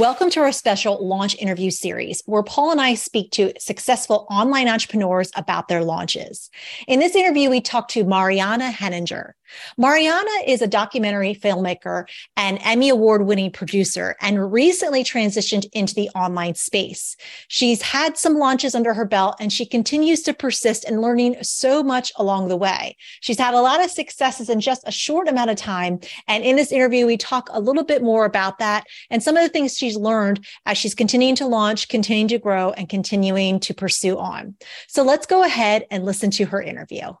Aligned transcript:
Welcome 0.00 0.30
to 0.30 0.40
our 0.40 0.50
special 0.50 1.06
launch 1.06 1.36
interview 1.36 1.70
series, 1.70 2.22
where 2.24 2.42
Paul 2.42 2.70
and 2.70 2.80
I 2.80 2.94
speak 2.94 3.32
to 3.32 3.52
successful 3.58 4.26
online 4.30 4.66
entrepreneurs 4.66 5.30
about 5.36 5.68
their 5.68 5.84
launches. 5.84 6.48
In 6.88 7.00
this 7.00 7.14
interview, 7.14 7.50
we 7.50 7.60
talk 7.60 7.88
to 7.88 8.04
Mariana 8.04 8.70
Henninger. 8.70 9.36
Mariana 9.76 10.30
is 10.46 10.62
a 10.62 10.66
documentary 10.66 11.34
filmmaker 11.34 12.04
and 12.36 12.58
Emmy 12.62 12.88
Award 12.88 13.26
winning 13.26 13.50
producer 13.50 14.16
and 14.20 14.52
recently 14.52 15.04
transitioned 15.04 15.66
into 15.72 15.94
the 15.94 16.08
online 16.10 16.54
space. 16.54 17.16
She's 17.48 17.82
had 17.82 18.16
some 18.16 18.38
launches 18.38 18.74
under 18.74 18.94
her 18.94 19.04
belt 19.04 19.36
and 19.40 19.52
she 19.52 19.66
continues 19.66 20.22
to 20.22 20.34
persist 20.34 20.88
in 20.88 21.00
learning 21.00 21.36
so 21.42 21.82
much 21.82 22.12
along 22.16 22.48
the 22.48 22.56
way. 22.56 22.96
She's 23.20 23.38
had 23.38 23.54
a 23.54 23.60
lot 23.60 23.84
of 23.84 23.90
successes 23.90 24.48
in 24.48 24.60
just 24.60 24.86
a 24.86 24.92
short 24.92 25.28
amount 25.28 25.50
of 25.50 25.56
time. 25.56 26.00
And 26.26 26.44
in 26.44 26.56
this 26.56 26.72
interview, 26.72 27.06
we 27.06 27.16
talk 27.16 27.48
a 27.52 27.60
little 27.60 27.84
bit 27.84 28.02
more 28.02 28.24
about 28.24 28.58
that 28.58 28.84
and 29.10 29.22
some 29.22 29.36
of 29.36 29.42
the 29.42 29.48
things 29.48 29.76
she's 29.76 29.96
learned 29.96 30.44
as 30.66 30.78
she's 30.78 30.94
continuing 30.94 31.36
to 31.36 31.46
launch, 31.46 31.88
continuing 31.88 32.28
to 32.28 32.38
grow, 32.38 32.70
and 32.70 32.88
continuing 32.88 33.60
to 33.60 33.74
pursue 33.74 34.18
on. 34.18 34.54
So 34.88 35.02
let's 35.02 35.26
go 35.26 35.44
ahead 35.44 35.84
and 35.90 36.04
listen 36.04 36.30
to 36.32 36.44
her 36.46 36.60
interview. 36.60 37.12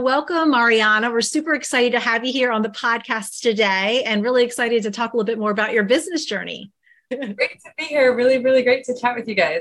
Welcome, 0.00 0.50
Mariana. 0.50 1.08
We're 1.12 1.20
super 1.20 1.54
excited 1.54 1.92
to 1.92 2.00
have 2.00 2.24
you 2.24 2.32
here 2.32 2.50
on 2.50 2.62
the 2.62 2.68
podcast 2.68 3.40
today 3.40 4.02
and 4.02 4.24
really 4.24 4.42
excited 4.42 4.82
to 4.82 4.90
talk 4.90 5.12
a 5.12 5.16
little 5.16 5.24
bit 5.24 5.38
more 5.38 5.52
about 5.52 5.72
your 5.72 5.84
business 5.84 6.24
journey. 6.24 6.72
great 7.10 7.36
to 7.36 7.70
be 7.78 7.84
here. 7.84 8.12
Really, 8.12 8.38
really 8.38 8.64
great 8.64 8.84
to 8.86 8.98
chat 9.00 9.14
with 9.14 9.28
you 9.28 9.36
guys. 9.36 9.60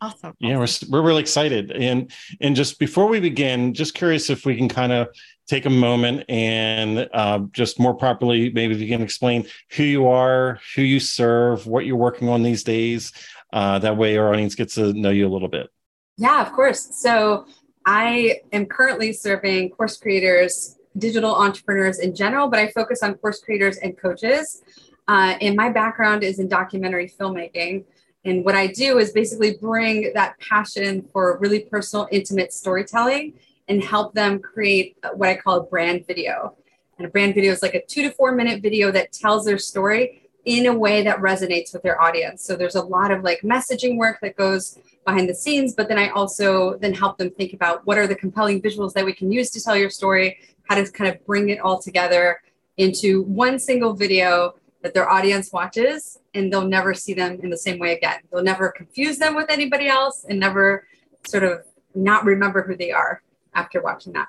Awesome. 0.00 0.34
Yeah, 0.40 0.58
we're, 0.58 0.66
we're 0.90 1.02
really 1.02 1.20
excited. 1.20 1.70
And 1.70 2.10
and 2.40 2.56
just 2.56 2.80
before 2.80 3.06
we 3.06 3.20
begin, 3.20 3.72
just 3.72 3.94
curious 3.94 4.30
if 4.30 4.44
we 4.44 4.56
can 4.56 4.68
kind 4.68 4.90
of 4.90 5.08
take 5.46 5.64
a 5.64 5.70
moment 5.70 6.24
and 6.28 7.08
uh, 7.14 7.38
just 7.52 7.78
more 7.78 7.94
properly, 7.94 8.50
maybe 8.50 8.74
if 8.74 8.80
you 8.80 8.88
can 8.88 9.00
explain 9.00 9.46
who 9.76 9.84
you 9.84 10.08
are, 10.08 10.58
who 10.74 10.82
you 10.82 10.98
serve, 10.98 11.68
what 11.68 11.86
you're 11.86 11.96
working 11.96 12.28
on 12.28 12.42
these 12.42 12.64
days. 12.64 13.12
Uh, 13.52 13.78
that 13.78 13.96
way 13.96 14.16
our 14.16 14.32
audience 14.32 14.56
gets 14.56 14.74
to 14.74 14.92
know 14.92 15.10
you 15.10 15.28
a 15.28 15.30
little 15.30 15.48
bit. 15.48 15.70
Yeah, 16.16 16.42
of 16.44 16.52
course. 16.52 17.00
So 17.00 17.46
I 17.90 18.42
am 18.52 18.66
currently 18.66 19.14
serving 19.14 19.70
course 19.70 19.96
creators, 19.96 20.76
digital 20.98 21.34
entrepreneurs 21.34 22.00
in 22.00 22.14
general, 22.14 22.46
but 22.46 22.58
I 22.58 22.68
focus 22.68 23.02
on 23.02 23.14
course 23.14 23.40
creators 23.40 23.78
and 23.78 23.96
coaches. 23.96 24.62
Uh, 25.08 25.38
and 25.40 25.56
my 25.56 25.70
background 25.70 26.22
is 26.22 26.38
in 26.38 26.48
documentary 26.48 27.10
filmmaking. 27.18 27.86
And 28.26 28.44
what 28.44 28.54
I 28.54 28.66
do 28.66 28.98
is 28.98 29.12
basically 29.12 29.56
bring 29.56 30.12
that 30.12 30.38
passion 30.38 31.08
for 31.14 31.38
really 31.38 31.60
personal, 31.60 32.06
intimate 32.12 32.52
storytelling 32.52 33.32
and 33.68 33.82
help 33.82 34.12
them 34.12 34.38
create 34.38 34.98
what 35.14 35.30
I 35.30 35.36
call 35.36 35.56
a 35.56 35.62
brand 35.62 36.06
video. 36.06 36.58
And 36.98 37.06
a 37.06 37.10
brand 37.10 37.34
video 37.34 37.52
is 37.52 37.62
like 37.62 37.74
a 37.74 37.82
two 37.86 38.02
to 38.02 38.10
four 38.10 38.32
minute 38.32 38.60
video 38.60 38.90
that 38.90 39.12
tells 39.12 39.46
their 39.46 39.56
story 39.56 40.28
in 40.44 40.66
a 40.66 40.74
way 40.76 41.02
that 41.04 41.20
resonates 41.20 41.72
with 41.72 41.82
their 41.82 42.00
audience. 42.02 42.44
So 42.44 42.54
there's 42.54 42.74
a 42.74 42.82
lot 42.82 43.10
of 43.10 43.22
like 43.22 43.40
messaging 43.40 43.96
work 43.96 44.18
that 44.20 44.36
goes 44.36 44.78
behind 45.08 45.26
the 45.28 45.34
scenes, 45.34 45.74
but 45.74 45.88
then 45.88 45.98
I 45.98 46.10
also 46.10 46.76
then 46.78 46.92
help 46.92 47.16
them 47.16 47.30
think 47.30 47.54
about 47.54 47.86
what 47.86 47.96
are 47.96 48.06
the 48.06 48.14
compelling 48.14 48.60
visuals 48.60 48.92
that 48.92 49.04
we 49.06 49.14
can 49.14 49.32
use 49.32 49.50
to 49.52 49.60
tell 49.60 49.76
your 49.76 49.88
story, 49.88 50.36
how 50.68 50.74
to 50.74 50.84
kind 50.90 51.08
of 51.10 51.24
bring 51.24 51.48
it 51.48 51.60
all 51.60 51.80
together 51.80 52.42
into 52.76 53.22
one 53.22 53.58
single 53.58 53.94
video 53.94 54.54
that 54.82 54.92
their 54.92 55.08
audience 55.08 55.50
watches 55.50 56.18
and 56.34 56.52
they'll 56.52 56.68
never 56.78 56.92
see 56.92 57.14
them 57.14 57.40
in 57.42 57.48
the 57.48 57.56
same 57.56 57.78
way 57.78 57.96
again. 57.96 58.18
They'll 58.30 58.42
never 58.42 58.70
confuse 58.70 59.16
them 59.16 59.34
with 59.34 59.50
anybody 59.50 59.88
else 59.88 60.26
and 60.28 60.38
never 60.38 60.86
sort 61.26 61.42
of 61.42 61.64
not 61.94 62.24
remember 62.26 62.62
who 62.62 62.76
they 62.76 62.92
are 62.92 63.22
after 63.54 63.80
watching 63.80 64.12
that. 64.12 64.28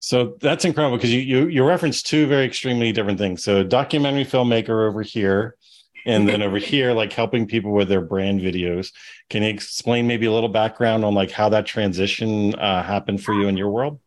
So 0.00 0.36
that's 0.40 0.64
incredible 0.64 0.96
because 0.96 1.12
you 1.12 1.20
you 1.20 1.46
you 1.48 1.64
reference 1.64 2.02
two 2.02 2.26
very 2.26 2.44
extremely 2.44 2.92
different 2.92 3.18
things. 3.18 3.42
So 3.42 3.62
documentary 3.62 4.24
filmmaker 4.24 4.88
over 4.88 5.02
here, 5.02 5.56
and 6.06 6.28
then 6.28 6.42
over 6.42 6.58
here, 6.72 6.92
like 6.92 7.12
helping 7.12 7.46
people 7.46 7.72
with 7.72 7.88
their 7.88 8.00
brand 8.00 8.40
videos. 8.40 8.92
Can 9.30 9.42
you 9.42 9.50
explain 9.50 10.06
maybe 10.06 10.26
a 10.26 10.32
little 10.32 10.48
background 10.48 11.04
on 11.04 11.14
like 11.14 11.30
how 11.30 11.48
that 11.50 11.66
transition 11.66 12.54
uh, 12.54 12.82
happened 12.82 13.22
for 13.22 13.34
you 13.34 13.48
in 13.48 13.56
your 13.56 13.70
world? 13.70 13.98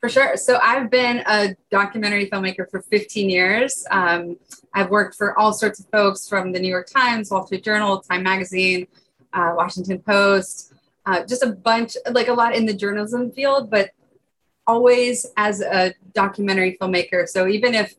For 0.00 0.10
sure. 0.10 0.36
So 0.36 0.58
I've 0.62 0.90
been 0.90 1.22
a 1.26 1.56
documentary 1.70 2.28
filmmaker 2.28 2.70
for 2.70 2.82
15 2.82 3.30
years. 3.30 3.86
Um, 3.90 4.36
I've 4.74 4.90
worked 4.90 5.16
for 5.16 5.38
all 5.38 5.54
sorts 5.54 5.80
of 5.80 5.86
folks 5.90 6.28
from 6.28 6.52
the 6.52 6.60
New 6.60 6.68
York 6.68 6.88
Times, 6.88 7.30
Wall 7.30 7.46
Street 7.46 7.64
Journal, 7.64 8.00
Time 8.00 8.22
Magazine, 8.22 8.86
uh, 9.32 9.54
Washington 9.56 9.98
Post, 10.00 10.74
uh, 11.06 11.24
just 11.24 11.42
a 11.42 11.52
bunch, 11.52 11.96
like 12.10 12.28
a 12.28 12.34
lot 12.34 12.54
in 12.54 12.66
the 12.66 12.74
journalism 12.74 13.30
field, 13.30 13.70
but 13.70 13.90
always 14.66 15.26
as 15.38 15.62
a 15.62 15.94
documentary 16.12 16.76
filmmaker. 16.80 17.26
So 17.26 17.46
even 17.46 17.74
if 17.74 17.94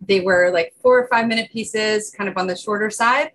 they 0.00 0.20
were 0.20 0.50
like 0.50 0.72
four 0.80 0.98
or 0.98 1.08
five 1.08 1.26
minute 1.26 1.50
pieces, 1.50 2.10
kind 2.16 2.30
of 2.30 2.38
on 2.38 2.46
the 2.46 2.56
shorter 2.56 2.90
side, 2.90 3.32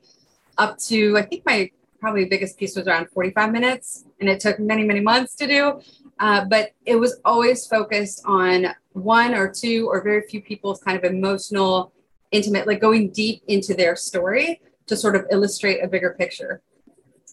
up 0.58 0.78
to 0.80 1.18
I 1.18 1.22
think 1.22 1.46
my 1.46 1.70
probably 2.00 2.24
the 2.24 2.30
biggest 2.30 2.58
piece 2.58 2.76
was 2.76 2.88
around 2.88 3.10
45 3.10 3.52
minutes, 3.52 4.06
and 4.20 4.30
it 4.30 4.40
took 4.40 4.60
many, 4.60 4.84
many 4.84 5.00
months 5.00 5.36
to 5.36 5.48
do. 5.48 5.82
Uh, 6.20 6.46
but 6.46 6.72
it 6.86 6.96
was 6.96 7.20
always 7.24 7.66
focused 7.66 8.22
on 8.26 8.68
one 8.92 9.34
or 9.34 9.52
two 9.52 9.88
or 9.90 10.04
very 10.04 10.22
few 10.22 10.42
people's 10.42 10.82
kind 10.82 10.98
of 10.98 11.04
emotional, 11.04 11.94
intimate, 12.32 12.68
like 12.68 12.82
going 12.82 13.10
deep 13.12 13.42
into 13.48 13.74
their 13.74 13.96
story 13.96 14.62
to 14.88 14.98
sort 14.98 15.16
of 15.16 15.26
illustrate 15.32 15.80
a 15.82 15.88
bigger 15.88 16.16
picture. 16.18 16.62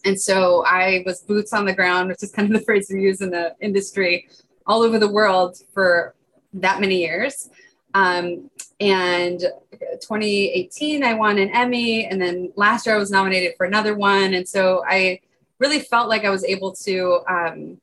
And 0.05 0.19
so 0.19 0.63
I 0.65 1.03
was 1.05 1.21
boots 1.21 1.51
on 1.51 1.65
the 1.65 1.73
ground, 1.73 2.09
which 2.09 2.23
is 2.23 2.31
kind 2.31 2.47
of 2.47 2.57
the 2.57 2.63
phrase 2.63 2.87
we 2.89 3.01
use 3.01 3.19
in 3.19 3.29
the 3.29 3.55
industry, 3.59 4.29
all 4.65 4.83
over 4.83 4.99
the 4.99 5.11
world 5.11 5.57
for 5.73 6.15
that 6.53 6.79
many 6.79 7.01
years. 7.01 7.49
Um, 7.93 8.49
and 8.79 9.43
2018, 9.79 11.03
I 11.03 11.13
won 11.13 11.37
an 11.37 11.49
Emmy. 11.49 12.05
And 12.05 12.21
then 12.21 12.51
last 12.55 12.85
year, 12.85 12.95
I 12.95 12.99
was 12.99 13.11
nominated 13.11 13.53
for 13.57 13.65
another 13.65 13.95
one. 13.95 14.33
And 14.33 14.47
so 14.47 14.83
I 14.87 15.21
really 15.59 15.79
felt 15.79 16.09
like 16.09 16.25
I 16.25 16.29
was 16.29 16.43
able 16.43 16.73
to, 16.73 17.21
um, 17.27 17.81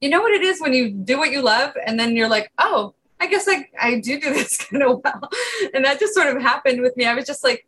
you 0.00 0.10
know 0.10 0.20
what 0.20 0.32
it 0.32 0.42
is 0.42 0.60
when 0.60 0.74
you 0.74 0.90
do 0.90 1.18
what 1.18 1.30
you 1.30 1.40
love, 1.40 1.74
and 1.86 1.98
then 1.98 2.14
you're 2.14 2.28
like, 2.28 2.52
oh, 2.58 2.94
I 3.20 3.26
guess 3.26 3.46
I, 3.48 3.66
I 3.80 4.00
do 4.00 4.20
do 4.20 4.34
this 4.34 4.58
kind 4.66 4.82
of 4.82 5.00
well. 5.02 5.30
And 5.72 5.84
that 5.84 5.98
just 5.98 6.14
sort 6.14 6.34
of 6.34 6.42
happened 6.42 6.82
with 6.82 6.96
me. 6.96 7.06
I 7.06 7.14
was 7.14 7.24
just 7.24 7.42
like 7.42 7.66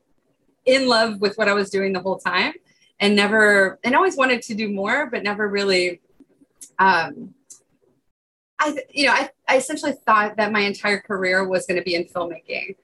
in 0.67 0.87
love 0.87 1.21
with 1.21 1.37
what 1.37 1.49
I 1.49 1.55
was 1.55 1.71
doing 1.71 1.93
the 1.95 2.01
whole 2.01 2.19
time 2.19 2.53
and 3.01 3.17
never, 3.17 3.79
and 3.85 3.95
always 3.95 4.17
wanted 4.17 4.43
to 4.43 4.55
do 4.55 4.69
more, 4.69 5.09
but 5.11 5.23
never 5.23 5.49
really 5.49 6.01
um, 6.79 7.35
I, 8.59 8.77
you 8.91 9.07
know, 9.07 9.13
I, 9.13 9.31
I 9.49 9.57
essentially 9.57 9.93
thought 9.93 10.37
that 10.37 10.53
my 10.53 10.61
entire 10.61 11.01
career 11.01 11.47
was 11.47 11.67
going 11.67 11.79
to 11.79 11.85
be 11.85 11.95
in 11.95 12.05
filmmaking. 12.05 12.77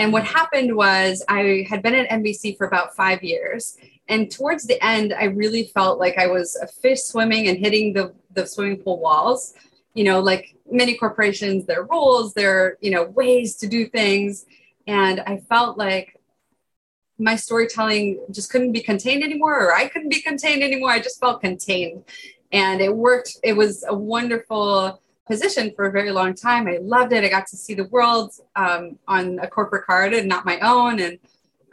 And 0.00 0.14
what 0.14 0.24
happened 0.24 0.74
was 0.74 1.22
I 1.28 1.66
had 1.68 1.82
been 1.82 1.94
at 1.94 2.08
NBC 2.08 2.56
for 2.56 2.66
about 2.66 2.96
five 2.96 3.22
years. 3.22 3.76
And 4.08 4.30
towards 4.30 4.64
the 4.64 4.82
end, 4.82 5.12
I 5.12 5.24
really 5.24 5.64
felt 5.74 5.98
like 5.98 6.16
I 6.16 6.26
was 6.26 6.56
a 6.56 6.66
fish 6.66 7.02
swimming 7.02 7.48
and 7.48 7.58
hitting 7.58 7.92
the, 7.92 8.14
the 8.32 8.46
swimming 8.46 8.78
pool 8.78 8.98
walls. 8.98 9.52
You 9.92 10.04
know, 10.04 10.20
like 10.20 10.56
many 10.70 10.96
corporations, 10.96 11.66
their 11.66 11.84
rules, 11.84 12.32
their, 12.32 12.78
you 12.80 12.90
know, 12.90 13.04
ways 13.04 13.56
to 13.56 13.66
do 13.66 13.88
things. 13.88 14.46
And 14.86 15.20
I 15.20 15.36
felt 15.36 15.76
like 15.76 16.18
my 17.18 17.36
storytelling 17.36 18.24
just 18.30 18.50
couldn't 18.50 18.72
be 18.72 18.80
contained 18.80 19.22
anymore, 19.22 19.62
or 19.62 19.74
I 19.74 19.86
couldn't 19.88 20.08
be 20.08 20.22
contained 20.22 20.62
anymore. 20.62 20.92
I 20.92 21.00
just 21.00 21.20
felt 21.20 21.42
contained. 21.42 22.04
And 22.52 22.80
it 22.80 22.96
worked. 22.96 23.36
It 23.44 23.52
was 23.52 23.84
a 23.86 23.94
wonderful 23.94 25.02
position 25.30 25.72
for 25.76 25.86
a 25.86 25.92
very 25.92 26.10
long 26.10 26.34
time. 26.34 26.66
I 26.66 26.78
loved 26.82 27.12
it. 27.12 27.24
I 27.24 27.28
got 27.28 27.46
to 27.48 27.56
see 27.56 27.74
the 27.74 27.84
world 27.84 28.32
um, 28.56 28.98
on 29.06 29.38
a 29.38 29.46
corporate 29.46 29.86
card 29.86 30.12
and 30.12 30.28
not 30.28 30.44
my 30.44 30.58
own, 30.58 30.98
and 31.00 31.18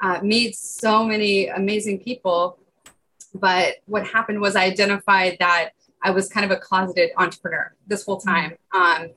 uh, 0.01 0.19
meet 0.21 0.55
so 0.55 1.03
many 1.03 1.47
amazing 1.47 1.99
people. 1.99 2.59
But 3.33 3.77
what 3.85 4.05
happened 4.05 4.39
was 4.39 4.55
I 4.55 4.65
identified 4.65 5.37
that 5.39 5.71
I 6.03 6.11
was 6.11 6.29
kind 6.29 6.45
of 6.45 6.51
a 6.51 6.59
closeted 6.59 7.09
entrepreneur 7.17 7.73
this 7.87 8.05
whole 8.05 8.19
time. 8.19 8.53
Um, 8.73 9.09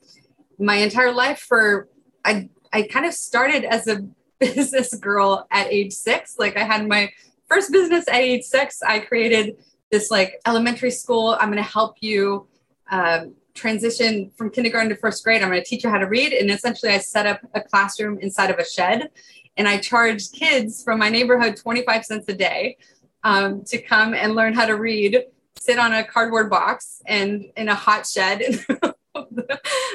my 0.59 0.77
entire 0.77 1.13
life, 1.13 1.41
for 1.41 1.89
I, 2.25 2.49
I 2.73 2.83
kind 2.83 3.05
of 3.05 3.13
started 3.13 3.65
as 3.65 3.87
a 3.87 4.07
business 4.41 4.95
girl 4.95 5.47
at 5.51 5.71
age 5.71 5.93
six. 5.93 6.37
Like 6.39 6.57
I 6.57 6.65
had 6.65 6.89
my 6.89 7.13
first 7.47 7.71
business 7.71 8.09
at 8.09 8.15
age 8.15 8.45
six. 8.45 8.83
I 8.83 9.01
created 9.01 9.59
this 9.91 10.11
like 10.11 10.41
elementary 10.47 10.91
school. 10.91 11.37
I'm 11.39 11.51
going 11.51 11.63
to 11.63 11.71
help 11.79 11.97
you 12.01 12.47
um, 12.91 13.35
transition 13.61 14.31
from 14.37 14.51
kindergarten 14.51 14.89
to 14.89 14.97
first 14.97 15.23
grade. 15.23 15.43
I'm 15.43 15.51
going 15.51 15.63
to 15.63 15.69
teach 15.69 15.85
you 15.85 15.91
how 15.91 15.99
to 15.99 16.07
read. 16.07 16.33
And 16.33 16.51
essentially, 16.51 16.93
I 16.93 16.99
set 16.99 17.27
up 17.27 17.41
a 17.55 17.61
classroom 17.61 18.19
inside 18.21 18.51
of 18.51 18.59
a 18.59 18.65
shed 18.65 19.11
and 19.57 19.69
I 19.69 19.79
charged 19.79 20.33
kids 20.33 20.83
from 20.83 20.99
my 20.99 21.11
neighborhood 21.11 21.57
25 21.57 22.05
cents 22.05 22.27
a 22.29 22.35
day 22.35 22.79
um, 23.23 23.63
to 23.65 23.81
come 23.81 24.15
and 24.15 24.35
learn 24.35 24.55
how 24.55 24.67
to 24.67 24.77
read 24.77 25.25
sit 25.61 25.79
on 25.79 25.93
a 25.93 26.03
cardboard 26.03 26.49
box 26.49 27.03
and 27.07 27.45
in 27.57 27.69
a 27.69 27.75
hot 27.75 28.07
shed 28.07 28.43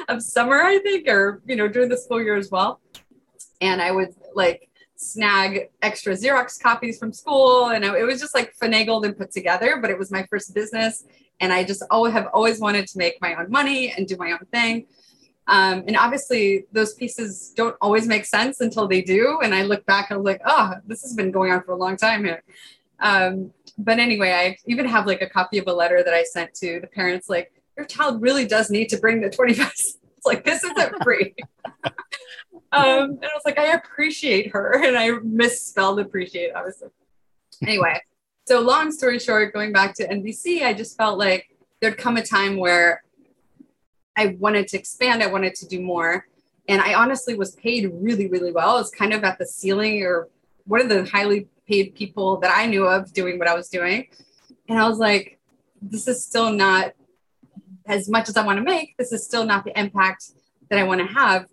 of 0.08 0.22
summer, 0.22 0.62
I 0.62 0.78
think, 0.78 1.08
or 1.08 1.42
you 1.44 1.56
know, 1.56 1.66
during 1.66 1.88
the 1.88 1.96
school 1.96 2.22
year 2.22 2.36
as 2.36 2.50
well. 2.50 2.80
And 3.60 3.82
I 3.82 3.90
would 3.90 4.14
like 4.34 4.70
snag 4.94 5.70
extra 5.82 6.14
Xerox 6.14 6.62
copies 6.62 6.98
from 6.98 7.12
school, 7.12 7.70
and 7.70 7.84
it 7.84 8.04
was 8.04 8.20
just 8.20 8.34
like 8.34 8.56
finagled 8.56 9.04
and 9.04 9.16
put 9.16 9.32
together. 9.32 9.78
But 9.80 9.90
it 9.90 9.98
was 9.98 10.12
my 10.12 10.24
first 10.30 10.54
business, 10.54 11.04
and 11.40 11.52
I 11.52 11.64
just 11.64 11.82
always 11.90 12.12
have 12.12 12.28
always 12.32 12.60
wanted 12.60 12.86
to 12.88 12.98
make 12.98 13.20
my 13.20 13.34
own 13.34 13.50
money 13.50 13.92
and 13.96 14.06
do 14.06 14.16
my 14.16 14.32
own 14.32 14.46
thing. 14.52 14.86
Um, 15.48 15.84
and 15.86 15.96
obviously, 15.96 16.64
those 16.72 16.94
pieces 16.94 17.52
don't 17.54 17.76
always 17.80 18.06
make 18.06 18.24
sense 18.24 18.60
until 18.60 18.88
they 18.88 19.00
do. 19.00 19.40
And 19.42 19.54
I 19.54 19.62
look 19.62 19.86
back 19.86 20.10
and 20.10 20.18
I'm 20.18 20.24
like, 20.24 20.40
oh, 20.44 20.74
this 20.86 21.02
has 21.02 21.14
been 21.14 21.30
going 21.30 21.52
on 21.52 21.62
for 21.62 21.72
a 21.72 21.76
long 21.76 21.96
time 21.96 22.24
here. 22.24 22.42
Um, 22.98 23.52
but 23.78 23.98
anyway, 23.98 24.32
I 24.32 24.56
even 24.66 24.86
have 24.86 25.06
like 25.06 25.22
a 25.22 25.28
copy 25.28 25.58
of 25.58 25.66
a 25.68 25.72
letter 25.72 26.02
that 26.02 26.14
I 26.14 26.24
sent 26.24 26.54
to 26.54 26.80
the 26.80 26.86
parents, 26.86 27.28
like, 27.28 27.52
your 27.76 27.86
child 27.86 28.22
really 28.22 28.46
does 28.46 28.70
need 28.70 28.88
to 28.88 28.96
bring 28.96 29.20
the 29.20 29.30
25 29.30 29.66
cents. 29.66 29.98
Like, 30.24 30.44
this 30.44 30.64
isn't 30.64 31.04
free. 31.04 31.36
um, 31.84 31.92
and 32.72 33.24
I 33.24 33.30
was 33.32 33.42
like, 33.44 33.60
I 33.60 33.74
appreciate 33.74 34.50
her. 34.50 34.72
And 34.84 34.98
I 34.98 35.10
misspelled 35.22 36.00
appreciate, 36.00 36.50
obviously. 36.52 36.88
Anyway, 37.62 38.00
so 38.46 38.60
long 38.60 38.92
story 38.92 39.18
short, 39.18 39.52
going 39.52 39.72
back 39.72 39.94
to 39.94 40.08
NBC, 40.08 40.62
I 40.62 40.72
just 40.72 40.96
felt 40.96 41.18
like 41.18 41.48
there'd 41.80 41.98
come 41.98 42.16
a 42.16 42.22
time 42.22 42.56
where 42.56 43.02
I 44.16 44.36
wanted 44.38 44.68
to 44.68 44.78
expand, 44.78 45.22
I 45.22 45.26
wanted 45.26 45.54
to 45.56 45.66
do 45.66 45.80
more. 45.80 46.26
And 46.68 46.80
I 46.80 46.94
honestly 46.94 47.36
was 47.36 47.54
paid 47.56 47.90
really, 47.92 48.28
really 48.28 48.52
well. 48.52 48.70
I 48.70 48.78
was 48.78 48.90
kind 48.90 49.12
of 49.12 49.24
at 49.24 49.38
the 49.38 49.46
ceiling 49.46 50.02
or 50.02 50.28
one 50.64 50.80
of 50.80 50.88
the 50.88 51.04
highly 51.04 51.48
paid 51.66 51.94
people 51.94 52.38
that 52.38 52.52
I 52.56 52.66
knew 52.66 52.86
of 52.86 53.12
doing 53.12 53.38
what 53.38 53.48
I 53.48 53.54
was 53.54 53.68
doing. 53.68 54.06
And 54.68 54.78
I 54.78 54.88
was 54.88 54.98
like, 54.98 55.38
this 55.82 56.08
is 56.08 56.24
still 56.24 56.50
not 56.50 56.92
as 57.86 58.08
much 58.08 58.28
as 58.28 58.36
I 58.36 58.44
want 58.44 58.58
to 58.58 58.64
make. 58.64 58.96
This 58.96 59.12
is 59.12 59.24
still 59.24 59.44
not 59.44 59.64
the 59.64 59.78
impact 59.78 60.30
that 60.70 60.78
I 60.78 60.84
want 60.84 61.00
to 61.00 61.06
have. 61.06 61.46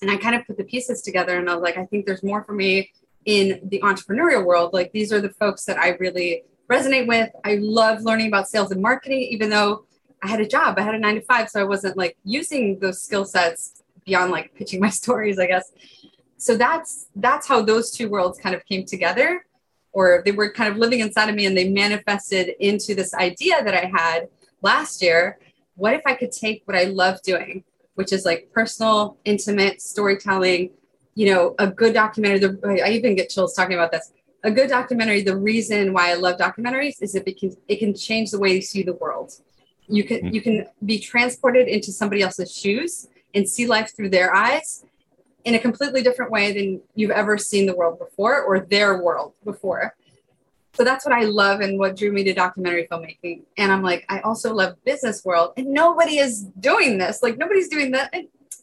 And 0.00 0.10
I 0.10 0.16
kind 0.16 0.34
of 0.34 0.46
put 0.46 0.56
the 0.56 0.64
pieces 0.64 1.02
together 1.02 1.36
and 1.36 1.48
I 1.48 1.54
was 1.54 1.62
like, 1.62 1.78
I 1.78 1.86
think 1.86 2.06
there's 2.06 2.24
more 2.24 2.42
for 2.42 2.52
me 2.52 2.92
in 3.24 3.60
the 3.64 3.80
entrepreneurial 3.80 4.44
world. 4.44 4.72
Like 4.72 4.92
these 4.92 5.12
are 5.12 5.20
the 5.20 5.30
folks 5.30 5.64
that 5.64 5.78
I 5.78 5.90
really 6.00 6.44
resonate 6.70 7.06
with. 7.06 7.30
I 7.44 7.56
love 7.60 8.02
learning 8.02 8.28
about 8.28 8.48
sales 8.48 8.70
and 8.70 8.80
marketing, 8.80 9.20
even 9.20 9.50
though 9.50 9.84
I 10.22 10.28
had 10.28 10.40
a 10.40 10.46
job, 10.46 10.78
I 10.78 10.82
had 10.82 10.94
a 10.94 10.98
nine 10.98 11.16
to 11.16 11.20
five. 11.22 11.48
So 11.48 11.60
I 11.60 11.64
wasn't 11.64 11.96
like 11.96 12.16
using 12.24 12.78
those 12.78 13.02
skill 13.02 13.24
sets 13.24 13.82
beyond 14.04 14.30
like 14.30 14.54
pitching 14.54 14.80
my 14.80 14.90
stories, 15.00 15.38
I 15.38 15.46
guess 15.46 15.72
so 16.42 16.56
that's 16.56 17.06
that's 17.16 17.46
how 17.46 17.62
those 17.62 17.92
two 17.92 18.08
worlds 18.08 18.36
kind 18.36 18.54
of 18.54 18.64
came 18.66 18.84
together 18.84 19.46
or 19.92 20.22
they 20.24 20.32
were 20.32 20.50
kind 20.50 20.70
of 20.70 20.76
living 20.76 20.98
inside 20.98 21.28
of 21.28 21.36
me 21.36 21.46
and 21.46 21.56
they 21.56 21.68
manifested 21.68 22.54
into 22.58 22.94
this 22.96 23.14
idea 23.14 23.62
that 23.62 23.74
i 23.74 23.84
had 23.84 24.28
last 24.60 25.00
year 25.02 25.38
what 25.76 25.94
if 25.94 26.02
i 26.04 26.14
could 26.14 26.32
take 26.32 26.62
what 26.64 26.76
i 26.76 26.84
love 26.84 27.22
doing 27.22 27.62
which 27.94 28.12
is 28.12 28.24
like 28.24 28.50
personal 28.52 29.16
intimate 29.24 29.80
storytelling 29.80 30.70
you 31.14 31.26
know 31.32 31.54
a 31.58 31.66
good 31.66 31.94
documentary 31.94 32.38
the, 32.38 32.82
i 32.84 32.90
even 32.90 33.14
get 33.14 33.28
chills 33.28 33.54
talking 33.54 33.74
about 33.74 33.92
this 33.92 34.12
a 34.44 34.50
good 34.50 34.68
documentary 34.68 35.22
the 35.22 35.36
reason 35.36 35.92
why 35.92 36.10
i 36.10 36.14
love 36.14 36.36
documentaries 36.38 37.00
is 37.00 37.14
it 37.14 37.38
can 37.38 37.54
it 37.68 37.76
can 37.76 37.94
change 37.94 38.30
the 38.30 38.38
way 38.38 38.54
you 38.54 38.62
see 38.62 38.82
the 38.82 38.94
world 38.94 39.32
you 39.88 40.04
can 40.04 40.18
mm-hmm. 40.18 40.34
you 40.34 40.40
can 40.40 40.66
be 40.84 40.98
transported 40.98 41.68
into 41.68 41.92
somebody 41.92 42.22
else's 42.22 42.54
shoes 42.54 43.08
and 43.34 43.48
see 43.48 43.66
life 43.66 43.94
through 43.94 44.10
their 44.10 44.34
eyes 44.34 44.84
in 45.44 45.54
a 45.54 45.58
completely 45.58 46.02
different 46.02 46.30
way 46.30 46.52
than 46.52 46.80
you've 46.94 47.10
ever 47.10 47.36
seen 47.36 47.66
the 47.66 47.74
world 47.74 47.98
before 47.98 48.42
or 48.42 48.60
their 48.60 49.02
world 49.02 49.32
before. 49.44 49.94
So 50.74 50.84
that's 50.84 51.04
what 51.04 51.14
I 51.14 51.24
love 51.24 51.60
and 51.60 51.78
what 51.78 51.96
drew 51.96 52.12
me 52.12 52.24
to 52.24 52.32
documentary 52.32 52.86
filmmaking. 52.90 53.42
And 53.58 53.70
I'm 53.70 53.82
like, 53.82 54.06
I 54.08 54.20
also 54.20 54.54
love 54.54 54.82
business 54.84 55.24
world, 55.24 55.52
and 55.56 55.66
nobody 55.66 56.18
is 56.18 56.44
doing 56.60 56.96
this. 56.96 57.22
Like 57.22 57.36
nobody's 57.36 57.68
doing 57.68 57.90
that. 57.90 58.14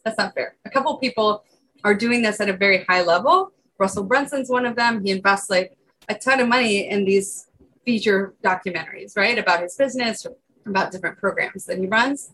That's 0.04 0.18
not 0.18 0.34
fair. 0.34 0.56
A 0.64 0.70
couple 0.70 0.96
people 0.96 1.44
are 1.84 1.94
doing 1.94 2.22
this 2.22 2.40
at 2.40 2.48
a 2.48 2.56
very 2.56 2.84
high 2.88 3.02
level. 3.02 3.52
Russell 3.78 4.04
Brunson's 4.04 4.50
one 4.50 4.66
of 4.66 4.76
them. 4.76 5.04
He 5.04 5.10
invests 5.10 5.50
like 5.50 5.76
a 6.08 6.14
ton 6.14 6.40
of 6.40 6.48
money 6.48 6.88
in 6.88 7.04
these 7.04 7.46
feature 7.84 8.34
documentaries, 8.44 9.16
right, 9.16 9.38
about 9.38 9.62
his 9.62 9.74
business 9.76 10.26
about 10.66 10.92
different 10.92 11.18
programs 11.18 11.64
that 11.64 11.78
he 11.78 11.86
runs. 11.86 12.32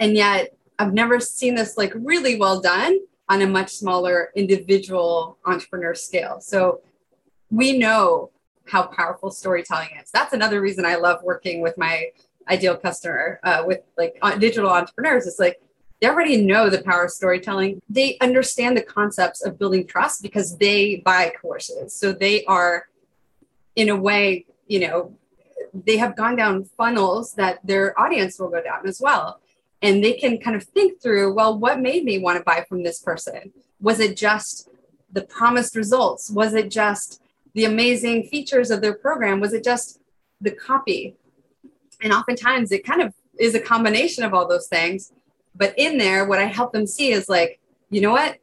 And 0.00 0.14
yet, 0.16 0.56
I've 0.78 0.94
never 0.94 1.20
seen 1.20 1.54
this 1.54 1.76
like 1.76 1.92
really 1.94 2.36
well 2.36 2.60
done 2.60 2.98
on 3.28 3.42
a 3.42 3.46
much 3.46 3.70
smaller 3.70 4.30
individual 4.34 5.38
entrepreneur 5.44 5.94
scale. 5.94 6.40
So 6.40 6.80
we 7.50 7.78
know 7.78 8.30
how 8.66 8.84
powerful 8.84 9.30
storytelling 9.30 9.90
is. 10.02 10.10
That's 10.10 10.32
another 10.32 10.60
reason 10.60 10.84
I 10.84 10.96
love 10.96 11.22
working 11.22 11.60
with 11.60 11.76
my 11.76 12.06
ideal 12.48 12.76
customer, 12.76 13.38
uh, 13.44 13.62
with 13.66 13.80
like 13.96 14.16
uh, 14.22 14.36
digital 14.36 14.70
entrepreneurs. 14.70 15.26
It's 15.26 15.38
like 15.38 15.60
they 16.02 16.08
already 16.08 16.44
know 16.44 16.68
the 16.68 16.82
power 16.82 17.04
of 17.04 17.12
storytelling. 17.12 17.80
They 17.88 18.18
understand 18.20 18.76
the 18.76 18.82
concepts 18.82 19.40
of 19.46 19.56
building 19.56 19.86
trust 19.86 20.20
because 20.20 20.58
they 20.58 20.96
buy 20.96 21.32
courses. 21.40 21.94
So 21.94 22.12
they 22.12 22.44
are, 22.46 22.88
in 23.76 23.88
a 23.88 23.94
way, 23.94 24.46
you 24.66 24.80
know, 24.80 25.16
they 25.72 25.98
have 25.98 26.16
gone 26.16 26.34
down 26.34 26.64
funnels 26.64 27.34
that 27.34 27.64
their 27.64 27.98
audience 27.98 28.40
will 28.40 28.48
go 28.48 28.60
down 28.60 28.84
as 28.84 29.00
well. 29.00 29.40
And 29.80 30.02
they 30.02 30.14
can 30.14 30.38
kind 30.38 30.56
of 30.56 30.64
think 30.64 31.00
through 31.00 31.34
well 31.34 31.56
what 31.56 31.78
made 31.78 32.02
me 32.02 32.18
want 32.18 32.36
to 32.36 32.42
buy 32.42 32.66
from 32.68 32.82
this 32.82 32.98
person? 33.00 33.52
Was 33.80 34.00
it 34.00 34.16
just 34.16 34.68
the 35.12 35.22
promised 35.22 35.76
results? 35.76 36.32
Was 36.32 36.52
it 36.54 36.68
just 36.68 37.22
the 37.54 37.64
amazing 37.64 38.24
features 38.24 38.72
of 38.72 38.80
their 38.80 38.94
program? 38.94 39.38
Was 39.38 39.52
it 39.52 39.62
just 39.62 40.00
the 40.40 40.50
copy? 40.50 41.14
And 42.02 42.12
oftentimes 42.12 42.72
it 42.72 42.84
kind 42.84 43.02
of 43.02 43.14
is 43.38 43.54
a 43.54 43.60
combination 43.60 44.24
of 44.24 44.34
all 44.34 44.48
those 44.48 44.66
things 44.66 45.12
but 45.54 45.74
in 45.76 45.98
there 45.98 46.26
what 46.26 46.38
i 46.38 46.44
help 46.44 46.72
them 46.72 46.86
see 46.86 47.12
is 47.12 47.28
like 47.28 47.60
you 47.90 48.00
know 48.00 48.12
what 48.12 48.38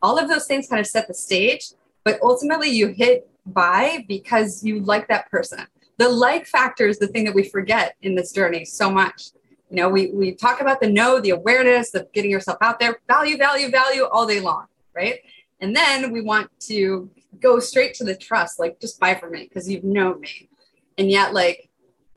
all 0.00 0.18
of 0.18 0.28
those 0.28 0.46
things 0.46 0.68
kind 0.68 0.80
of 0.80 0.86
set 0.86 1.08
the 1.08 1.14
stage 1.14 1.70
but 2.04 2.18
ultimately 2.22 2.68
you 2.68 2.88
hit 2.88 3.28
buy 3.46 4.04
because 4.08 4.62
you 4.64 4.80
like 4.80 5.08
that 5.08 5.30
person 5.30 5.66
the 5.98 6.08
like 6.08 6.46
factor 6.46 6.86
is 6.86 6.98
the 6.98 7.06
thing 7.08 7.24
that 7.24 7.34
we 7.34 7.42
forget 7.42 7.96
in 8.02 8.14
this 8.14 8.32
journey 8.32 8.64
so 8.64 8.90
much 8.90 9.30
you 9.72 9.76
know, 9.76 9.88
we, 9.88 10.10
we 10.12 10.34
talk 10.34 10.60
about 10.60 10.80
the 10.80 10.90
know, 10.90 11.18
the 11.18 11.30
awareness 11.30 11.94
of 11.94 12.12
getting 12.12 12.30
yourself 12.30 12.58
out 12.60 12.78
there, 12.78 13.00
value, 13.08 13.38
value, 13.38 13.70
value 13.70 14.04
all 14.04 14.26
day 14.26 14.38
long, 14.38 14.66
right? 14.94 15.20
And 15.62 15.74
then 15.74 16.12
we 16.12 16.20
want 16.20 16.50
to 16.66 17.08
go 17.40 17.58
straight 17.58 17.94
to 17.94 18.04
the 18.04 18.14
trust, 18.14 18.60
like 18.60 18.78
just 18.82 19.00
buy 19.00 19.14
from 19.14 19.32
me 19.32 19.44
because 19.44 19.70
you've 19.70 19.82
known 19.82 20.20
me. 20.20 20.50
And 20.98 21.10
yet, 21.10 21.32
like, 21.32 21.70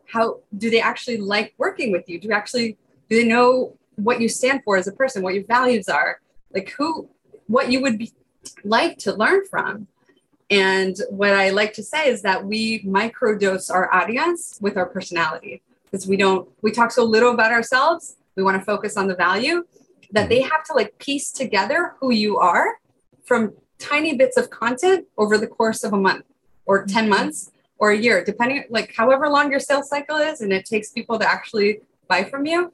how 0.05 0.41
do 0.57 0.69
they 0.69 0.81
actually 0.81 1.15
like 1.15 1.53
working 1.57 1.93
with 1.93 2.09
you? 2.09 2.19
Do 2.19 2.29
actually 2.33 2.77
do 3.09 3.21
they 3.21 3.25
know 3.25 3.77
what 3.95 4.21
you 4.21 4.29
stand 4.29 4.61
for 4.63 4.77
as 4.77 4.87
a 4.87 4.91
person, 4.91 5.23
what 5.23 5.33
your 5.33 5.45
values 5.45 5.87
are, 5.87 6.19
like 6.53 6.69
who, 6.77 7.09
what 7.47 7.71
you 7.71 7.81
would 7.81 7.97
be 7.97 8.13
like 8.63 8.97
to 8.99 9.13
learn 9.13 9.45
from? 9.45 9.87
And 10.49 10.95
what 11.09 11.31
I 11.31 11.49
like 11.49 11.73
to 11.73 11.83
say 11.83 12.07
is 12.07 12.21
that 12.21 12.45
we 12.45 12.83
microdose 12.83 13.71
our 13.71 13.91
audience 13.93 14.59
with 14.61 14.77
our 14.77 14.85
personality 14.85 15.63
because 15.95 16.07
we 16.07 16.17
don't 16.17 16.47
we 16.61 16.71
talk 16.71 16.91
so 16.91 17.03
little 17.03 17.31
about 17.31 17.51
ourselves 17.51 18.17
we 18.35 18.43
want 18.43 18.59
to 18.59 18.65
focus 18.65 18.97
on 18.97 19.07
the 19.07 19.15
value 19.15 19.63
that 20.11 20.29
they 20.29 20.41
have 20.41 20.63
to 20.65 20.73
like 20.73 20.97
piece 20.97 21.31
together 21.31 21.95
who 21.99 22.11
you 22.11 22.37
are 22.37 22.79
from 23.23 23.53
tiny 23.79 24.15
bits 24.15 24.37
of 24.37 24.49
content 24.49 25.05
over 25.17 25.37
the 25.37 25.47
course 25.47 25.83
of 25.83 25.93
a 25.93 25.97
month 25.97 26.25
or 26.65 26.85
10 26.85 27.03
mm-hmm. 27.03 27.09
months 27.09 27.51
or 27.77 27.91
a 27.91 27.97
year 27.97 28.23
depending 28.23 28.63
like 28.69 28.93
however 28.95 29.29
long 29.29 29.49
your 29.49 29.59
sales 29.59 29.89
cycle 29.89 30.17
is 30.17 30.41
and 30.41 30.51
it 30.53 30.65
takes 30.65 30.91
people 30.91 31.17
to 31.17 31.27
actually 31.27 31.79
buy 32.07 32.23
from 32.23 32.45
you 32.45 32.71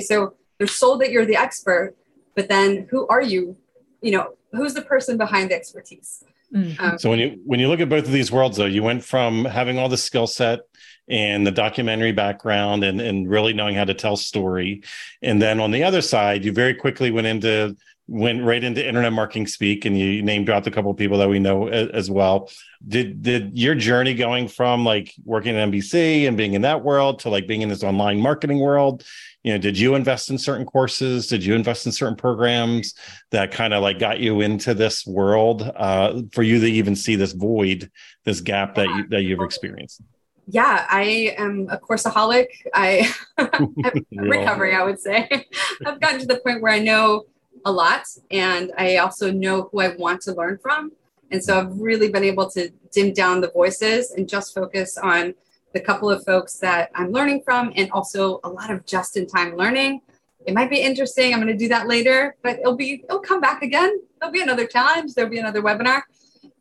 so 0.00 0.34
they're 0.58 0.66
sold 0.66 1.00
that 1.00 1.10
you're 1.10 1.26
the 1.26 1.36
expert 1.36 1.94
but 2.34 2.48
then 2.48 2.86
who 2.90 3.06
are 3.08 3.22
you 3.22 3.56
you 4.00 4.10
know 4.10 4.34
who's 4.52 4.74
the 4.74 4.82
person 4.82 5.16
behind 5.16 5.50
the 5.50 5.54
expertise 5.54 6.24
mm-hmm. 6.52 6.82
um, 6.82 6.98
so 6.98 7.10
when 7.10 7.18
you 7.18 7.40
when 7.44 7.60
you 7.60 7.68
look 7.68 7.80
at 7.80 7.88
both 7.88 8.04
of 8.04 8.12
these 8.12 8.30
worlds 8.30 8.56
though 8.56 8.64
you 8.64 8.82
went 8.82 9.02
from 9.02 9.44
having 9.44 9.78
all 9.78 9.88
the 9.88 9.96
skill 9.96 10.26
set 10.26 10.60
and 11.08 11.46
the 11.46 11.50
documentary 11.50 12.12
background 12.12 12.82
and, 12.82 13.00
and 13.00 13.28
really 13.28 13.52
knowing 13.52 13.74
how 13.74 13.84
to 13.84 13.94
tell 13.94 14.16
story. 14.16 14.82
And 15.22 15.40
then 15.40 15.60
on 15.60 15.70
the 15.70 15.84
other 15.84 16.00
side, 16.00 16.44
you 16.44 16.52
very 16.52 16.74
quickly 16.74 17.10
went 17.10 17.26
into 17.26 17.76
went 18.06 18.42
right 18.44 18.62
into 18.62 18.86
internet 18.86 19.12
marketing 19.12 19.46
speak 19.46 19.84
and 19.86 19.98
you 19.98 20.22
name 20.22 20.44
dropped 20.44 20.66
a 20.66 20.70
couple 20.70 20.90
of 20.90 20.96
people 20.96 21.16
that 21.16 21.28
we 21.28 21.38
know 21.38 21.68
as 21.68 22.10
well 22.10 22.50
did 22.86 23.22
did 23.22 23.58
your 23.58 23.74
journey 23.74 24.12
going 24.12 24.46
from 24.46 24.84
like 24.84 25.14
working 25.24 25.56
at 25.56 25.68
nbc 25.70 26.28
and 26.28 26.36
being 26.36 26.52
in 26.52 26.62
that 26.62 26.82
world 26.84 27.18
to 27.18 27.30
like 27.30 27.46
being 27.46 27.62
in 27.62 27.68
this 27.68 27.82
online 27.82 28.20
marketing 28.20 28.58
world 28.58 29.02
you 29.42 29.52
know 29.52 29.58
did 29.58 29.78
you 29.78 29.94
invest 29.94 30.28
in 30.28 30.36
certain 30.36 30.66
courses 30.66 31.28
did 31.28 31.42
you 31.42 31.54
invest 31.54 31.86
in 31.86 31.92
certain 31.92 32.16
programs 32.16 32.92
that 33.30 33.50
kind 33.50 33.72
of 33.72 33.82
like 33.82 33.98
got 33.98 34.20
you 34.20 34.42
into 34.42 34.74
this 34.74 35.06
world 35.06 35.62
uh, 35.74 36.20
for 36.32 36.42
you 36.42 36.60
to 36.60 36.66
even 36.66 36.94
see 36.94 37.16
this 37.16 37.32
void 37.32 37.90
this 38.24 38.42
gap 38.42 38.74
that 38.74 38.86
you 38.86 39.08
that 39.08 39.22
you've 39.22 39.40
experienced 39.40 40.02
yeah, 40.46 40.86
I 40.90 41.34
am 41.38 41.68
a 41.70 41.78
courseaholic. 41.78 42.48
I 42.74 43.10
am 43.38 43.74
recovering, 44.12 44.76
I 44.76 44.84
would 44.84 45.00
say. 45.00 45.26
I've 45.86 46.00
gotten 46.00 46.20
to 46.20 46.26
the 46.26 46.36
point 46.36 46.60
where 46.60 46.72
I 46.72 46.80
know 46.80 47.24
a 47.64 47.72
lot 47.72 48.06
and 48.30 48.72
I 48.76 48.96
also 48.98 49.30
know 49.30 49.68
who 49.70 49.80
I 49.80 49.96
want 49.96 50.20
to 50.22 50.34
learn 50.34 50.58
from. 50.58 50.92
And 51.30 51.42
so 51.42 51.58
I've 51.58 51.80
really 51.80 52.10
been 52.10 52.24
able 52.24 52.48
to 52.50 52.70
dim 52.92 53.12
down 53.12 53.40
the 53.40 53.50
voices 53.50 54.12
and 54.12 54.28
just 54.28 54.54
focus 54.54 54.96
on 54.98 55.34
the 55.72 55.80
couple 55.80 56.08
of 56.08 56.24
folks 56.24 56.58
that 56.58 56.90
I'm 56.94 57.10
learning 57.10 57.42
from, 57.44 57.72
and 57.74 57.90
also 57.90 58.40
a 58.44 58.48
lot 58.48 58.70
of 58.70 58.86
just 58.86 59.16
in 59.16 59.26
time 59.26 59.56
learning. 59.56 60.00
It 60.46 60.54
might 60.54 60.70
be 60.70 60.80
interesting. 60.80 61.34
I'm 61.34 61.40
going 61.40 61.52
to 61.52 61.58
do 61.58 61.68
that 61.68 61.88
later, 61.88 62.36
but 62.42 62.60
it'll 62.60 62.76
be, 62.76 63.02
it'll 63.04 63.18
come 63.18 63.40
back 63.40 63.62
again. 63.62 64.00
There'll 64.20 64.32
be 64.32 64.42
another 64.42 64.66
challenge. 64.66 65.14
There'll 65.14 65.30
be 65.30 65.38
another 65.38 65.62
webinar. 65.62 66.02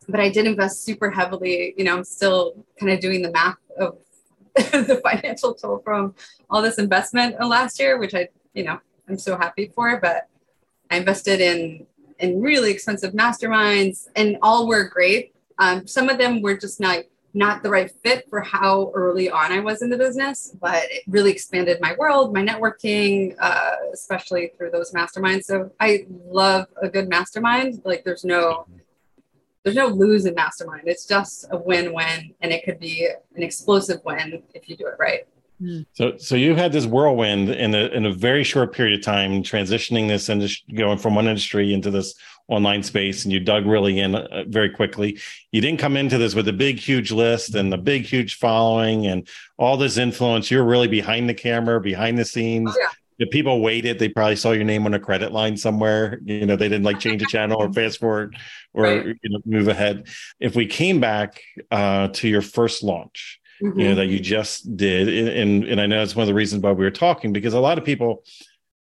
But 0.09 0.19
I 0.19 0.29
did 0.29 0.47
invest 0.47 0.83
super 0.83 1.11
heavily. 1.11 1.75
You 1.77 1.83
know, 1.83 1.95
I'm 1.95 2.03
still 2.03 2.65
kind 2.79 2.91
of 2.91 2.99
doing 2.99 3.21
the 3.21 3.31
math 3.31 3.57
of 3.77 3.97
the 4.55 4.99
financial 5.03 5.53
toll 5.53 5.81
from 5.83 6.15
all 6.49 6.61
this 6.61 6.79
investment 6.79 7.39
last 7.39 7.79
year, 7.79 7.99
which 7.99 8.15
I, 8.15 8.29
you 8.53 8.63
know, 8.63 8.79
I'm 9.07 9.19
so 9.19 9.37
happy 9.37 9.71
for. 9.75 9.99
But 10.01 10.27
I 10.93 10.97
invested 10.97 11.41
in 11.41 11.87
in 12.19 12.39
really 12.39 12.71
expensive 12.71 13.13
masterminds, 13.13 14.07
and 14.15 14.37
all 14.41 14.67
were 14.67 14.87
great. 14.87 15.33
Um, 15.57 15.87
some 15.87 16.07
of 16.07 16.17
them 16.19 16.41
were 16.41 16.55
just 16.55 16.79
not 16.79 16.99
not 17.33 17.63
the 17.63 17.69
right 17.69 17.89
fit 18.03 18.29
for 18.29 18.41
how 18.41 18.91
early 18.93 19.27
on 19.27 19.51
I 19.51 19.59
was 19.59 19.81
in 19.81 19.89
the 19.89 19.97
business, 19.97 20.55
but 20.61 20.83
it 20.91 21.01
really 21.07 21.31
expanded 21.31 21.79
my 21.81 21.95
world, 21.97 22.31
my 22.31 22.43
networking, 22.43 23.35
uh, 23.39 23.75
especially 23.91 24.51
through 24.55 24.69
those 24.69 24.91
masterminds. 24.91 25.45
So 25.45 25.71
I 25.79 26.05
love 26.27 26.67
a 26.79 26.87
good 26.87 27.09
mastermind. 27.09 27.81
Like 27.83 28.03
there's 28.03 28.23
no 28.23 28.67
there's 29.63 29.75
no 29.75 29.87
lose 29.87 30.25
in 30.25 30.35
mastermind. 30.35 30.83
It's 30.85 31.07
just 31.07 31.47
a 31.49 31.57
win-win, 31.57 32.35
and 32.41 32.51
it 32.51 32.63
could 32.65 32.79
be 32.79 33.09
an 33.35 33.41
explosive 33.41 34.01
win 34.05 34.43
if 34.53 34.69
you 34.69 34.75
do 34.77 34.85
it 34.85 34.95
right. 34.99 35.25
So, 35.93 36.17
so 36.17 36.35
you 36.35 36.55
had 36.55 36.71
this 36.71 36.85
whirlwind 36.85 37.49
in 37.49 37.73
a 37.73 37.87
in 37.87 38.05
a 38.05 38.13
very 38.13 38.43
short 38.43 38.73
period 38.73 38.99
of 38.99 39.05
time, 39.05 39.43
transitioning 39.43 40.07
this 40.07 40.29
industry, 40.29 40.75
going 40.75 40.97
from 40.97 41.15
one 41.15 41.27
industry 41.27 41.73
into 41.73 41.91
this 41.91 42.15
online 42.47 42.83
space, 42.83 43.23
and 43.23 43.31
you 43.31 43.39
dug 43.39 43.65
really 43.65 43.99
in 43.99 44.15
uh, 44.15 44.43
very 44.47 44.69
quickly. 44.69 45.19
You 45.51 45.61
didn't 45.61 45.79
come 45.79 45.95
into 45.95 46.17
this 46.17 46.35
with 46.35 46.47
a 46.47 46.53
big, 46.53 46.79
huge 46.79 47.11
list 47.11 47.55
and 47.55 47.73
a 47.73 47.77
big, 47.77 48.03
huge 48.05 48.35
following 48.35 49.07
and 49.07 49.27
all 49.57 49.77
this 49.77 49.97
influence. 49.97 50.51
You're 50.51 50.65
really 50.65 50.89
behind 50.89 51.29
the 51.29 51.33
camera, 51.33 51.79
behind 51.79 52.17
the 52.17 52.25
scenes. 52.25 52.71
Oh, 52.73 52.79
yeah 52.79 52.89
if 53.19 53.29
people 53.29 53.61
waited, 53.61 53.99
they 53.99 54.09
probably 54.09 54.35
saw 54.35 54.51
your 54.51 54.63
name 54.63 54.85
on 54.85 54.93
a 54.93 54.99
credit 54.99 55.31
line 55.31 55.57
somewhere. 55.57 56.19
You 56.23 56.45
know, 56.45 56.55
they 56.55 56.69
didn't 56.69 56.83
like 56.83 56.99
change 56.99 57.21
a 57.21 57.25
channel 57.25 57.61
or 57.61 57.71
fast 57.73 57.99
forward 57.99 58.35
or 58.73 58.83
right. 58.83 59.05
you 59.05 59.29
know 59.29 59.39
move 59.45 59.67
ahead. 59.67 60.07
If 60.39 60.55
we 60.55 60.65
came 60.65 60.99
back 60.99 61.41
uh, 61.71 62.09
to 62.09 62.27
your 62.27 62.41
first 62.41 62.83
launch, 62.83 63.39
mm-hmm. 63.61 63.79
you 63.79 63.89
know 63.89 63.95
that 63.95 64.07
you 64.07 64.19
just 64.19 64.75
did, 64.75 65.07
and 65.37 65.63
and 65.65 65.81
I 65.81 65.85
know 65.85 66.01
it's 66.01 66.15
one 66.15 66.23
of 66.23 66.27
the 66.27 66.33
reasons 66.33 66.63
why 66.63 66.71
we 66.71 66.83
were 66.83 66.91
talking 66.91 67.33
because 67.33 67.53
a 67.53 67.59
lot 67.59 67.77
of 67.77 67.85
people 67.85 68.23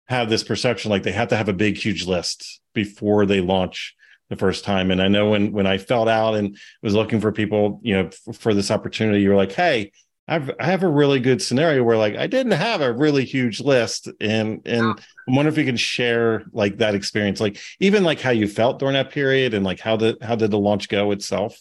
have 0.08 0.28
this 0.28 0.44
perception 0.44 0.90
like 0.90 1.02
they 1.02 1.12
have 1.12 1.28
to 1.28 1.36
have 1.36 1.48
a 1.48 1.54
big 1.54 1.76
huge 1.76 2.06
list 2.06 2.60
before 2.74 3.24
they 3.24 3.40
launch 3.40 3.94
the 4.28 4.36
first 4.36 4.64
time. 4.64 4.90
And 4.90 5.00
I 5.00 5.08
know 5.08 5.30
when 5.30 5.52
when 5.52 5.66
I 5.66 5.78
felt 5.78 6.08
out 6.08 6.34
and 6.34 6.56
was 6.82 6.94
looking 6.94 7.20
for 7.20 7.32
people, 7.32 7.80
you 7.82 7.94
know, 7.94 8.10
for, 8.10 8.32
for 8.32 8.54
this 8.54 8.70
opportunity, 8.70 9.22
you 9.22 9.30
were 9.30 9.36
like, 9.36 9.52
hey 9.52 9.92
I've, 10.28 10.50
I 10.60 10.66
have 10.66 10.82
a 10.84 10.88
really 10.88 11.18
good 11.18 11.42
scenario 11.42 11.82
where 11.82 11.96
like 11.96 12.16
I 12.16 12.26
didn't 12.26 12.52
have 12.52 12.80
a 12.80 12.92
really 12.92 13.24
huge 13.24 13.60
list 13.60 14.08
and 14.20 14.60
and. 14.64 14.98
I 15.28 15.36
wonder 15.36 15.50
if 15.50 15.56
you 15.56 15.64
can 15.64 15.76
share 15.76 16.42
like 16.52 16.78
that 16.78 16.96
experience 16.96 17.40
like 17.40 17.56
even 17.78 18.02
like 18.02 18.20
how 18.20 18.30
you 18.30 18.48
felt 18.48 18.80
during 18.80 18.94
that 18.94 19.12
period 19.12 19.54
and 19.54 19.64
like 19.64 19.78
how 19.78 19.96
the 19.96 20.18
how 20.20 20.34
did 20.34 20.50
the 20.50 20.58
launch 20.58 20.88
go 20.88 21.12
itself 21.12 21.56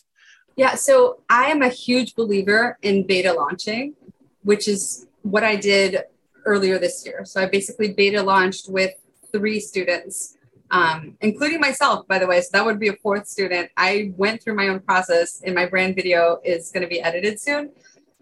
yeah 0.56 0.76
so 0.76 1.20
I 1.30 1.46
am 1.46 1.62
a 1.62 1.70
huge 1.70 2.16
believer 2.16 2.78
in 2.82 3.06
beta 3.06 3.34
launching 3.34 3.96
which 4.44 4.68
is 4.68 5.08
what 5.22 5.44
I 5.44 5.56
did 5.56 6.04
earlier 6.46 6.80
this 6.80 7.06
year 7.06 7.26
so 7.26 7.42
I 7.42 7.48
basically 7.48 7.94
beta 7.94 8.22
launched 8.22 8.70
with 8.70 8.94
three 9.32 9.60
students 9.60 10.38
um, 10.72 11.18
including 11.20 11.60
myself, 11.60 12.08
by 12.08 12.18
the 12.18 12.26
way. 12.26 12.40
So 12.42 12.50
that 12.54 12.66
would 12.66 12.80
be 12.80 12.88
a 12.88 12.96
fourth 12.96 13.28
student. 13.28 13.70
I 13.76 14.14
went 14.16 14.42
through 14.42 14.56
my 14.56 14.70
own 14.70 14.80
process, 14.80 15.42
and 15.46 15.54
my 15.54 15.66
brand 15.66 15.96
video 15.96 16.40
is 16.44 16.72
going 16.72 16.82
to 16.82 16.88
be 16.88 17.02
edited 17.02 17.40
soon. 17.40 17.72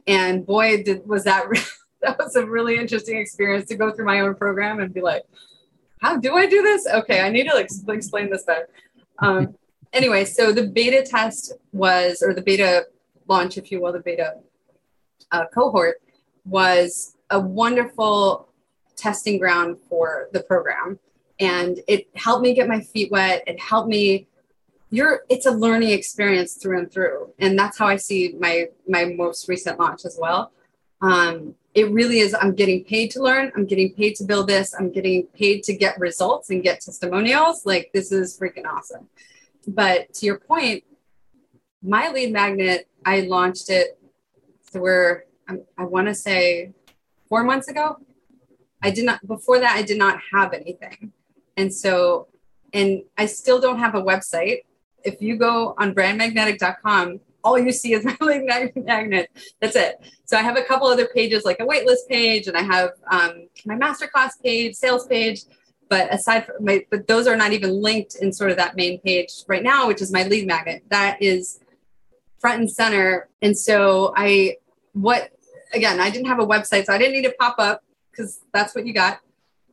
And 0.08 0.46
boy, 0.46 0.84
did 0.84 1.08
was 1.08 1.24
that 1.26 1.46
that 2.02 2.18
was 2.18 2.36
a 2.36 2.46
really 2.46 2.78
interesting 2.78 3.18
experience 3.18 3.68
to 3.70 3.76
go 3.76 3.92
through 3.92 4.06
my 4.06 4.22
own 4.22 4.36
program 4.36 4.80
and 4.80 4.94
be 4.94 5.02
like, 5.02 5.24
how 6.02 6.18
do 6.18 6.36
I 6.36 6.48
do 6.48 6.62
this? 6.64 6.88
Okay, 6.88 7.22
I 7.22 7.30
need 7.30 7.48
to 7.48 7.56
like, 7.56 7.70
explain 7.88 8.32
this 8.32 8.44
better. 8.44 8.68
Um, 9.20 9.56
anyway, 9.94 10.26
so 10.26 10.52
the 10.52 10.68
beta 10.68 11.04
test 11.04 11.54
was, 11.72 12.22
or 12.22 12.34
the 12.34 12.42
beta 12.42 12.86
launch, 13.28 13.58
if 13.58 13.72
you 13.72 13.82
will, 13.82 13.94
the 13.94 14.00
beta 14.00 14.36
uh, 15.32 15.46
cohort 15.54 16.02
was 16.46 17.16
a 17.30 17.40
wonderful 17.40 18.50
testing 18.96 19.40
ground 19.40 19.78
for 19.88 20.30
the 20.34 20.42
program. 20.42 21.00
And 21.40 21.80
it 21.88 22.10
helped 22.16 22.44
me 22.44 22.54
get 22.54 22.68
my 22.68 22.82
feet 22.82 23.12
wet. 23.12 23.44
It 23.48 23.60
helped 23.60 23.88
me 23.88 24.28
you're 24.92 25.22
it's 25.30 25.46
a 25.46 25.52
learning 25.52 25.90
experience 25.90 26.56
through 26.56 26.80
and 26.80 26.92
through. 26.92 27.32
And 27.38 27.58
that's 27.58 27.78
how 27.78 27.88
i 27.88 27.96
see 27.96 28.36
my 28.40 28.70
my 28.88 29.06
most 29.06 29.48
recent 29.48 29.80
launch 29.80 30.04
as 30.04 30.18
well. 30.20 30.52
Um, 31.02 31.56
it 31.76 31.92
really 31.92 32.20
is 32.20 32.34
i'm 32.34 32.56
getting 32.56 32.84
paid 32.84 33.12
to 33.12 33.22
learn. 33.22 33.52
I'm 33.56 33.66
getting 33.66 33.94
paid 33.94 34.16
to 34.16 34.24
build 34.24 34.48
this. 34.48 34.74
I'm 34.74 34.92
getting 34.92 35.28
paid 35.28 35.64
to 35.66 35.76
get 35.76 36.00
results 36.00 36.50
and 36.50 36.64
get 36.64 36.82
testimonials. 36.82 37.66
Like 37.66 37.92
this 37.94 38.12
is 38.12 38.38
freaking 38.38 38.66
awesome 38.66 39.08
but 39.68 40.14
to 40.14 40.26
your 40.26 40.40
point 40.40 40.84
my 41.82 42.10
lead 42.10 42.32
magnet 42.32 42.88
i 43.06 43.22
launched 43.22 43.70
it 43.70 43.98
so 44.72 44.80
we're 44.80 45.24
i 45.78 45.84
want 45.84 46.08
to 46.08 46.16
say 46.16 46.72
four 47.28 47.44
months 47.44 47.68
ago 47.68 47.98
i 48.82 48.90
did 48.90 49.06
not 49.06 49.26
before 49.28 49.60
that 49.60 49.76
i 49.76 49.82
did 49.82 49.98
not 49.98 50.20
have 50.34 50.54
anything 50.54 51.12
and 51.58 51.74
so 51.74 52.28
and 52.74 53.02
i 53.18 53.26
still 53.26 53.60
don't 53.60 53.80
have 53.80 53.96
a 53.96 54.02
website 54.02 54.60
if 55.04 55.22
you 55.22 55.36
go 55.36 55.76
on 55.78 55.94
brandmagnetic.com, 55.94 57.20
all 57.44 57.58
you 57.58 57.72
see 57.72 57.94
is 57.94 58.04
my 58.06 58.18
lead 58.22 58.46
magnet. 58.76 59.30
That's 59.62 59.76
it. 59.76 59.96
So 60.26 60.38
I 60.38 60.42
have 60.42 60.58
a 60.58 60.64
couple 60.64 60.88
other 60.88 61.08
pages, 61.08 61.46
like 61.46 61.60
a 61.60 61.66
waitlist 61.66 62.08
page, 62.10 62.48
and 62.48 62.58
I 62.58 62.62
have 62.62 62.92
um, 63.12 63.48
my 63.66 63.76
masterclass 63.76 64.32
page, 64.44 64.76
sales 64.76 65.08
page. 65.08 65.44
But 65.90 66.14
aside 66.14 66.46
from 66.46 66.64
my, 66.64 66.86
but 66.92 67.08
those 67.08 67.28
are 67.28 67.36
not 67.36 67.52
even 67.52 67.82
linked 67.82 68.16
in 68.16 68.32
sort 68.32 68.52
of 68.52 68.58
that 68.58 68.76
main 68.76 69.00
page 69.02 69.32
right 69.48 69.64
now, 69.64 69.88
which 69.88 70.02
is 70.02 70.12
my 70.12 70.24
lead 70.24 70.46
magnet. 70.48 70.84
That 70.90 71.22
is 71.22 71.60
front 72.40 72.60
and 72.60 72.72
center. 72.72 73.28
And 73.42 73.58
so 73.58 74.14
I, 74.16 74.58
what 74.94 75.32
again, 75.74 76.00
I 76.00 76.10
didn't 76.10 76.28
have 76.28 76.40
a 76.40 76.46
website, 76.46 76.86
so 76.86 76.94
I 76.94 76.98
didn't 76.98 77.14
need 77.14 77.28
to 77.28 77.36
pop 77.40 77.56
up 77.60 77.84
because 78.12 78.42
that's 78.54 78.76
what 78.76 78.86
you 78.86 78.94
got. 78.94 79.20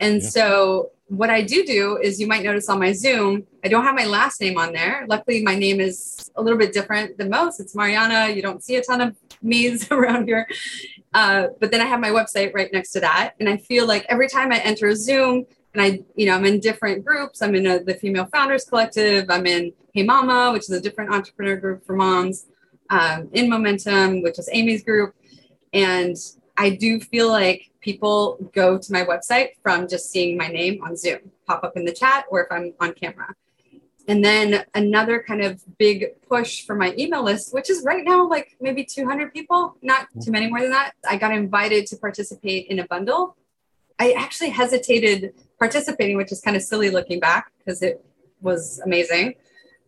And 0.00 0.22
yeah. 0.22 0.28
so 0.28 0.90
what 1.08 1.30
I 1.30 1.42
do 1.42 1.64
do 1.64 1.98
is 2.02 2.20
you 2.20 2.26
might 2.26 2.42
notice 2.42 2.68
on 2.68 2.78
my 2.78 2.92
Zoom, 2.92 3.46
I 3.64 3.68
don't 3.68 3.84
have 3.84 3.94
my 3.94 4.04
last 4.04 4.40
name 4.40 4.58
on 4.58 4.72
there. 4.72 5.06
Luckily, 5.08 5.42
my 5.42 5.54
name 5.54 5.80
is 5.80 6.30
a 6.36 6.42
little 6.42 6.58
bit 6.58 6.72
different 6.72 7.16
than 7.16 7.30
most. 7.30 7.60
It's 7.60 7.74
Mariana. 7.74 8.28
You 8.28 8.42
don't 8.42 8.62
see 8.62 8.76
a 8.76 8.82
ton 8.82 9.00
of 9.00 9.16
me's 9.40 9.90
around 9.90 10.26
here. 10.26 10.48
Uh, 11.14 11.48
but 11.60 11.70
then 11.70 11.80
I 11.80 11.84
have 11.84 12.00
my 12.00 12.10
website 12.10 12.52
right 12.54 12.70
next 12.72 12.90
to 12.92 13.00
that. 13.00 13.34
And 13.38 13.48
I 13.48 13.56
feel 13.56 13.86
like 13.86 14.04
every 14.08 14.28
time 14.28 14.52
I 14.52 14.58
enter 14.58 14.88
a 14.88 14.96
Zoom 14.96 15.46
and 15.76 15.84
I, 15.84 16.00
you 16.14 16.26
know, 16.26 16.34
I'm 16.34 16.46
in 16.46 16.58
different 16.58 17.04
groups. 17.04 17.42
I'm 17.42 17.54
in 17.54 17.66
a, 17.66 17.82
the 17.82 17.94
Female 17.94 18.26
Founders 18.32 18.64
Collective. 18.64 19.26
I'm 19.28 19.46
in 19.46 19.74
Hey 19.92 20.04
Mama, 20.04 20.52
which 20.52 20.62
is 20.62 20.70
a 20.70 20.80
different 20.80 21.12
entrepreneur 21.12 21.56
group 21.56 21.84
for 21.84 21.94
moms. 21.94 22.46
Um, 22.88 23.28
in 23.32 23.50
Momentum, 23.50 24.22
which 24.22 24.38
is 24.38 24.48
Amy's 24.52 24.84
group. 24.84 25.14
And 25.72 26.16
I 26.56 26.70
do 26.70 27.00
feel 27.00 27.28
like 27.28 27.70
people 27.80 28.38
go 28.54 28.78
to 28.78 28.92
my 28.92 29.04
website 29.04 29.50
from 29.62 29.88
just 29.88 30.10
seeing 30.10 30.36
my 30.36 30.48
name 30.48 30.82
on 30.82 30.96
Zoom 30.96 31.18
pop 31.46 31.62
up 31.62 31.76
in 31.76 31.84
the 31.84 31.92
chat 31.92 32.24
or 32.30 32.44
if 32.44 32.46
I'm 32.50 32.72
on 32.80 32.94
camera. 32.94 33.34
And 34.08 34.24
then 34.24 34.64
another 34.74 35.22
kind 35.26 35.42
of 35.42 35.60
big 35.78 36.22
push 36.28 36.64
for 36.64 36.76
my 36.76 36.94
email 36.96 37.24
list, 37.24 37.52
which 37.52 37.68
is 37.68 37.82
right 37.84 38.04
now 38.04 38.26
like 38.28 38.56
maybe 38.60 38.84
200 38.84 39.32
people, 39.32 39.76
not 39.82 40.06
too 40.22 40.30
many 40.30 40.48
more 40.48 40.60
than 40.60 40.70
that. 40.70 40.92
I 41.08 41.16
got 41.16 41.32
invited 41.32 41.86
to 41.88 41.96
participate 41.96 42.68
in 42.68 42.78
a 42.78 42.86
bundle. 42.86 43.36
I 43.98 44.12
actually 44.12 44.50
hesitated 44.50 45.34
participating, 45.58 46.16
which 46.16 46.32
is 46.32 46.40
kind 46.40 46.56
of 46.56 46.62
silly 46.62 46.90
looking 46.90 47.20
back 47.20 47.52
because 47.58 47.82
it 47.82 48.04
was 48.40 48.80
amazing. 48.84 49.34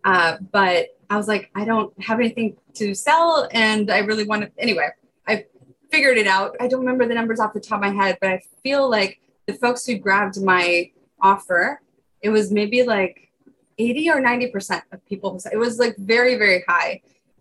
Uh, 0.05 0.37
but 0.53 0.89
I 1.11 1.17
was 1.17 1.29
like, 1.29 1.51
I 1.55 1.65
don't 1.65 1.93
have 2.03 2.21
anything 2.21 2.57
to 2.75 2.95
sell 2.95 3.49
and 3.53 3.91
I 3.91 3.99
really 3.99 4.25
want 4.25 4.43
to, 4.43 4.51
anyway, 4.59 4.89
I 5.27 5.47
figured 5.91 6.19
it 6.19 6.27
out. 6.27 6.57
I 6.61 6.69
don't 6.69 6.81
remember 6.81 7.07
the 7.07 7.15
numbers 7.15 7.41
off 7.41 7.53
the 7.53 7.61
top 7.61 7.83
of 7.83 7.93
my 7.93 8.03
head, 8.03 8.19
but 8.21 8.31
I 8.31 8.43
feel 8.63 8.89
like 8.89 9.21
the 9.47 9.55
folks 9.55 9.87
who 9.87 9.97
grabbed 9.97 10.41
my 10.43 10.91
offer, 11.21 11.81
it 12.21 12.31
was 12.31 12.51
maybe 12.53 12.83
like 12.83 13.31
80 13.79 14.11
or 14.11 14.21
90% 14.21 14.83
of 14.93 15.05
people. 15.07 15.41
It 15.51 15.57
was 15.57 15.79
like 15.79 15.97
very, 15.97 16.37
very 16.37 16.65
high. 16.69 17.01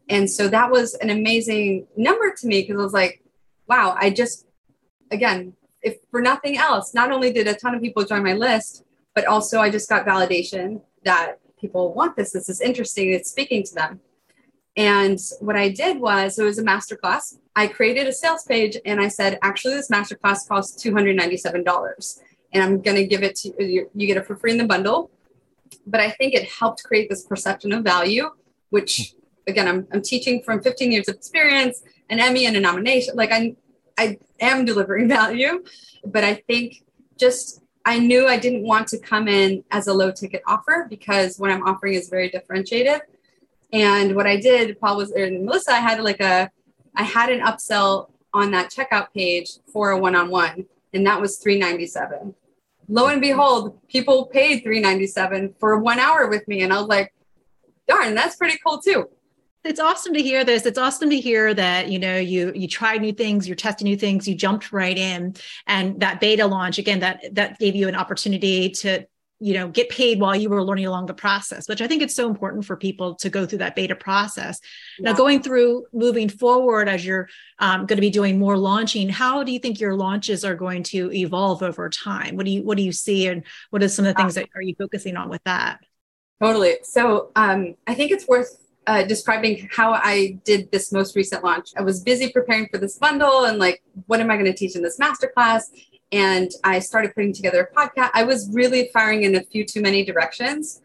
And 0.09 0.29
so 0.29 0.47
that 0.47 0.71
was 0.71 0.93
an 0.95 1.09
amazing 1.09 1.87
number 1.97 2.33
to 2.33 2.47
me 2.47 2.61
because 2.61 2.79
I 2.79 2.83
was 2.83 2.93
like, 2.93 3.21
wow, 3.67 3.95
I 3.99 4.09
just, 4.09 4.45
again, 5.11 5.53
if 5.87 5.97
for 6.11 6.21
nothing 6.21 6.57
else, 6.57 6.93
not 6.93 7.11
only 7.11 7.31
did 7.31 7.47
a 7.47 7.55
ton 7.55 7.73
of 7.75 7.81
people 7.81 8.03
join 8.03 8.23
my 8.23 8.33
list, 8.33 8.83
but 9.15 9.25
also 9.25 9.59
I 9.59 9.69
just 9.69 9.89
got 9.89 10.05
validation 10.05 10.81
that 11.03 11.39
people 11.59 11.93
want 11.93 12.15
this. 12.15 12.31
This 12.31 12.49
is 12.49 12.61
interesting. 12.61 13.11
It's 13.11 13.29
speaking 13.29 13.63
to 13.63 13.73
them. 13.75 13.99
And 14.75 15.19
what 15.39 15.55
I 15.55 15.69
did 15.69 15.99
was 15.99 16.37
it 16.37 16.43
was 16.43 16.59
a 16.59 16.63
masterclass. 16.63 17.39
I 17.55 17.65
created 17.67 18.05
a 18.07 18.13
sales 18.13 18.43
page 18.43 18.77
and 18.85 19.01
I 19.01 19.07
said, 19.07 19.39
actually, 19.41 19.73
this 19.73 19.89
masterclass 19.89 20.47
costs 20.47 20.83
$297. 20.83 22.19
And 22.53 22.63
I'm 22.63 22.81
going 22.81 22.97
to 22.97 23.07
give 23.07 23.23
it 23.23 23.35
to 23.37 23.47
you. 23.57 23.89
You 23.95 24.07
get 24.07 24.17
it 24.17 24.27
for 24.27 24.35
free 24.35 24.51
in 24.51 24.57
the 24.57 24.65
bundle. 24.65 25.09
But 25.87 25.99
I 26.01 26.11
think 26.11 26.33
it 26.35 26.47
helped 26.47 26.83
create 26.83 27.09
this 27.09 27.23
perception 27.23 27.71
of 27.73 27.83
value, 27.83 28.29
which 28.69 29.15
again, 29.47 29.67
I'm, 29.67 29.87
I'm 29.91 30.01
teaching 30.01 30.43
from 30.43 30.61
15 30.61 30.91
years 30.91 31.07
of 31.09 31.15
experience. 31.15 31.81
an 32.09 32.19
Emmy 32.19 32.45
and 32.45 32.55
a 32.55 32.59
nomination. 32.59 33.15
Like 33.15 33.31
I, 33.31 33.55
I 33.97 34.17
am 34.39 34.65
delivering 34.65 35.07
value, 35.19 35.63
but 36.05 36.23
I 36.23 36.35
think 36.35 36.83
just 37.17 37.61
I 37.85 37.99
knew 37.99 38.27
I 38.27 38.37
didn't 38.37 38.63
want 38.63 38.87
to 38.89 38.99
come 38.99 39.27
in 39.27 39.63
as 39.71 39.87
a 39.87 39.93
low 39.93 40.11
ticket 40.11 40.41
offer 40.45 40.87
because 40.89 41.39
what 41.39 41.51
I'm 41.51 41.63
offering 41.63 41.93
is 41.93 42.09
very 42.09 42.29
differentiated. 42.29 43.01
And 43.71 44.15
what 44.15 44.27
I 44.27 44.37
did, 44.37 44.79
Paul 44.79 44.97
was 44.97 45.11
and 45.11 45.45
Melissa, 45.45 45.71
I 45.71 45.79
had 45.79 46.01
like 46.01 46.19
a, 46.19 46.49
I 46.95 47.03
had 47.03 47.29
an 47.29 47.41
upsell 47.41 48.09
on 48.33 48.51
that 48.51 48.71
checkout 48.71 49.07
page 49.13 49.51
for 49.71 49.91
a 49.91 49.97
one-on-one, 49.97 50.65
and 50.93 51.07
that 51.07 51.19
was 51.19 51.37
397. 51.37 52.35
Lo 52.89 53.07
and 53.07 53.21
behold, 53.21 53.79
people 53.87 54.25
paid 54.27 54.63
397 54.63 55.55
for 55.59 55.79
one 55.79 55.99
hour 55.99 56.27
with 56.27 56.47
me, 56.47 56.61
and 56.61 56.71
I 56.73 56.79
was 56.79 56.87
like, 56.87 57.13
darn, 57.87 58.15
that's 58.15 58.35
pretty 58.35 58.57
cool 58.65 58.79
too 58.79 59.09
it's 59.67 59.79
awesome 59.79 60.13
to 60.13 60.21
hear 60.21 60.43
this. 60.43 60.65
It's 60.65 60.77
awesome 60.77 61.09
to 61.09 61.19
hear 61.19 61.53
that 61.53 61.89
you 61.89 61.99
know 61.99 62.17
you 62.17 62.51
you 62.55 62.67
tried 62.67 63.01
new 63.01 63.13
things 63.13 63.47
you're 63.47 63.55
testing 63.55 63.85
new 63.85 63.97
things 63.97 64.27
you 64.27 64.35
jumped 64.35 64.71
right 64.71 64.97
in. 64.97 65.35
And 65.65 65.99
that 65.99 66.19
beta 66.19 66.45
launch 66.45 66.77
again 66.77 66.99
that 66.99 67.23
that 67.33 67.59
gave 67.59 67.75
you 67.75 67.87
an 67.87 67.95
opportunity 67.95 68.69
to 68.69 69.05
you 69.39 69.53
know 69.53 69.67
get 69.67 69.89
paid 69.89 70.19
while 70.19 70.35
you 70.35 70.49
were 70.49 70.63
learning 70.63 70.87
along 70.87 71.05
the 71.05 71.13
process 71.13 71.69
which 71.69 71.79
i 71.79 71.87
think 71.87 72.01
it's 72.01 72.15
so 72.15 72.27
important 72.27 72.65
for 72.65 72.75
people 72.75 73.13
to 73.13 73.29
go 73.29 73.45
through 73.45 73.59
that 73.59 73.75
beta 73.75 73.95
process. 73.95 74.59
Yeah. 74.97 75.11
now 75.11 75.17
going 75.17 75.43
through 75.43 75.85
moving 75.93 76.27
forward 76.27 76.89
as 76.89 77.05
you're 77.05 77.29
um, 77.59 77.85
going 77.85 77.97
to 77.97 78.01
be 78.01 78.09
doing 78.09 78.39
more 78.39 78.57
launching 78.57 79.09
how 79.09 79.43
do 79.43 79.51
you 79.51 79.59
think 79.59 79.79
your 79.79 79.95
launches 79.95 80.43
are 80.43 80.55
going 80.55 80.83
to 80.83 81.11
evolve 81.11 81.61
over 81.61 81.89
time? 81.89 82.35
What 82.35 82.45
do 82.45 82.51
you 82.51 82.63
what 82.63 82.77
do 82.77 82.83
you 82.83 82.91
see 82.91 83.27
and 83.27 83.43
what 83.69 83.83
are 83.83 83.89
some 83.89 84.05
of 84.05 84.15
the 84.15 84.21
things 84.21 84.35
that 84.35 84.49
are 84.55 84.61
you 84.61 84.75
focusing 84.77 85.17
on 85.17 85.29
with 85.29 85.43
that? 85.43 85.79
Totally. 86.41 86.77
So 86.83 87.31
um, 87.35 87.75
i 87.85 87.93
think 87.93 88.11
it's 88.11 88.27
worth 88.27 88.66
uh, 88.87 89.03
describing 89.03 89.67
how 89.69 89.91
I 89.91 90.39
did 90.45 90.71
this 90.71 90.93
most 90.93 91.15
recent 91.15 91.43
launch. 91.43 91.71
I 91.77 91.81
was 91.81 92.01
busy 92.01 92.31
preparing 92.31 92.69
for 92.69 92.77
this 92.77 92.97
bundle 92.97 93.43
and 93.43 93.59
like, 93.59 93.83
what 94.07 94.21
am 94.21 94.31
I 94.31 94.35
going 94.35 94.45
to 94.45 94.53
teach 94.53 94.75
in 94.75 94.81
this 94.81 94.97
masterclass? 94.97 95.63
And 96.13 96.49
I 96.63 96.79
started 96.79 97.13
putting 97.13 97.33
together 97.33 97.69
a 97.69 97.75
podcast. 97.75 98.11
I 98.13 98.23
was 98.23 98.49
really 98.53 98.89
firing 98.93 99.23
in 99.23 99.35
a 99.35 99.43
few 99.43 99.65
too 99.65 99.81
many 99.81 100.05
directions. 100.05 100.81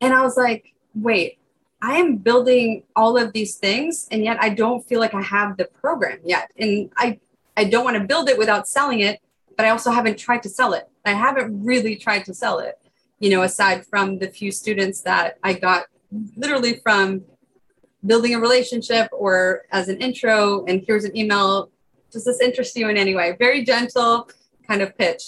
And 0.00 0.14
I 0.14 0.22
was 0.22 0.38
like, 0.38 0.74
wait, 0.94 1.38
I 1.82 1.96
am 1.96 2.16
building 2.16 2.84
all 2.96 3.18
of 3.18 3.34
these 3.34 3.56
things, 3.56 4.08
and 4.10 4.24
yet 4.24 4.38
I 4.40 4.48
don't 4.48 4.80
feel 4.86 5.00
like 5.00 5.12
I 5.12 5.20
have 5.20 5.58
the 5.58 5.66
program 5.66 6.18
yet. 6.24 6.50
And 6.56 6.90
I, 6.96 7.20
I 7.58 7.64
don't 7.64 7.84
want 7.84 7.98
to 7.98 8.04
build 8.04 8.30
it 8.30 8.38
without 8.38 8.66
selling 8.66 9.00
it, 9.00 9.20
but 9.58 9.66
I 9.66 9.68
also 9.68 9.90
haven't 9.90 10.18
tried 10.18 10.42
to 10.44 10.48
sell 10.48 10.72
it. 10.72 10.88
I 11.04 11.12
haven't 11.12 11.62
really 11.62 11.96
tried 11.96 12.24
to 12.24 12.32
sell 12.32 12.60
it, 12.60 12.78
you 13.18 13.28
know, 13.28 13.42
aside 13.42 13.84
from 13.84 14.18
the 14.18 14.28
few 14.28 14.50
students 14.50 15.02
that 15.02 15.38
I 15.42 15.52
got 15.52 15.84
literally 16.36 16.80
from 16.82 17.22
building 18.06 18.34
a 18.34 18.38
relationship 18.38 19.08
or 19.12 19.62
as 19.72 19.88
an 19.88 19.98
intro 19.98 20.64
and 20.66 20.82
here's 20.86 21.04
an 21.04 21.16
email 21.16 21.70
does 22.10 22.24
this 22.24 22.40
interest 22.40 22.76
you 22.76 22.88
in 22.88 22.96
any 22.96 23.12
way? 23.14 23.34
Very 23.40 23.64
gentle 23.64 24.28
kind 24.68 24.82
of 24.82 24.96
pitch 24.96 25.22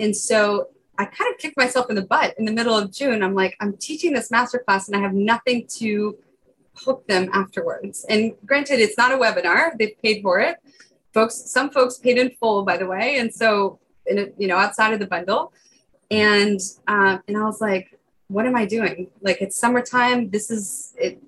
and 0.00 0.16
so 0.16 0.68
i 0.98 1.04
kind 1.04 1.32
of 1.32 1.38
kicked 1.38 1.56
myself 1.56 1.88
in 1.88 1.96
the 1.96 2.02
butt 2.02 2.34
in 2.38 2.44
the 2.44 2.52
middle 2.52 2.76
of 2.76 2.92
june. 2.92 3.22
I'm 3.22 3.34
like 3.34 3.56
i'm 3.60 3.76
teaching 3.76 4.12
this 4.12 4.30
masterclass 4.30 4.86
and 4.88 4.96
i 4.96 5.00
have 5.00 5.14
nothing 5.14 5.66
to 5.78 6.16
hook 6.76 7.06
them 7.06 7.30
afterwards. 7.32 8.04
And 8.08 8.32
granted 8.44 8.80
it's 8.80 8.98
not 8.98 9.12
a 9.12 9.16
webinar. 9.16 9.78
They've 9.78 9.96
paid 10.02 10.22
for 10.22 10.40
it. 10.40 10.56
Folks 11.12 11.36
some 11.50 11.70
folks 11.70 11.98
paid 11.98 12.18
in 12.18 12.30
full 12.40 12.64
by 12.64 12.76
the 12.76 12.86
way. 12.86 13.18
And 13.18 13.32
so 13.32 13.78
in 14.06 14.18
a, 14.18 14.26
you 14.36 14.48
know 14.48 14.56
outside 14.56 14.92
of 14.92 15.00
the 15.00 15.06
bundle. 15.06 15.52
And 16.10 16.60
um, 16.86 17.22
and 17.28 17.36
i 17.36 17.44
was 17.44 17.60
like 17.60 17.93
what 18.34 18.46
am 18.46 18.56
I 18.56 18.66
doing? 18.66 19.06
Like 19.20 19.40
it's 19.40 19.56
summertime. 19.56 20.28
This 20.28 20.50
is 20.50 20.92
it. 20.98 21.22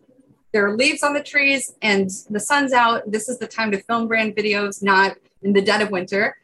There 0.52 0.66
are 0.66 0.76
leaves 0.76 1.04
on 1.04 1.12
the 1.14 1.22
trees 1.22 1.72
and 1.80 2.10
the 2.30 2.40
sun's 2.40 2.72
out. 2.72 3.08
This 3.12 3.28
is 3.28 3.38
the 3.38 3.46
time 3.46 3.70
to 3.70 3.80
film 3.80 4.08
brand 4.08 4.34
videos, 4.34 4.82
not 4.82 5.16
in 5.42 5.52
the 5.52 5.62
dead 5.62 5.82
of 5.82 5.90
winter. 5.90 6.36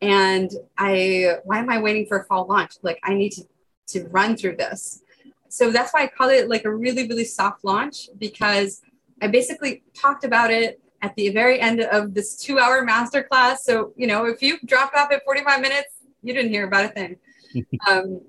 And 0.00 0.52
I, 0.78 1.38
why 1.42 1.58
am 1.58 1.68
I 1.68 1.80
waiting 1.80 2.06
for 2.06 2.18
a 2.20 2.24
fall 2.26 2.46
launch? 2.46 2.74
Like 2.82 3.00
I 3.02 3.14
need 3.14 3.32
to, 3.32 3.42
to 3.88 4.06
run 4.08 4.36
through 4.36 4.56
this. 4.56 5.02
So 5.48 5.72
that's 5.72 5.92
why 5.92 6.02
I 6.02 6.06
call 6.06 6.28
it 6.28 6.48
like 6.48 6.64
a 6.64 6.72
really, 6.72 7.08
really 7.08 7.24
soft 7.24 7.64
launch 7.64 8.08
because 8.16 8.82
I 9.20 9.26
basically 9.26 9.82
talked 9.94 10.22
about 10.22 10.52
it 10.52 10.80
at 11.02 11.16
the 11.16 11.30
very 11.30 11.58
end 11.60 11.80
of 11.80 12.14
this 12.14 12.36
two 12.36 12.60
hour 12.60 12.86
masterclass. 12.86 13.58
So, 13.58 13.92
you 13.96 14.06
know, 14.06 14.26
if 14.26 14.42
you 14.42 14.58
dropped 14.64 14.94
off 14.94 15.10
at 15.10 15.24
45 15.24 15.60
minutes, 15.60 15.88
you 16.22 16.34
didn't 16.34 16.50
hear 16.50 16.66
about 16.68 16.84
a 16.84 16.88
thing. 16.88 17.16
um, 17.88 18.20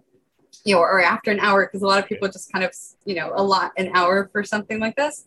you 0.66 0.76
know, 0.76 0.82
or 0.82 1.02
after 1.02 1.32
an 1.32 1.40
hour, 1.40 1.66
because 1.66 1.82
a 1.82 1.88
lot 1.88 2.00
of 2.00 2.10
people 2.10 2.28
just 2.28 2.52
kind 2.52 2.66
of, 2.66 2.76
you 3.06 3.16
know, 3.16 3.32
a 3.36 3.44
lot 3.44 3.72
an 3.78 3.92
hour 3.94 4.30
for 4.32 4.44
something 4.44 4.80
like 4.80 4.96
this. 4.96 5.26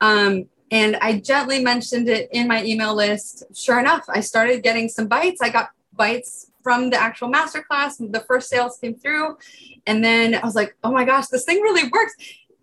Um, 0.00 0.46
and 0.70 0.96
I 0.96 1.20
gently 1.20 1.62
mentioned 1.62 2.08
it 2.08 2.30
in 2.32 2.48
my 2.48 2.64
email 2.64 2.94
list. 2.94 3.44
Sure 3.54 3.78
enough, 3.78 4.04
I 4.08 4.20
started 4.20 4.62
getting 4.62 4.88
some 4.88 5.06
bites. 5.06 5.42
I 5.42 5.50
got 5.50 5.70
bites 5.92 6.50
from 6.62 6.88
the 6.90 6.96
actual 6.96 7.30
masterclass. 7.30 7.98
The 7.98 8.20
first 8.20 8.48
sales 8.48 8.78
came 8.80 8.94
through. 8.94 9.36
And 9.86 10.02
then 10.02 10.34
I 10.34 10.40
was 10.44 10.54
like, 10.54 10.74
oh 10.82 10.90
my 10.90 11.04
gosh, 11.04 11.26
this 11.26 11.44
thing 11.44 11.60
really 11.60 11.88
works. 11.92 12.14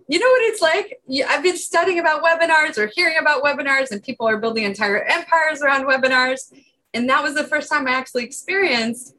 You 0.08 0.18
know 0.18 0.26
what 0.26 0.42
it's 0.42 0.62
like? 0.62 1.00
I've 1.30 1.44
been 1.44 1.58
studying 1.58 2.00
about 2.00 2.24
webinars 2.24 2.80
or 2.80 2.90
hearing 2.96 3.20
about 3.20 3.44
webinars, 3.44 3.92
and 3.92 4.02
people 4.02 4.28
are 4.28 4.38
building 4.38 4.64
entire 4.64 5.04
empires 5.04 5.62
around 5.62 5.86
webinars. 5.86 6.52
And 6.96 7.08
that 7.10 7.22
was 7.22 7.36
the 7.36 7.44
first 7.44 7.70
time 7.70 7.88
I 7.88 7.92
actually 7.92 8.24
experienced 8.24 9.14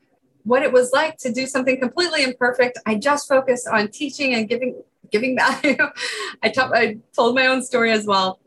what 0.44 0.62
it 0.62 0.72
was 0.72 0.90
like 0.92 1.16
to 1.18 1.32
do 1.32 1.46
something 1.46 1.78
completely 1.80 2.22
imperfect. 2.22 2.78
I 2.86 2.94
just 2.94 3.28
focused 3.28 3.68
on 3.68 3.88
teaching 3.88 4.34
and 4.34 4.48
giving 4.48 4.82
giving 5.10 5.36
value. 5.62 5.76
I, 6.42 6.98
told 7.14 7.34
my 7.34 7.46
own 7.46 7.62
story 7.62 7.90
as 7.92 8.06
well. 8.06 8.40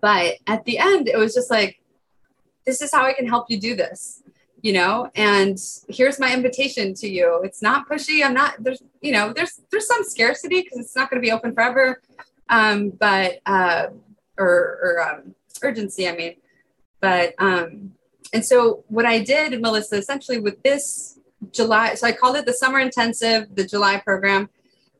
But 0.00 0.36
at 0.46 0.64
the 0.64 0.78
end, 0.78 1.08
it 1.08 1.16
was 1.16 1.34
just 1.34 1.50
like, 1.50 1.80
this 2.66 2.82
is 2.82 2.92
how 2.92 3.04
I 3.04 3.12
can 3.12 3.26
help 3.26 3.50
you 3.50 3.58
do 3.58 3.74
this, 3.74 4.22
you 4.62 4.72
know, 4.72 5.10
and 5.14 5.58
here's 5.88 6.18
my 6.18 6.32
invitation 6.32 6.94
to 6.94 7.08
you. 7.08 7.42
It's 7.42 7.60
not 7.62 7.88
pushy. 7.88 8.24
I'm 8.24 8.34
not, 8.34 8.54
there's, 8.58 8.82
you 9.00 9.12
know, 9.12 9.32
there's, 9.32 9.60
there's 9.70 9.86
some 9.86 10.04
scarcity 10.04 10.62
because 10.62 10.78
it's 10.78 10.96
not 10.96 11.10
going 11.10 11.20
to 11.20 11.26
be 11.26 11.32
open 11.32 11.54
forever. 11.54 12.00
Um, 12.48 12.90
but, 12.90 13.40
uh, 13.46 13.88
or, 14.38 14.78
or, 14.82 15.08
um, 15.08 15.34
urgency, 15.62 16.08
I 16.08 16.16
mean, 16.16 16.34
but, 17.00 17.34
um, 17.38 17.92
and 18.32 18.44
so 18.44 18.84
what 18.88 19.06
I 19.06 19.20
did, 19.20 19.60
Melissa, 19.60 19.96
essentially 19.96 20.40
with 20.40 20.62
this 20.62 21.13
July. 21.52 21.94
So 21.94 22.06
I 22.06 22.12
called 22.12 22.36
it 22.36 22.46
the 22.46 22.52
summer 22.52 22.78
intensive, 22.78 23.54
the 23.54 23.64
July 23.64 23.98
program. 23.98 24.48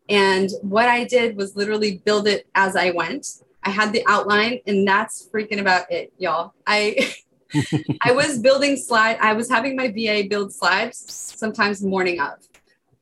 And 0.08 0.50
what 0.62 0.88
I 0.88 1.04
did 1.04 1.36
was 1.36 1.56
literally 1.56 2.02
build 2.04 2.28
it 2.28 2.46
as 2.54 2.76
I 2.76 2.90
went. 2.90 3.26
I 3.62 3.70
had 3.70 3.92
the 3.92 4.04
outline, 4.06 4.60
and 4.66 4.86
that's 4.86 5.28
freaking 5.32 5.60
about 5.60 5.90
it, 5.90 6.12
y'all. 6.18 6.52
I 6.66 7.14
I 8.02 8.12
was 8.12 8.38
building 8.38 8.76
slide. 8.76 9.16
I 9.20 9.32
was 9.32 9.48
having 9.48 9.76
my 9.76 9.88
VA 9.88 10.26
build 10.28 10.52
slides 10.52 11.04
sometimes 11.38 11.82
morning 11.82 12.20
of. 12.20 12.46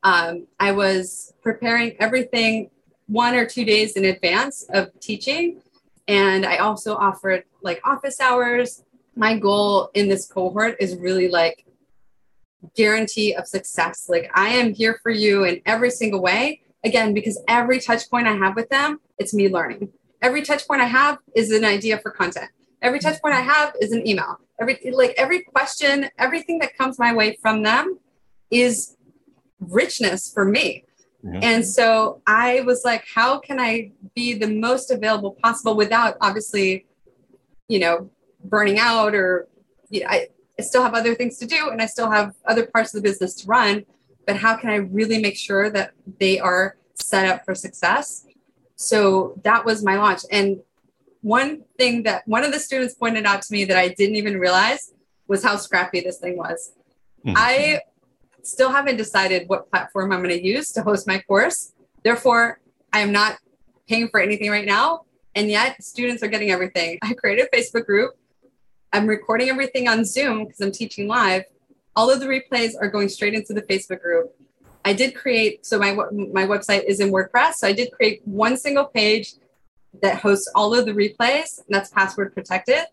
Um, 0.04 0.46
I 0.60 0.72
was 0.72 1.32
preparing 1.42 1.96
everything 1.98 2.70
one 3.06 3.34
or 3.34 3.46
two 3.46 3.64
days 3.64 3.96
in 3.96 4.04
advance 4.04 4.64
of 4.72 4.88
teaching, 5.00 5.60
and 6.06 6.46
I 6.46 6.58
also 6.58 6.94
offered 6.96 7.44
like 7.62 7.80
office 7.84 8.20
hours. 8.20 8.84
My 9.16 9.36
goal 9.36 9.90
in 9.94 10.08
this 10.08 10.26
cohort 10.26 10.76
is 10.80 10.96
really 10.96 11.28
like 11.28 11.66
guarantee 12.76 13.34
of 13.34 13.46
success. 13.46 14.06
Like 14.08 14.30
I 14.34 14.50
am 14.50 14.74
here 14.74 14.98
for 15.02 15.10
you 15.10 15.44
in 15.44 15.60
every 15.66 15.90
single 15.90 16.22
way. 16.22 16.60
Again, 16.84 17.14
because 17.14 17.40
every 17.46 17.78
touch 17.78 18.10
point 18.10 18.26
I 18.26 18.34
have 18.34 18.56
with 18.56 18.68
them, 18.68 18.98
it's 19.18 19.32
me 19.32 19.48
learning. 19.48 19.90
Every 20.20 20.42
touch 20.42 20.66
point 20.66 20.80
I 20.80 20.86
have 20.86 21.18
is 21.34 21.52
an 21.52 21.64
idea 21.64 21.98
for 21.98 22.10
content. 22.10 22.50
Every 22.80 22.98
touch 22.98 23.20
point 23.22 23.34
I 23.34 23.40
have 23.40 23.74
is 23.80 23.92
an 23.92 24.06
email. 24.06 24.38
Every 24.60 24.78
like 24.92 25.14
every 25.16 25.42
question, 25.42 26.08
everything 26.18 26.58
that 26.58 26.76
comes 26.76 26.98
my 26.98 27.14
way 27.14 27.38
from 27.40 27.62
them 27.62 27.98
is 28.50 28.96
richness 29.60 30.32
for 30.32 30.44
me. 30.44 30.84
Yeah. 31.22 31.40
And 31.42 31.66
so 31.66 32.20
I 32.26 32.62
was 32.62 32.84
like, 32.84 33.04
how 33.14 33.38
can 33.38 33.60
I 33.60 33.92
be 34.14 34.34
the 34.34 34.48
most 34.48 34.90
available 34.90 35.36
possible 35.42 35.76
without 35.76 36.16
obviously, 36.20 36.86
you 37.68 37.78
know, 37.78 38.10
burning 38.44 38.80
out 38.80 39.14
or 39.14 39.46
you 39.88 40.00
know, 40.00 40.06
I, 40.08 40.28
I 40.58 40.62
still 40.62 40.82
have 40.82 40.94
other 40.94 41.14
things 41.14 41.38
to 41.38 41.46
do 41.46 41.70
and 41.70 41.80
I 41.80 41.86
still 41.86 42.10
have 42.10 42.34
other 42.44 42.66
parts 42.66 42.94
of 42.94 43.02
the 43.02 43.08
business 43.08 43.34
to 43.36 43.46
run. 43.46 43.84
But 44.26 44.36
how 44.36 44.56
can 44.56 44.70
I 44.70 44.76
really 44.76 45.20
make 45.20 45.36
sure 45.36 45.70
that 45.70 45.92
they 46.20 46.38
are 46.38 46.76
set 46.94 47.26
up 47.26 47.44
for 47.44 47.54
success? 47.54 48.26
So 48.76 49.40
that 49.44 49.64
was 49.64 49.84
my 49.84 49.96
launch. 49.96 50.20
And 50.30 50.60
one 51.22 51.62
thing 51.78 52.02
that 52.02 52.26
one 52.26 52.44
of 52.44 52.52
the 52.52 52.58
students 52.58 52.94
pointed 52.94 53.24
out 53.24 53.42
to 53.42 53.52
me 53.52 53.64
that 53.64 53.76
I 53.76 53.88
didn't 53.88 54.16
even 54.16 54.38
realize 54.38 54.92
was 55.28 55.42
how 55.42 55.56
scrappy 55.56 56.00
this 56.00 56.18
thing 56.18 56.36
was. 56.36 56.72
Mm-hmm. 57.24 57.34
I 57.36 57.80
still 58.42 58.70
haven't 58.70 58.96
decided 58.96 59.48
what 59.48 59.70
platform 59.70 60.12
I'm 60.12 60.22
going 60.22 60.36
to 60.36 60.44
use 60.44 60.72
to 60.72 60.82
host 60.82 61.06
my 61.06 61.20
course. 61.20 61.72
Therefore, 62.02 62.60
I 62.92 63.00
am 63.00 63.12
not 63.12 63.38
paying 63.88 64.08
for 64.08 64.20
anything 64.20 64.50
right 64.50 64.66
now. 64.66 65.02
And 65.34 65.48
yet, 65.48 65.82
students 65.82 66.22
are 66.22 66.28
getting 66.28 66.50
everything. 66.50 66.98
I 67.02 67.14
created 67.14 67.48
a 67.50 67.56
Facebook 67.56 67.86
group 67.86 68.12
I'm 68.94 69.06
recording 69.06 69.48
everything 69.48 69.88
on 69.88 70.04
Zoom 70.04 70.44
because 70.44 70.60
I'm 70.60 70.70
teaching 70.70 71.08
live. 71.08 71.44
All 71.96 72.10
of 72.10 72.20
the 72.20 72.26
replays 72.26 72.72
are 72.78 72.88
going 72.88 73.08
straight 73.08 73.32
into 73.32 73.54
the 73.54 73.62
Facebook 73.62 74.02
group. 74.02 74.34
I 74.84 74.92
did 74.92 75.14
create, 75.14 75.64
so 75.64 75.78
my, 75.78 75.94
my 75.94 76.46
website 76.46 76.84
is 76.84 77.00
in 77.00 77.10
WordPress. 77.10 77.54
So 77.54 77.66
I 77.66 77.72
did 77.72 77.90
create 77.92 78.20
one 78.26 78.58
single 78.58 78.84
page 78.84 79.32
that 80.02 80.18
hosts 80.18 80.50
all 80.54 80.74
of 80.74 80.84
the 80.84 80.92
replays, 80.92 81.58
and 81.58 81.68
that's 81.70 81.88
password 81.88 82.34
protected. 82.34 82.84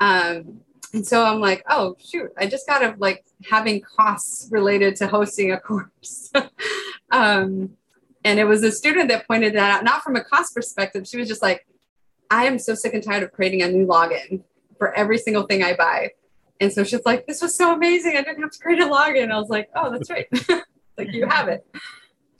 Um, 0.00 0.60
and 0.92 1.06
so 1.06 1.24
I'm 1.24 1.40
like, 1.40 1.62
oh 1.70 1.96
shoot, 1.98 2.30
I 2.36 2.46
just 2.46 2.66
got 2.66 2.80
to 2.80 2.94
like 2.98 3.24
having 3.48 3.80
costs 3.80 4.48
related 4.50 4.96
to 4.96 5.06
hosting 5.06 5.52
a 5.52 5.60
course. 5.60 6.30
um, 7.10 7.70
and 8.24 8.38
it 8.38 8.44
was 8.44 8.62
a 8.62 8.70
student 8.70 9.08
that 9.08 9.26
pointed 9.26 9.54
that 9.54 9.78
out, 9.78 9.84
not 9.84 10.02
from 10.02 10.16
a 10.16 10.24
cost 10.24 10.54
perspective. 10.54 11.06
She 11.06 11.16
was 11.16 11.28
just 11.28 11.40
like, 11.40 11.66
I 12.30 12.44
am 12.44 12.58
so 12.58 12.74
sick 12.74 12.92
and 12.92 13.02
tired 13.02 13.22
of 13.22 13.32
creating 13.32 13.62
a 13.62 13.68
new 13.68 13.86
login 13.86 14.42
for 14.82 14.92
every 14.94 15.16
single 15.16 15.44
thing 15.44 15.62
I 15.62 15.76
buy. 15.76 16.10
And 16.58 16.72
so 16.72 16.82
she's 16.82 17.04
like, 17.04 17.24
this 17.28 17.40
was 17.40 17.54
so 17.54 17.72
amazing. 17.72 18.16
I 18.16 18.22
didn't 18.22 18.42
have 18.42 18.50
to 18.50 18.58
create 18.58 18.80
a 18.80 18.86
login. 18.86 19.30
I 19.30 19.38
was 19.38 19.48
like, 19.48 19.68
oh, 19.76 19.92
that's 19.92 20.10
right. 20.10 20.26
like 20.98 21.12
you 21.12 21.24
have 21.24 21.46
it. 21.46 21.64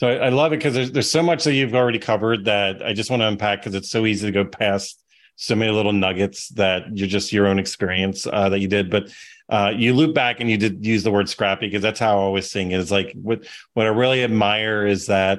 So 0.01 0.09
I, 0.09 0.15
I 0.15 0.29
love 0.31 0.53
it 0.53 0.57
because 0.57 0.75
there's, 0.75 0.91
there's 0.91 1.09
so 1.09 1.23
much 1.23 1.45
that 1.45 1.55
you've 1.55 1.77
already 1.77 2.01
covered 2.01 2.47
that 2.47 2.85
I 2.85 2.95
just 2.95 3.11
want 3.11 3.23
to 3.23 3.29
unpack 3.29 3.61
because 3.61 3.77
it's 3.77 3.91
so 3.91 4.07
easy 4.07 4.27
to 4.27 4.33
go 4.33 4.45
past 4.45 5.05
so 5.37 5.55
many 5.55 5.71
little 5.71 5.93
nuggets 5.93 6.49
that 6.49 6.97
you're 6.97 7.07
just 7.07 7.33
your 7.33 7.47
own 7.47 7.61
experience 7.61 8.27
uh, 8.27 8.49
that 8.49 8.59
you 8.59 8.67
did. 8.67 8.91
But 8.91 9.15
uh, 9.49 9.73
you 9.77 9.95
loop 9.95 10.13
back 10.13 10.41
and 10.41 10.51
you 10.51 10.57
did 10.57 10.85
use 10.85 11.05
the 11.05 11.13
word 11.13 11.29
scrappy 11.29 11.69
because 11.69 11.83
that's 11.83 12.01
how 12.01 12.19
I 12.19 12.23
always 12.23 12.53
it. 12.57 12.73
Is 12.73 12.91
like 12.91 13.13
what 13.15 13.47
what 13.75 13.87
I 13.87 13.91
really 13.91 14.25
admire 14.25 14.85
is 14.85 15.07
that 15.07 15.39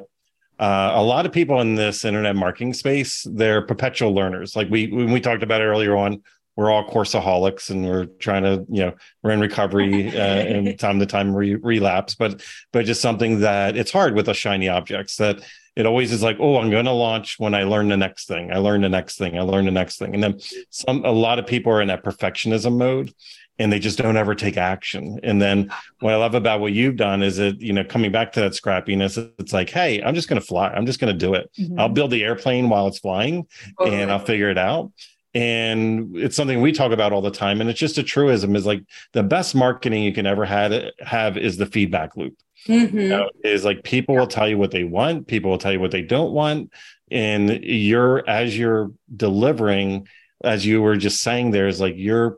uh, 0.57 0.91
a 0.95 1.03
lot 1.03 1.25
of 1.25 1.33
people 1.33 1.59
in 1.59 1.75
this 1.75 2.05
internet 2.05 2.35
marketing 2.37 2.73
space 2.73 3.27
they're 3.29 3.61
perpetual 3.61 4.13
learners. 4.13 4.55
Like 4.55 4.69
we 4.69 4.87
when 4.87 5.11
we 5.11 5.19
talked 5.19 5.43
about 5.43 5.61
earlier 5.61 5.95
on, 5.97 6.23
we're 6.55 6.71
all 6.71 6.87
courseaholics 6.87 7.69
and 7.69 7.85
we're 7.85 8.05
trying 8.05 8.43
to 8.43 8.65
you 8.69 8.85
know 8.85 8.93
we're 9.21 9.31
in 9.31 9.39
recovery 9.39 10.09
uh, 10.09 10.21
and 10.21 10.79
time 10.79 10.99
to 10.99 11.05
time 11.05 11.35
re- 11.35 11.55
relapse 11.55 12.15
but 12.15 12.43
but 12.71 12.85
just 12.85 13.01
something 13.01 13.39
that 13.39 13.75
it's 13.75 13.91
hard 13.91 14.15
with 14.15 14.25
the 14.25 14.33
shiny 14.33 14.69
objects 14.69 15.17
that 15.17 15.41
it 15.75 15.85
always 15.85 16.11
is 16.11 16.21
like 16.21 16.37
oh 16.39 16.57
i'm 16.57 16.69
going 16.69 16.85
to 16.85 16.91
launch 16.91 17.39
when 17.39 17.53
i 17.53 17.63
learn 17.63 17.89
the 17.89 17.97
next 17.97 18.27
thing. 18.27 18.51
I 18.51 18.57
learn 18.57 18.81
the 18.81 18.89
next 18.89 19.17
thing. 19.17 19.37
I 19.37 19.41
learn 19.41 19.65
the 19.65 19.71
next 19.71 19.97
thing. 19.97 20.13
And 20.13 20.23
then 20.23 20.39
some 20.69 21.03
a 21.05 21.11
lot 21.11 21.39
of 21.39 21.47
people 21.47 21.71
are 21.71 21.81
in 21.81 21.87
that 21.87 22.03
perfectionism 22.03 22.77
mode 22.77 23.13
and 23.59 23.71
they 23.71 23.79
just 23.79 23.99
don't 23.99 24.17
ever 24.17 24.33
take 24.33 24.57
action. 24.57 25.19
And 25.23 25.41
then 25.41 25.71
what 25.99 26.13
i 26.13 26.17
love 26.17 26.35
about 26.35 26.59
what 26.59 26.73
you've 26.73 26.95
done 26.95 27.23
is 27.23 27.39
it 27.39 27.59
you 27.59 27.73
know 27.73 27.83
coming 27.83 28.11
back 28.11 28.31
to 28.33 28.41
that 28.41 28.53
scrappiness 28.53 29.17
it's 29.39 29.53
like 29.53 29.69
hey 29.69 30.01
i'm 30.03 30.15
just 30.15 30.29
going 30.29 30.39
to 30.39 30.45
fly. 30.45 30.69
I'm 30.69 30.85
just 30.85 30.99
going 30.99 31.13
to 31.13 31.25
do 31.25 31.33
it. 31.33 31.49
Mm-hmm. 31.59 31.79
i'll 31.79 31.89
build 31.89 32.11
the 32.11 32.23
airplane 32.23 32.69
while 32.69 32.87
it's 32.87 32.99
flying 32.99 33.47
and 33.85 34.11
i'll 34.11 34.19
figure 34.19 34.49
it 34.49 34.57
out 34.57 34.91
and 35.33 36.15
it's 36.15 36.35
something 36.35 36.61
we 36.61 36.71
talk 36.71 36.91
about 36.91 37.11
all 37.11 37.21
the 37.21 37.31
time 37.31 37.59
and 37.59 37.69
it's 37.69 37.79
just 37.79 37.97
a 37.97 38.03
truism 38.03 38.55
is 38.55 38.65
like 38.65 38.83
the 39.13 39.23
best 39.23 39.55
marketing 39.55 40.03
you 40.03 40.13
can 40.13 40.25
ever 40.25 40.45
have 40.45 40.73
have 40.99 41.37
is 41.37 41.57
the 41.57 41.65
feedback 41.65 42.15
loop 42.15 42.35
mm-hmm. 42.67 42.97
you 42.97 43.09
know, 43.09 43.29
is 43.43 43.65
like 43.65 43.83
people 43.83 44.15
will 44.15 44.27
tell 44.27 44.47
you 44.47 44.57
what 44.57 44.71
they 44.71 44.83
want 44.83 45.27
people 45.27 45.49
will 45.49 45.57
tell 45.57 45.71
you 45.71 45.79
what 45.79 45.91
they 45.91 46.01
don't 46.01 46.31
want 46.31 46.71
and 47.09 47.63
you're 47.63 48.27
as 48.29 48.57
you're 48.57 48.91
delivering 49.15 50.07
as 50.43 50.65
you 50.65 50.81
were 50.81 50.97
just 50.97 51.21
saying 51.21 51.51
there 51.51 51.67
is 51.67 51.81
like 51.81 51.95
you're 51.97 52.37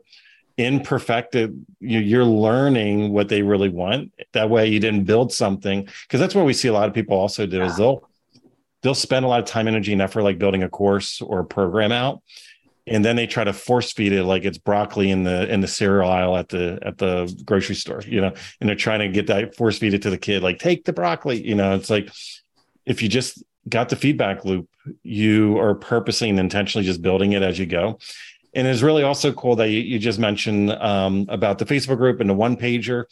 imperfected 0.58 1.66
you're 1.80 2.24
learning 2.24 3.12
what 3.12 3.28
they 3.28 3.42
really 3.42 3.68
want 3.68 4.10
that 4.32 4.48
way 4.48 4.66
you 4.66 4.80
didn't 4.80 5.04
build 5.04 5.30
something 5.30 5.82
because 5.82 6.18
that's 6.18 6.34
what 6.34 6.46
we 6.46 6.54
see 6.54 6.68
a 6.68 6.72
lot 6.72 6.88
of 6.88 6.94
people 6.94 7.14
also 7.16 7.44
do 7.44 7.58
yeah. 7.58 7.66
is 7.66 7.76
they'll 7.76 8.08
they'll 8.82 8.94
spend 8.94 9.26
a 9.26 9.28
lot 9.28 9.40
of 9.40 9.44
time 9.44 9.68
energy 9.68 9.92
and 9.92 10.00
effort 10.00 10.22
like 10.22 10.38
building 10.38 10.62
a 10.62 10.68
course 10.68 11.20
or 11.20 11.40
a 11.40 11.44
program 11.44 11.92
out 11.92 12.22
and 12.86 13.04
then 13.04 13.16
they 13.16 13.26
try 13.26 13.42
to 13.44 13.52
force 13.52 13.92
feed 13.92 14.12
it 14.12 14.24
like 14.24 14.44
it's 14.44 14.58
broccoli 14.58 15.10
in 15.10 15.24
the 15.24 15.52
in 15.52 15.60
the 15.60 15.68
cereal 15.68 16.08
aisle 16.10 16.36
at 16.36 16.48
the 16.48 16.78
at 16.82 16.98
the 16.98 17.42
grocery 17.44 17.74
store 17.74 18.02
you 18.06 18.20
know 18.20 18.32
and 18.60 18.68
they're 18.68 18.76
trying 18.76 19.00
to 19.00 19.08
get 19.08 19.26
that 19.26 19.54
force 19.54 19.78
feed 19.78 19.94
it 19.94 20.02
to 20.02 20.10
the 20.10 20.18
kid 20.18 20.42
like 20.42 20.58
take 20.58 20.84
the 20.84 20.92
broccoli 20.92 21.46
you 21.46 21.54
know 21.54 21.74
it's 21.74 21.90
like 21.90 22.10
if 22.84 23.02
you 23.02 23.08
just 23.08 23.42
got 23.68 23.88
the 23.88 23.96
feedback 23.96 24.44
loop 24.44 24.68
you 25.02 25.58
are 25.58 25.74
purposely 25.74 26.30
and 26.30 26.38
intentionally 26.38 26.84
just 26.84 27.02
building 27.02 27.32
it 27.32 27.42
as 27.42 27.58
you 27.58 27.66
go. 27.66 27.98
And 28.54 28.66
it's 28.66 28.82
really 28.82 29.02
also 29.02 29.32
cool 29.32 29.56
that 29.56 29.68
you, 29.68 29.80
you 29.80 29.98
just 29.98 30.18
mentioned 30.18 30.72
um, 30.72 31.26
about 31.28 31.58
the 31.58 31.66
facebook 31.66 31.98
group 31.98 32.20
and 32.20 32.30
the 32.30 32.34
one 32.34 32.56
pager. 32.56 33.04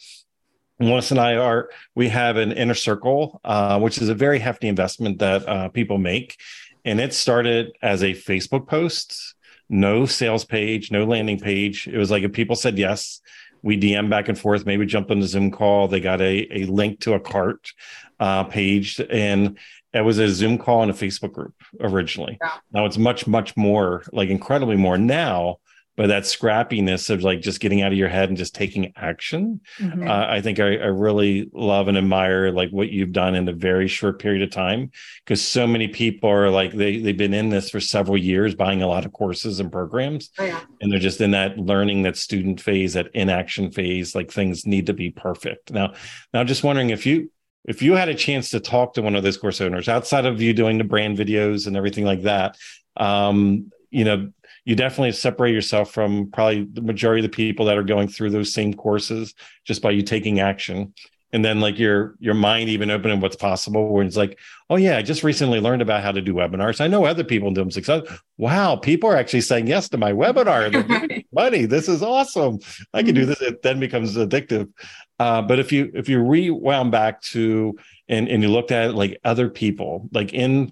Melissa 0.79 1.13
and 1.13 1.21
I 1.21 1.35
are 1.35 1.69
we 1.93 2.09
have 2.09 2.35
an 2.35 2.51
inner 2.51 2.73
circle, 2.73 3.39
uh, 3.45 3.79
which 3.79 3.99
is 3.99 4.09
a 4.09 4.15
very 4.15 4.39
hefty 4.39 4.67
investment 4.67 5.19
that 5.19 5.47
uh, 5.47 5.69
people 5.69 5.97
make, 5.97 6.35
and 6.83 6.99
it 6.99 7.13
started 7.13 7.71
as 7.81 8.03
a 8.03 8.11
Facebook 8.11 8.67
post 8.67 9.34
no 9.69 10.05
sales 10.05 10.45
page, 10.45 10.91
no 10.91 11.05
landing 11.05 11.39
page. 11.39 11.87
It 11.87 11.97
was 11.97 12.11
like 12.11 12.23
if 12.23 12.33
people 12.33 12.55
said 12.55 12.77
yes, 12.77 13.21
we 13.61 13.79
DM 13.79 14.09
back 14.09 14.29
and 14.29 14.37
forth, 14.37 14.65
maybe 14.65 14.85
jump 14.85 15.09
on 15.09 15.19
the 15.19 15.27
Zoom 15.27 15.51
call. 15.51 15.87
They 15.87 15.99
got 15.99 16.21
a, 16.21 16.47
a 16.51 16.65
link 16.65 16.99
to 17.01 17.13
a 17.13 17.19
cart 17.19 17.71
uh, 18.19 18.43
page, 18.43 19.01
and 19.09 19.57
it 19.93 20.01
was 20.01 20.19
a 20.19 20.29
Zoom 20.29 20.57
call 20.57 20.83
and 20.83 20.91
a 20.91 20.93
Facebook 20.93 21.33
group 21.33 21.55
originally. 21.79 22.37
Yeah. 22.41 22.51
Now 22.71 22.85
it's 22.85 22.97
much, 22.97 23.25
much 23.25 23.57
more, 23.57 24.03
like 24.11 24.29
incredibly 24.29 24.75
more 24.75 24.97
now 24.97 25.57
but 25.95 26.07
that 26.07 26.23
scrappiness 26.23 27.09
of 27.09 27.23
like 27.23 27.41
just 27.41 27.59
getting 27.59 27.81
out 27.81 27.91
of 27.91 27.97
your 27.97 28.09
head 28.09 28.29
and 28.29 28.37
just 28.37 28.53
taking 28.53 28.91
action 28.95 29.61
mm-hmm. 29.79 30.07
uh, 30.07 30.27
i 30.27 30.41
think 30.41 30.59
I, 30.59 30.75
I, 30.77 30.87
really 30.87 31.49
love 31.53 31.87
and 31.87 31.97
admire 31.97 32.51
like 32.51 32.69
what 32.69 32.89
you've 32.89 33.11
done 33.11 33.35
in 33.35 33.47
a 33.47 33.53
very 33.53 33.87
short 33.87 34.19
period 34.19 34.41
of 34.41 34.51
time 34.51 34.91
because 35.23 35.41
so 35.41 35.67
many 35.67 35.87
people 35.87 36.29
are 36.29 36.49
like 36.49 36.73
they, 36.73 36.99
they've 36.99 37.17
been 37.17 37.33
in 37.33 37.49
this 37.49 37.69
for 37.69 37.79
several 37.79 38.17
years 38.17 38.55
buying 38.55 38.81
a 38.81 38.87
lot 38.87 39.05
of 39.05 39.13
courses 39.13 39.59
and 39.59 39.71
programs 39.71 40.29
oh, 40.39 40.43
yeah. 40.43 40.61
and 40.81 40.91
they're 40.91 40.99
just 40.99 41.21
in 41.21 41.31
that 41.31 41.57
learning 41.57 42.03
that 42.03 42.17
student 42.17 42.59
phase 42.61 42.93
that 42.93 43.09
inaction 43.13 43.71
phase 43.71 44.15
like 44.15 44.31
things 44.31 44.65
need 44.65 44.85
to 44.85 44.93
be 44.93 45.11
perfect 45.11 45.71
now 45.71 45.93
now 46.33 46.43
just 46.43 46.63
wondering 46.63 46.89
if 46.89 47.05
you 47.05 47.29
if 47.65 47.81
you 47.81 47.93
had 47.93 48.09
a 48.09 48.15
chance 48.15 48.51
to 48.51 48.59
talk 48.59 48.93
to 48.93 49.01
one 49.01 49.15
of 49.15 49.23
those 49.23 49.37
course 49.37 49.59
owners 49.59 49.89
outside 49.89 50.25
of 50.25 50.41
you 50.41 50.53
doing 50.53 50.77
the 50.77 50.83
brand 50.83 51.17
videos 51.17 51.67
and 51.67 51.75
everything 51.75 52.05
like 52.05 52.21
that 52.21 52.57
um, 52.97 53.71
you 53.89 54.03
know 54.03 54.31
you 54.65 54.75
definitely 54.75 55.11
separate 55.11 55.53
yourself 55.53 55.91
from 55.91 56.29
probably 56.31 56.67
the 56.73 56.81
majority 56.81 57.23
of 57.23 57.31
the 57.31 57.35
people 57.35 57.67
that 57.67 57.77
are 57.77 57.83
going 57.83 58.07
through 58.07 58.31
those 58.31 58.53
same 58.53 58.73
courses 58.73 59.33
just 59.63 59.81
by 59.81 59.91
you 59.91 60.01
taking 60.01 60.39
action. 60.39 60.93
And 61.31 61.43
then 61.43 61.59
like 61.59 61.77
your 61.77 62.15
your 62.19 62.33
mind 62.33 62.69
even 62.69 62.89
opening 62.89 63.19
what's 63.19 63.35
possible 63.35 63.89
where 63.89 64.05
it's 64.05 64.15
like 64.15 64.39
oh 64.69 64.77
yeah 64.77 64.97
i 64.97 65.01
just 65.01 65.21
recently 65.21 65.59
learned 65.59 65.81
about 65.81 66.01
how 66.01 66.13
to 66.13 66.21
do 66.21 66.33
webinars. 66.33 66.79
I 66.79 66.87
know 66.87 67.03
other 67.03 67.25
people 67.25 67.51
do 67.51 67.61
them 67.61 67.71
success 67.71 68.03
wow 68.37 68.77
people 68.77 69.09
are 69.09 69.17
actually 69.17 69.41
saying 69.41 69.67
yes 69.67 69.89
to 69.89 69.97
my 69.97 70.13
webinar. 70.13 71.25
Money. 71.33 71.65
This 71.65 71.89
is 71.89 72.01
awesome. 72.01 72.59
I 72.93 73.03
can 73.03 73.13
do 73.15 73.21
mm-hmm. 73.21 73.29
this. 73.29 73.41
It 73.41 73.61
then 73.63 73.81
becomes 73.81 74.15
addictive. 74.15 74.71
Uh, 75.19 75.41
but 75.41 75.59
if 75.59 75.73
you 75.73 75.91
if 75.93 76.07
you 76.07 76.21
rewound 76.21 76.91
back 76.91 77.21
to 77.23 77.77
and 78.07 78.29
and 78.29 78.41
you 78.41 78.49
looked 78.49 78.71
at 78.71 78.91
it 78.91 78.93
like 78.93 79.19
other 79.25 79.49
people 79.49 80.07
like 80.13 80.33
in 80.33 80.71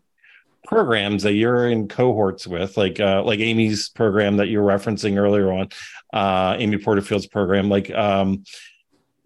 programs 0.74 1.24
that 1.24 1.34
you're 1.34 1.70
in 1.70 1.88
cohorts 1.88 2.48
with, 2.48 2.78
like 2.78 3.00
uh, 3.00 3.24
like 3.24 3.40
Amy's 3.40 3.90
program 3.90 4.38
that 4.38 4.48
you're 4.48 4.66
referencing 4.66 5.18
earlier 5.18 5.52
on, 5.52 5.70
uh, 6.14 6.56
Amy 6.58 6.78
Porterfield's 6.78 7.28
program, 7.28 7.70
like 7.70 7.92
um, 7.92 8.44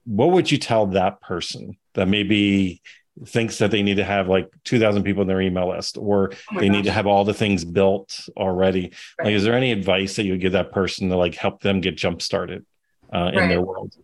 what 0.05 0.31
would 0.31 0.49
you 0.51 0.57
tell 0.57 0.88
that 0.88 1.21
person 1.21 1.77
that 1.93 2.07
maybe 2.07 2.81
thinks 3.25 3.57
that 3.57 3.71
they 3.71 3.81
need 3.81 3.97
to 3.97 4.03
have 4.03 4.27
like 4.27 4.49
2000 4.63 5.03
people 5.03 5.21
in 5.23 5.27
their 5.27 5.41
email 5.41 5.69
list 5.69 5.97
or 5.97 6.31
oh 6.31 6.60
they 6.60 6.67
gosh. 6.67 6.75
need 6.77 6.83
to 6.86 6.91
have 6.91 7.07
all 7.07 7.23
the 7.23 7.33
things 7.33 7.65
built 7.65 8.29
already 8.38 8.93
right. 9.17 9.25
like 9.25 9.33
is 9.33 9.43
there 9.43 9.55
any 9.55 9.71
advice 9.71 10.15
that 10.15 10.23
you 10.23 10.33
would 10.33 10.41
give 10.41 10.51
that 10.51 10.71
person 10.71 11.10
to 11.10 11.17
like 11.17 11.33
help 11.36 11.62
them 11.62 11.81
get 11.81 11.97
jump 11.97 12.21
started 12.21 12.65
uh, 13.13 13.31
in 13.33 13.39
right. 13.39 13.47
their 13.47 13.62
world 13.62 13.95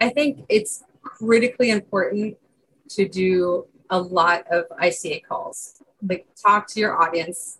i 0.00 0.10
think 0.10 0.44
it's 0.48 0.84
critically 1.02 1.70
important 1.70 2.36
to 2.88 3.08
do 3.08 3.66
a 3.90 3.98
lot 3.98 4.44
of 4.50 4.64
ica 4.82 5.22
calls 5.24 5.82
like 6.08 6.26
talk 6.40 6.66
to 6.68 6.80
your 6.80 7.00
audience 7.00 7.58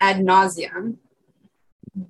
ad 0.00 0.18
nauseum, 0.18 0.96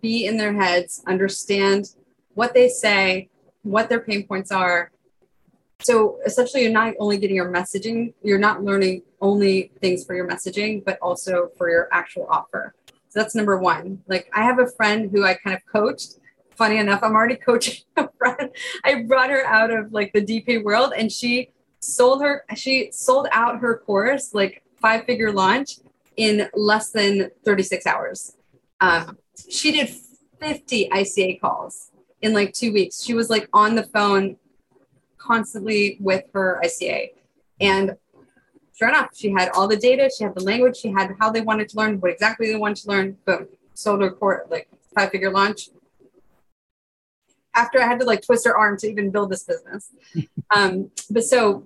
be 0.00 0.26
in 0.26 0.37
their 0.37 0.52
heads, 0.52 1.02
understand 1.06 1.94
what 2.34 2.54
they 2.54 2.68
say, 2.68 3.28
what 3.62 3.88
their 3.88 4.00
pain 4.00 4.26
points 4.26 4.52
are. 4.52 4.90
So 5.80 6.18
essentially, 6.26 6.62
you're 6.62 6.72
not 6.72 6.94
only 6.98 7.18
getting 7.18 7.37
your 7.37 7.52
messaging, 7.52 8.12
you're 8.22 8.38
not 8.38 8.62
learning 8.62 9.02
only 9.20 9.72
things 9.80 10.04
for 10.04 10.14
your 10.14 10.28
messaging, 10.28 10.84
but 10.84 10.98
also 11.00 11.50
for 11.56 11.70
your 11.70 11.88
actual 11.92 12.26
offer. 12.28 12.74
So 13.08 13.20
that's 13.20 13.34
number 13.34 13.56
one. 13.58 14.02
Like 14.06 14.28
I 14.34 14.42
have 14.42 14.58
a 14.58 14.66
friend 14.66 15.11
who 15.11 15.24
I 15.24 15.34
kind 15.34 15.56
of 15.56 15.64
coached. 15.66 16.18
Funny 16.50 16.78
enough, 16.78 17.02
I'm 17.02 17.14
already 17.14 17.37
coaching 17.48 17.84
a 17.96 18.08
friend. 18.18 18.50
I 18.84 19.02
brought 19.02 19.30
her 19.30 19.44
out 19.46 19.70
of 19.70 19.92
like 19.92 20.12
the 20.12 20.20
DP 20.20 20.62
world 20.62 20.92
and 20.96 21.11
she 21.11 21.50
sold 21.80 22.22
her, 22.22 22.44
she 22.56 22.90
sold 22.92 23.28
out 23.30 23.61
her 23.61 23.78
course 23.78 24.34
like 24.34 24.62
five 24.81 25.05
figure 25.05 25.33
launch 25.33 25.79
in 26.17 26.49
less 26.55 26.91
than 26.91 27.31
36 27.45 27.87
hours. 27.87 28.37
Um, 28.81 29.19
she 29.49 29.73
did 29.73 29.95
50 30.41 30.88
ICA 30.91 31.41
calls 31.41 31.91
in 32.21 32.33
like 32.35 32.53
two 32.53 32.73
weeks. 32.73 33.03
She 33.03 33.14
was 33.14 33.31
like 33.31 33.49
on 33.53 33.75
the 33.75 33.85
phone 33.85 34.37
constantly 35.17 35.97
with 36.01 36.25
her 36.35 36.61
ICA. 36.64 37.11
And 37.61 37.97
sure 38.75 38.88
enough, 38.88 39.11
she 39.14 39.31
had 39.31 39.51
all 39.51 39.69
the 39.69 39.77
data, 39.77 40.11
she 40.17 40.25
had 40.25 40.35
the 40.35 40.43
language, 40.43 40.77
she 40.77 40.91
had 40.91 41.14
how 41.21 41.31
they 41.31 41.41
wanted 41.41 41.69
to 41.71 41.77
learn, 41.77 42.01
what 42.01 42.11
exactly 42.11 42.49
they 42.49 42.57
wanted 42.57 42.83
to 42.83 42.88
learn. 42.88 43.17
Boom, 43.25 43.49
sold 43.75 44.03
her 44.03 44.11
court 44.11 44.51
like 44.51 44.69
five 44.95 45.11
figure 45.11 45.31
launch. 45.31 45.71
After 47.55 47.81
I 47.81 47.87
had 47.87 47.99
to 48.01 48.07
like 48.07 48.23
twist 48.25 48.47
her 48.47 48.57
arm 48.57 48.77
to 48.79 48.88
even 48.88 49.11
build 49.11 49.31
this 49.31 49.45
business. 49.45 49.91
um, 50.55 50.91
but 51.11 51.25
so 51.25 51.64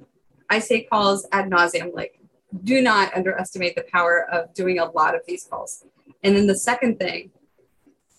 ICA 0.51 0.89
calls 0.89 1.27
ad 1.33 1.51
nauseum, 1.51 1.95
like 1.95 2.19
do 2.65 2.83
not 2.83 3.15
underestimate 3.15 3.75
the 3.75 3.85
power 3.93 4.27
of 4.31 4.53
doing 4.55 4.79
a 4.79 4.85
lot 4.91 5.15
of 5.15 5.23
these 5.27 5.45
calls. 5.45 5.85
And 6.23 6.37
then 6.37 6.47
the 6.47 6.57
second 6.57 6.99
thing 6.99 7.31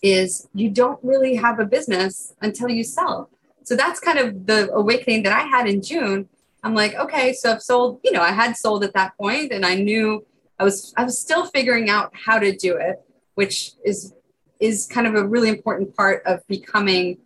is 0.02 0.48
you 0.54 0.70
don't 0.70 0.98
really 1.02 1.36
have 1.36 1.58
a 1.58 1.64
business 1.64 2.34
until 2.42 2.68
you 2.68 2.84
sell. 2.84 3.30
So 3.62 3.74
that's 3.74 4.00
kind 4.00 4.18
of 4.18 4.46
the 4.46 4.70
awakening 4.72 5.22
that 5.22 5.32
I 5.32 5.46
had 5.46 5.66
in 5.66 5.82
June. 5.82 6.28
I'm 6.62 6.74
like, 6.74 6.94
okay, 6.94 7.32
so 7.32 7.52
I've 7.52 7.62
sold, 7.62 8.00
you 8.04 8.12
know, 8.12 8.20
I 8.20 8.32
had 8.32 8.56
sold 8.56 8.84
at 8.84 8.92
that 8.94 9.16
point 9.16 9.52
and 9.52 9.64
I 9.64 9.76
knew 9.76 10.26
I 10.58 10.64
was 10.64 10.94
I 10.96 11.04
was 11.04 11.18
still 11.18 11.46
figuring 11.46 11.90
out 11.90 12.12
how 12.14 12.38
to 12.38 12.54
do 12.54 12.76
it, 12.76 13.02
which 13.34 13.72
is 13.84 14.14
is 14.60 14.86
kind 14.86 15.06
of 15.06 15.14
a 15.14 15.26
really 15.26 15.48
important 15.48 15.94
part 15.96 16.22
of 16.26 16.46
becoming 16.46 17.18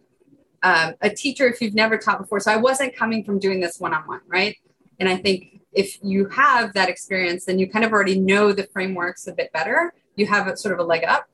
um, 0.63 0.95
a 1.01 1.11
teacher 1.11 1.47
if 1.47 1.61
you've 1.61 1.75
never 1.75 1.99
taught 1.99 2.21
before. 2.21 2.41
So 2.41 2.53
I 2.53 2.57
wasn't 2.57 2.97
coming 2.97 3.23
from 3.25 3.39
doing 3.39 3.61
this 3.61 3.79
one 3.79 3.95
on 3.95 4.07
one, 4.07 4.21
right? 4.27 4.57
And 4.99 5.09
I 5.09 5.17
think 5.17 5.58
if 5.73 5.99
you 6.03 6.27
have 6.29 6.73
that 6.75 6.89
experience, 6.89 7.45
then 7.45 7.59
you 7.59 7.69
kind 7.69 7.85
of 7.85 7.93
already 7.93 8.19
know 8.19 8.53
the 8.53 8.65
frameworks 8.73 9.27
a 9.27 9.33
bit 9.33 9.53
better. 9.53 9.93
You 10.17 10.27
have 10.27 10.47
a 10.47 10.57
sort 10.57 10.75
of 10.75 10.81
a 10.81 10.85
leg 10.85 11.05
up. 11.05 11.29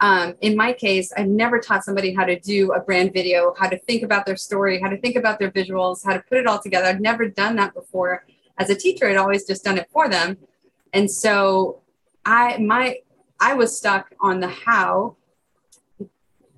Um, 0.00 0.34
in 0.40 0.56
my 0.56 0.72
case, 0.72 1.12
I've 1.16 1.28
never 1.28 1.60
taught 1.60 1.84
somebody 1.84 2.12
how 2.12 2.24
to 2.24 2.38
do 2.38 2.72
a 2.72 2.80
brand 2.80 3.12
video, 3.12 3.54
how 3.56 3.68
to 3.68 3.78
think 3.78 4.02
about 4.02 4.26
their 4.26 4.36
story, 4.36 4.80
how 4.80 4.88
to 4.88 4.98
think 4.98 5.16
about 5.16 5.38
their 5.38 5.50
visuals, 5.50 6.04
how 6.04 6.12
to 6.12 6.20
put 6.28 6.38
it 6.38 6.46
all 6.46 6.60
together. 6.60 6.86
I've 6.86 7.00
never 7.00 7.28
done 7.28 7.56
that 7.56 7.72
before. 7.72 8.24
As 8.58 8.68
a 8.68 8.74
teacher, 8.74 9.08
I'd 9.08 9.16
always 9.16 9.46
just 9.46 9.64
done 9.64 9.78
it 9.78 9.88
for 9.92 10.08
them. 10.08 10.38
And 10.92 11.10
so 11.10 11.82
I 12.24 12.58
my 12.58 12.98
I 13.40 13.54
was 13.54 13.76
stuck 13.76 14.12
on 14.20 14.40
the 14.40 14.48
how. 14.48 15.16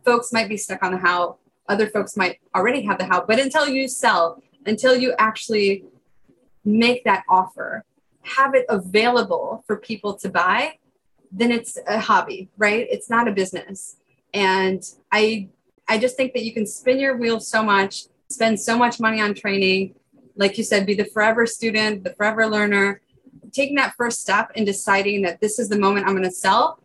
Folks 0.05 0.33
might 0.33 0.49
be 0.49 0.57
stuck 0.57 0.83
on 0.83 0.93
the 0.93 0.99
how. 0.99 1.37
Other 1.69 1.87
folks 1.87 2.17
might 2.17 2.41
already 2.55 2.83
have 2.83 2.99
the 2.99 3.07
how, 3.07 3.25
but 3.25 3.39
until 3.39 3.69
you 3.69 3.89
sell, 3.89 4.43
until 4.67 4.97
you 4.97 5.15
actually 5.19 5.85
make 6.65 7.05
that 7.05 7.25
offer, 7.29 7.85
have 8.23 8.55
it 8.55 8.67
available 8.69 9.63
for 9.67 9.77
people 9.77 10.15
to 10.15 10.29
buy, 10.29 10.79
then 11.31 11.51
it's 11.51 11.79
a 11.87 11.99
hobby, 11.99 12.49
right? 12.57 12.87
It's 12.91 13.11
not 13.11 13.29
a 13.29 13.33
business. 13.33 13.97
And 14.33 14.83
I 15.13 15.49
I 15.87 15.99
just 15.99 16.17
think 16.17 16.33
that 16.33 16.45
you 16.45 16.53
can 16.53 16.67
spin 16.67 16.99
your 16.99 17.17
wheels 17.17 17.47
so 17.47 17.63
much, 17.63 18.05
spend 18.31 18.59
so 18.59 18.79
much 18.79 18.99
money 19.01 19.21
on 19.21 19.35
training, 19.35 19.95
like 20.37 20.57
you 20.57 20.65
said, 20.65 20.87
be 20.87 20.95
the 20.95 21.05
forever 21.05 21.47
student, 21.47 22.05
the 22.05 22.15
forever 22.15 22.47
learner, 22.47 23.03
taking 23.53 23.77
that 23.77 23.95
first 23.97 24.21
step 24.21 24.51
and 24.57 24.65
deciding 24.65 25.23
that 25.23 25.41
this 25.41 25.59
is 25.59 25.69
the 25.69 25.79
moment 25.79 26.07
I'm 26.07 26.15
going 26.15 26.25
to 26.25 26.31
sell, 26.31 26.81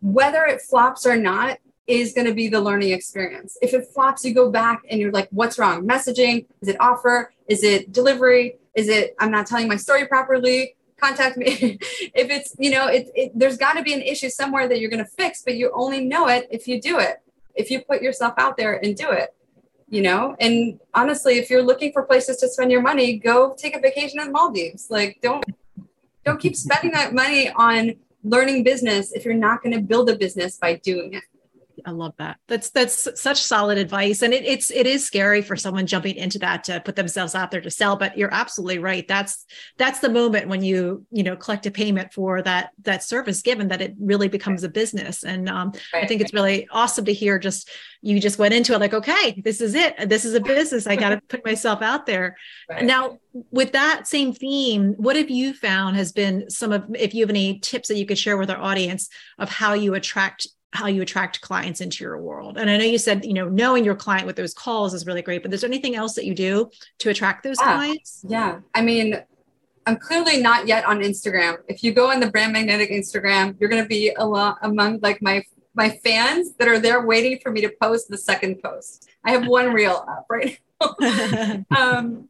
whether 0.00 0.44
it 0.44 0.60
flops 0.60 1.06
or 1.06 1.16
not, 1.16 1.58
is 1.86 2.12
going 2.12 2.26
to 2.26 2.34
be 2.34 2.48
the 2.48 2.60
learning 2.60 2.92
experience. 2.92 3.58
If 3.60 3.74
it 3.74 3.86
flops, 3.92 4.24
you 4.24 4.34
go 4.34 4.50
back 4.50 4.82
and 4.88 5.00
you're 5.00 5.10
like, 5.10 5.28
what's 5.30 5.58
wrong? 5.58 5.86
Messaging? 5.86 6.46
Is 6.60 6.68
it 6.68 6.76
offer? 6.78 7.32
Is 7.48 7.64
it 7.64 7.92
delivery? 7.92 8.56
Is 8.74 8.88
it 8.88 9.14
I'm 9.18 9.30
not 9.30 9.46
telling 9.46 9.68
my 9.68 9.76
story 9.76 10.06
properly? 10.06 10.76
Contact 11.00 11.36
me. 11.36 11.46
if 11.80 12.30
it's, 12.30 12.54
you 12.58 12.70
know, 12.70 12.86
it, 12.86 13.10
it 13.14 13.32
there's 13.34 13.56
got 13.56 13.74
to 13.74 13.82
be 13.82 13.92
an 13.92 14.02
issue 14.02 14.28
somewhere 14.28 14.68
that 14.68 14.80
you're 14.80 14.90
going 14.90 15.04
to 15.04 15.10
fix, 15.10 15.42
but 15.42 15.54
you 15.54 15.70
only 15.74 16.04
know 16.04 16.28
it 16.28 16.46
if 16.50 16.68
you 16.68 16.80
do 16.80 16.98
it. 16.98 17.22
If 17.54 17.70
you 17.70 17.80
put 17.80 18.02
yourself 18.02 18.34
out 18.38 18.56
there 18.56 18.82
and 18.82 18.96
do 18.96 19.10
it, 19.10 19.34
you 19.88 20.00
know. 20.00 20.36
And 20.40 20.80
honestly, 20.94 21.38
if 21.38 21.50
you're 21.50 21.62
looking 21.62 21.92
for 21.92 22.02
places 22.04 22.38
to 22.38 22.48
spend 22.48 22.70
your 22.70 22.82
money, 22.82 23.18
go 23.18 23.54
take 23.58 23.76
a 23.76 23.80
vacation 23.80 24.20
in 24.20 24.26
the 24.26 24.32
Maldives. 24.32 24.86
Like, 24.90 25.18
don't 25.22 25.44
don't 26.24 26.40
keep 26.40 26.56
spending 26.56 26.92
that 26.92 27.12
money 27.12 27.50
on 27.50 27.96
learning 28.24 28.62
business 28.62 29.12
if 29.12 29.24
you're 29.24 29.34
not 29.34 29.62
going 29.62 29.74
to 29.74 29.80
build 29.80 30.08
a 30.08 30.16
business 30.16 30.56
by 30.56 30.76
doing 30.76 31.14
it. 31.14 31.24
I 31.84 31.90
love 31.90 32.14
that. 32.18 32.38
That's 32.48 32.70
that's 32.70 33.20
such 33.20 33.40
solid 33.40 33.78
advice, 33.78 34.22
and 34.22 34.32
it, 34.32 34.44
it's 34.44 34.70
it 34.70 34.86
is 34.86 35.04
scary 35.06 35.42
for 35.42 35.56
someone 35.56 35.86
jumping 35.86 36.16
into 36.16 36.38
that 36.40 36.64
to 36.64 36.80
put 36.80 36.96
themselves 36.96 37.34
out 37.34 37.50
there 37.50 37.60
to 37.60 37.70
sell. 37.70 37.96
But 37.96 38.16
you're 38.16 38.32
absolutely 38.32 38.78
right. 38.78 39.06
That's 39.06 39.44
that's 39.78 40.00
the 40.00 40.08
moment 40.08 40.48
when 40.48 40.62
you 40.62 41.06
you 41.10 41.22
know 41.22 41.36
collect 41.36 41.66
a 41.66 41.70
payment 41.70 42.12
for 42.12 42.42
that 42.42 42.70
that 42.82 43.02
service, 43.02 43.42
given 43.42 43.68
that 43.68 43.80
it 43.80 43.94
really 43.98 44.28
becomes 44.28 44.64
a 44.64 44.68
business. 44.68 45.24
And 45.24 45.48
um, 45.48 45.72
right. 45.92 46.04
I 46.04 46.06
think 46.06 46.20
it's 46.20 46.34
really 46.34 46.68
awesome 46.70 47.04
to 47.04 47.12
hear. 47.12 47.38
Just 47.38 47.70
you 48.02 48.18
just 48.18 48.38
went 48.38 48.52
into 48.52 48.74
it 48.74 48.80
like, 48.80 48.94
okay, 48.94 49.40
this 49.44 49.60
is 49.60 49.74
it. 49.74 50.08
This 50.08 50.24
is 50.24 50.34
a 50.34 50.40
business. 50.40 50.86
I 50.86 50.96
got 50.96 51.10
to 51.10 51.20
put 51.28 51.44
myself 51.44 51.82
out 51.82 52.04
there. 52.04 52.36
Right. 52.68 52.84
Now, 52.84 53.18
with 53.50 53.72
that 53.72 54.08
same 54.08 54.32
theme, 54.32 54.94
what 54.98 55.16
have 55.16 55.30
you 55.30 55.54
found 55.54 55.96
has 55.96 56.12
been 56.12 56.50
some 56.50 56.72
of 56.72 56.84
if 56.98 57.14
you 57.14 57.22
have 57.22 57.30
any 57.30 57.60
tips 57.60 57.88
that 57.88 57.96
you 57.96 58.04
could 58.04 58.18
share 58.18 58.36
with 58.36 58.50
our 58.50 58.60
audience 58.60 59.08
of 59.38 59.48
how 59.48 59.74
you 59.74 59.94
attract 59.94 60.48
how 60.72 60.86
you 60.86 61.02
attract 61.02 61.40
clients 61.42 61.80
into 61.80 62.02
your 62.02 62.18
world. 62.18 62.56
And 62.56 62.70
I 62.70 62.78
know 62.78 62.84
you 62.84 62.98
said, 62.98 63.24
you 63.24 63.34
know, 63.34 63.48
knowing 63.48 63.84
your 63.84 63.94
client 63.94 64.26
with 64.26 64.36
those 64.36 64.54
calls 64.54 64.94
is 64.94 65.06
really 65.06 65.22
great, 65.22 65.42
but 65.42 65.52
is 65.52 65.60
there 65.60 65.68
anything 65.68 65.94
else 65.94 66.14
that 66.14 66.24
you 66.24 66.34
do 66.34 66.70
to 66.98 67.10
attract 67.10 67.42
those 67.42 67.58
yeah. 67.60 67.74
clients? 67.74 68.24
Yeah. 68.26 68.60
I 68.74 68.80
mean, 68.80 69.22
I'm 69.86 69.96
clearly 69.96 70.40
not 70.40 70.66
yet 70.66 70.84
on 70.84 71.00
Instagram. 71.00 71.58
If 71.68 71.84
you 71.84 71.92
go 71.92 72.10
on 72.10 72.20
the 72.20 72.30
brand 72.30 72.52
magnetic 72.52 72.90
Instagram, 72.90 73.56
you're 73.60 73.68
going 73.68 73.82
to 73.82 73.88
be 73.88 74.14
a 74.16 74.24
lot 74.24 74.58
among 74.62 75.00
like 75.02 75.20
my 75.22 75.42
my 75.74 75.88
fans 76.04 76.52
that 76.58 76.68
are 76.68 76.78
there 76.78 77.06
waiting 77.06 77.38
for 77.42 77.50
me 77.50 77.62
to 77.62 77.72
post 77.80 78.10
the 78.10 78.18
second 78.18 78.62
post. 78.62 79.08
I 79.24 79.30
have 79.30 79.46
one 79.46 79.72
reel 79.72 80.04
up 80.06 80.26
right 80.30 80.58
now. 81.00 81.64
um, 81.76 82.28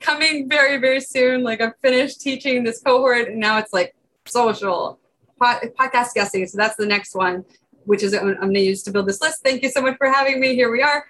coming 0.00 0.48
very 0.48 0.78
very 0.78 1.00
soon. 1.00 1.42
Like 1.42 1.60
I've 1.60 1.78
finished 1.82 2.20
teaching 2.20 2.64
this 2.64 2.82
cohort, 2.82 3.28
and 3.28 3.38
now 3.38 3.58
it's 3.58 3.72
like 3.72 3.94
social 4.26 4.98
podcast 5.40 6.14
guessing. 6.14 6.46
So 6.46 6.56
that's 6.58 6.76
the 6.76 6.86
next 6.86 7.14
one, 7.14 7.44
which 7.84 8.02
is 8.02 8.14
I'm 8.14 8.34
going 8.34 8.54
to 8.54 8.60
use 8.60 8.82
to 8.84 8.90
build 8.90 9.06
this 9.06 9.20
list. 9.20 9.42
Thank 9.42 9.62
you 9.62 9.70
so 9.70 9.80
much 9.80 9.96
for 9.98 10.08
having 10.08 10.40
me. 10.40 10.54
Here 10.54 10.70
we 10.70 10.82
are. 10.82 11.06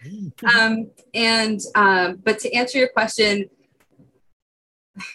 Um, 0.54 0.90
and 1.14 1.60
um, 1.74 2.16
but 2.24 2.38
to 2.40 2.52
answer 2.52 2.78
your 2.78 2.88
question, 2.88 3.48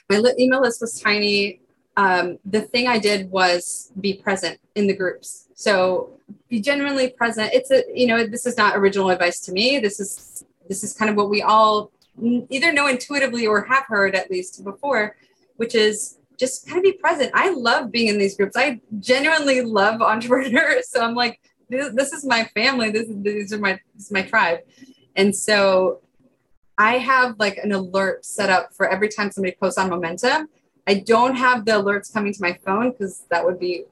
my 0.09 0.21
email 0.39 0.61
list 0.61 0.81
was 0.81 0.99
tiny. 0.99 1.61
Um, 1.97 2.37
the 2.45 2.61
thing 2.61 2.87
I 2.87 2.99
did 2.99 3.29
was 3.29 3.91
be 3.99 4.13
present 4.13 4.59
in 4.75 4.87
the 4.87 4.95
groups. 4.95 5.47
So 5.53 6.17
be 6.49 6.61
genuinely 6.61 7.09
present. 7.09 7.51
It's 7.53 7.71
a 7.71 7.83
you 7.93 8.07
know 8.07 8.25
this 8.25 8.45
is 8.45 8.57
not 8.57 8.77
original 8.77 9.09
advice 9.09 9.39
to 9.41 9.51
me. 9.51 9.79
This 9.79 9.99
is 9.99 10.45
this 10.67 10.83
is 10.83 10.93
kind 10.93 11.09
of 11.09 11.17
what 11.17 11.29
we 11.29 11.41
all 11.41 11.91
either 12.49 12.71
know 12.71 12.87
intuitively 12.87 13.47
or 13.47 13.63
have 13.65 13.85
heard 13.87 14.15
at 14.15 14.29
least 14.29 14.63
before, 14.63 15.15
which 15.57 15.75
is 15.75 16.17
just 16.41 16.65
kind 16.65 16.79
of 16.79 16.83
be 16.83 16.93
present. 16.93 17.31
I 17.35 17.51
love 17.51 17.91
being 17.91 18.07
in 18.07 18.17
these 18.17 18.35
groups. 18.35 18.57
I 18.57 18.81
genuinely 18.99 19.61
love 19.61 20.01
entrepreneurs. 20.13 20.89
So 20.89 20.99
I'm 21.01 21.13
like, 21.13 21.39
this, 21.69 21.93
this 21.93 22.11
is 22.11 22.25
my 22.25 22.45
family. 22.55 22.89
This 22.89 23.07
is 23.07 23.21
these 23.21 23.53
are 23.53 23.59
my 23.59 23.79
this 23.95 24.05
is 24.05 24.11
my 24.11 24.23
tribe. 24.23 24.59
And 25.15 25.33
so 25.33 26.01
I 26.77 26.97
have 26.97 27.35
like 27.37 27.57
an 27.57 27.71
alert 27.71 28.25
set 28.25 28.49
up 28.49 28.73
for 28.73 28.89
every 28.89 29.07
time 29.07 29.31
somebody 29.31 29.55
posts 29.61 29.77
on 29.77 29.89
momentum. 29.89 30.49
I 30.87 30.95
don't 30.95 31.35
have 31.35 31.63
the 31.63 31.73
alerts 31.73 32.11
coming 32.11 32.33
to 32.33 32.41
my 32.41 32.57
phone 32.65 32.91
because 32.91 33.25
that 33.29 33.45
would 33.45 33.59
be 33.59 33.85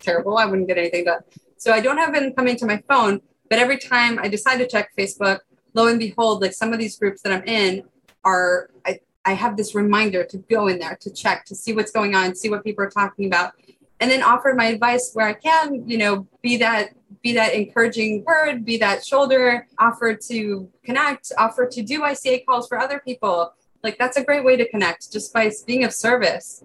terrible. 0.00 0.36
I 0.36 0.44
wouldn't 0.44 0.68
get 0.68 0.76
anything 0.76 1.06
done. 1.06 1.22
So 1.56 1.72
I 1.72 1.80
don't 1.80 1.96
have 1.96 2.12
them 2.12 2.32
coming 2.34 2.56
to 2.56 2.66
my 2.66 2.82
phone, 2.88 3.22
but 3.48 3.58
every 3.58 3.78
time 3.78 4.18
I 4.18 4.28
decide 4.28 4.58
to 4.58 4.66
check 4.66 4.90
Facebook, 4.98 5.38
lo 5.72 5.86
and 5.86 5.98
behold, 5.98 6.42
like 6.42 6.52
some 6.52 6.74
of 6.74 6.78
these 6.78 6.98
groups 6.98 7.22
that 7.22 7.32
I'm 7.32 7.44
in 7.44 7.84
are 8.22 8.68
I, 8.84 9.00
I 9.24 9.32
have 9.32 9.56
this 9.56 9.74
reminder 9.74 10.24
to 10.24 10.38
go 10.38 10.68
in 10.68 10.78
there 10.78 10.96
to 11.00 11.10
check 11.10 11.44
to 11.46 11.54
see 11.54 11.72
what's 11.72 11.90
going 11.90 12.14
on, 12.14 12.34
see 12.34 12.50
what 12.50 12.62
people 12.64 12.84
are 12.84 12.90
talking 12.90 13.26
about, 13.26 13.52
and 14.00 14.10
then 14.10 14.22
offer 14.22 14.54
my 14.54 14.66
advice 14.66 15.10
where 15.14 15.26
I 15.26 15.34
can, 15.34 15.88
you 15.88 15.98
know, 15.98 16.26
be 16.42 16.56
that 16.58 16.90
be 17.22 17.32
that 17.32 17.54
encouraging 17.54 18.22
word, 18.24 18.66
be 18.66 18.76
that 18.76 19.04
shoulder, 19.04 19.66
offer 19.78 20.14
to 20.14 20.68
connect, 20.84 21.32
offer 21.38 21.66
to 21.66 21.82
do 21.82 22.02
ICA 22.02 22.44
calls 22.44 22.68
for 22.68 22.78
other 22.78 23.00
people. 23.02 23.54
Like 23.82 23.96
that's 23.98 24.18
a 24.18 24.24
great 24.24 24.44
way 24.44 24.56
to 24.56 24.68
connect 24.68 25.10
just 25.10 25.32
by 25.32 25.50
being 25.66 25.84
of 25.84 25.94
service, 25.94 26.62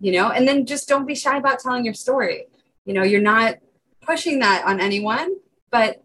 you 0.00 0.12
know, 0.12 0.30
and 0.30 0.46
then 0.46 0.66
just 0.66 0.86
don't 0.86 1.06
be 1.06 1.14
shy 1.14 1.38
about 1.38 1.60
telling 1.60 1.84
your 1.84 1.94
story. 1.94 2.46
You 2.84 2.92
know, 2.92 3.02
you're 3.02 3.22
not 3.22 3.56
pushing 4.02 4.40
that 4.40 4.66
on 4.66 4.80
anyone, 4.80 5.36
but 5.70 6.02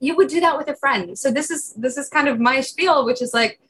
you 0.00 0.16
would 0.16 0.28
do 0.28 0.40
that 0.40 0.58
with 0.58 0.68
a 0.68 0.76
friend. 0.76 1.18
So 1.18 1.30
this 1.30 1.50
is 1.50 1.72
this 1.74 1.96
is 1.96 2.08
kind 2.08 2.28
of 2.28 2.40
my 2.40 2.60
spiel, 2.60 3.06
which 3.06 3.22
is 3.22 3.32
like 3.32 3.60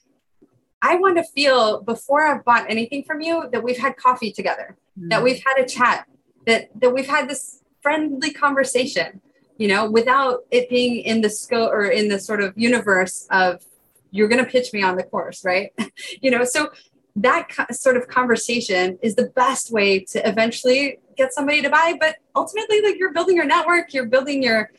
I 0.82 0.96
want 0.96 1.16
to 1.16 1.24
feel 1.24 1.80
before 1.82 2.22
I've 2.22 2.44
bought 2.44 2.68
anything 2.68 3.04
from 3.04 3.20
you 3.20 3.48
that 3.52 3.62
we've 3.62 3.78
had 3.78 3.96
coffee 3.96 4.32
together, 4.32 4.76
mm-hmm. 4.98 5.08
that 5.08 5.22
we've 5.22 5.42
had 5.46 5.64
a 5.64 5.66
chat, 5.66 6.06
that 6.46 6.68
that 6.80 6.92
we've 6.92 7.06
had 7.06 7.30
this 7.30 7.62
friendly 7.80 8.32
conversation, 8.32 9.20
you 9.58 9.68
know, 9.68 9.88
without 9.88 10.40
it 10.50 10.68
being 10.68 10.98
in 10.98 11.20
the 11.20 11.30
scope 11.30 11.72
or 11.72 11.86
in 11.86 12.08
the 12.08 12.18
sort 12.18 12.42
of 12.42 12.52
universe 12.56 13.26
of 13.30 13.64
you're 14.10 14.28
going 14.28 14.44
to 14.44 14.50
pitch 14.50 14.72
me 14.72 14.82
on 14.82 14.96
the 14.96 15.04
course, 15.04 15.44
right? 15.44 15.72
you 16.20 16.30
know, 16.30 16.44
so 16.44 16.70
that 17.16 17.48
sort 17.72 17.96
of 17.96 18.08
conversation 18.08 18.98
is 19.02 19.14
the 19.14 19.26
best 19.36 19.70
way 19.70 20.00
to 20.00 20.28
eventually 20.28 20.98
get 21.16 21.32
somebody 21.32 21.62
to 21.62 21.70
buy, 21.70 21.94
but 21.98 22.16
ultimately 22.34 22.80
like 22.80 22.96
you're 22.98 23.12
building 23.12 23.36
your 23.36 23.44
network, 23.44 23.92
you're 23.92 24.06
building 24.06 24.42
your 24.42 24.70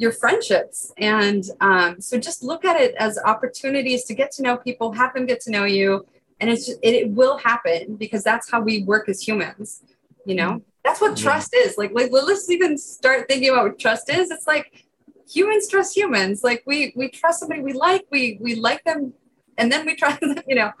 your 0.00 0.12
friendships. 0.12 0.92
And 0.96 1.44
um, 1.60 2.00
so 2.00 2.18
just 2.18 2.42
look 2.42 2.64
at 2.64 2.80
it 2.80 2.94
as 2.94 3.18
opportunities 3.18 4.04
to 4.04 4.14
get 4.14 4.32
to 4.32 4.42
know 4.42 4.56
people, 4.56 4.92
have 4.92 5.12
them 5.12 5.26
get 5.26 5.40
to 5.42 5.50
know 5.50 5.64
you. 5.64 6.06
And 6.40 6.48
it's 6.48 6.66
just, 6.66 6.78
it, 6.82 6.94
it 6.94 7.10
will 7.10 7.36
happen 7.36 7.96
because 7.96 8.24
that's 8.24 8.50
how 8.50 8.62
we 8.62 8.82
work 8.84 9.10
as 9.10 9.20
humans. 9.20 9.82
You 10.24 10.36
know, 10.36 10.50
mm-hmm. 10.52 10.68
that's 10.82 11.02
what 11.02 11.18
trust 11.18 11.54
is. 11.54 11.76
Like, 11.76 11.92
like 11.92 12.10
let's 12.10 12.48
even 12.48 12.78
start 12.78 13.28
thinking 13.28 13.50
about 13.50 13.64
what 13.64 13.78
trust 13.78 14.08
is. 14.08 14.30
It's 14.30 14.46
like 14.46 14.86
humans 15.30 15.68
trust 15.68 15.94
humans. 15.94 16.42
Like 16.42 16.62
we 16.66 16.94
we 16.96 17.10
trust 17.10 17.40
somebody 17.40 17.60
we 17.60 17.74
like, 17.74 18.06
we 18.10 18.38
we 18.40 18.54
like 18.54 18.82
them, 18.84 19.12
and 19.58 19.70
then 19.70 19.84
we 19.84 19.94
trust 20.00 20.20
them, 20.20 20.34
you 20.48 20.54
know. 20.54 20.72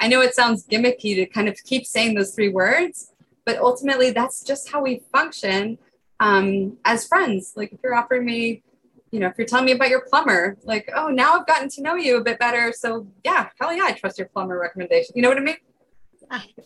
I 0.00 0.08
know 0.08 0.22
it 0.22 0.34
sounds 0.34 0.66
gimmicky 0.66 1.14
to 1.14 1.26
kind 1.26 1.48
of 1.48 1.56
keep 1.62 1.86
saying 1.86 2.14
those 2.14 2.34
three 2.34 2.48
words, 2.48 3.12
but 3.44 3.58
ultimately 3.58 4.10
that's 4.10 4.42
just 4.42 4.70
how 4.70 4.82
we 4.82 5.02
function 5.12 5.78
um, 6.20 6.76
as 6.84 7.06
friends. 7.06 7.54
Like 7.56 7.72
if 7.72 7.80
you're 7.82 7.94
offering 7.94 8.24
me, 8.24 8.62
you 9.10 9.18
know, 9.18 9.26
if 9.26 9.34
you're 9.36 9.46
telling 9.46 9.66
me 9.66 9.72
about 9.72 9.88
your 9.88 10.02
plumber, 10.08 10.56
like, 10.62 10.88
oh, 10.94 11.08
now 11.08 11.40
I've 11.40 11.46
gotten 11.46 11.68
to 11.70 11.82
know 11.82 11.96
you 11.96 12.18
a 12.18 12.20
bit 12.22 12.38
better. 12.38 12.72
So 12.76 13.08
yeah, 13.24 13.48
hell 13.60 13.72
yeah, 13.72 13.84
I 13.84 13.92
trust 13.92 14.18
your 14.18 14.28
plumber 14.28 14.58
recommendation. 14.58 15.14
You 15.16 15.22
know 15.22 15.30
what 15.30 15.38
I 15.38 15.40
mean? 15.40 15.56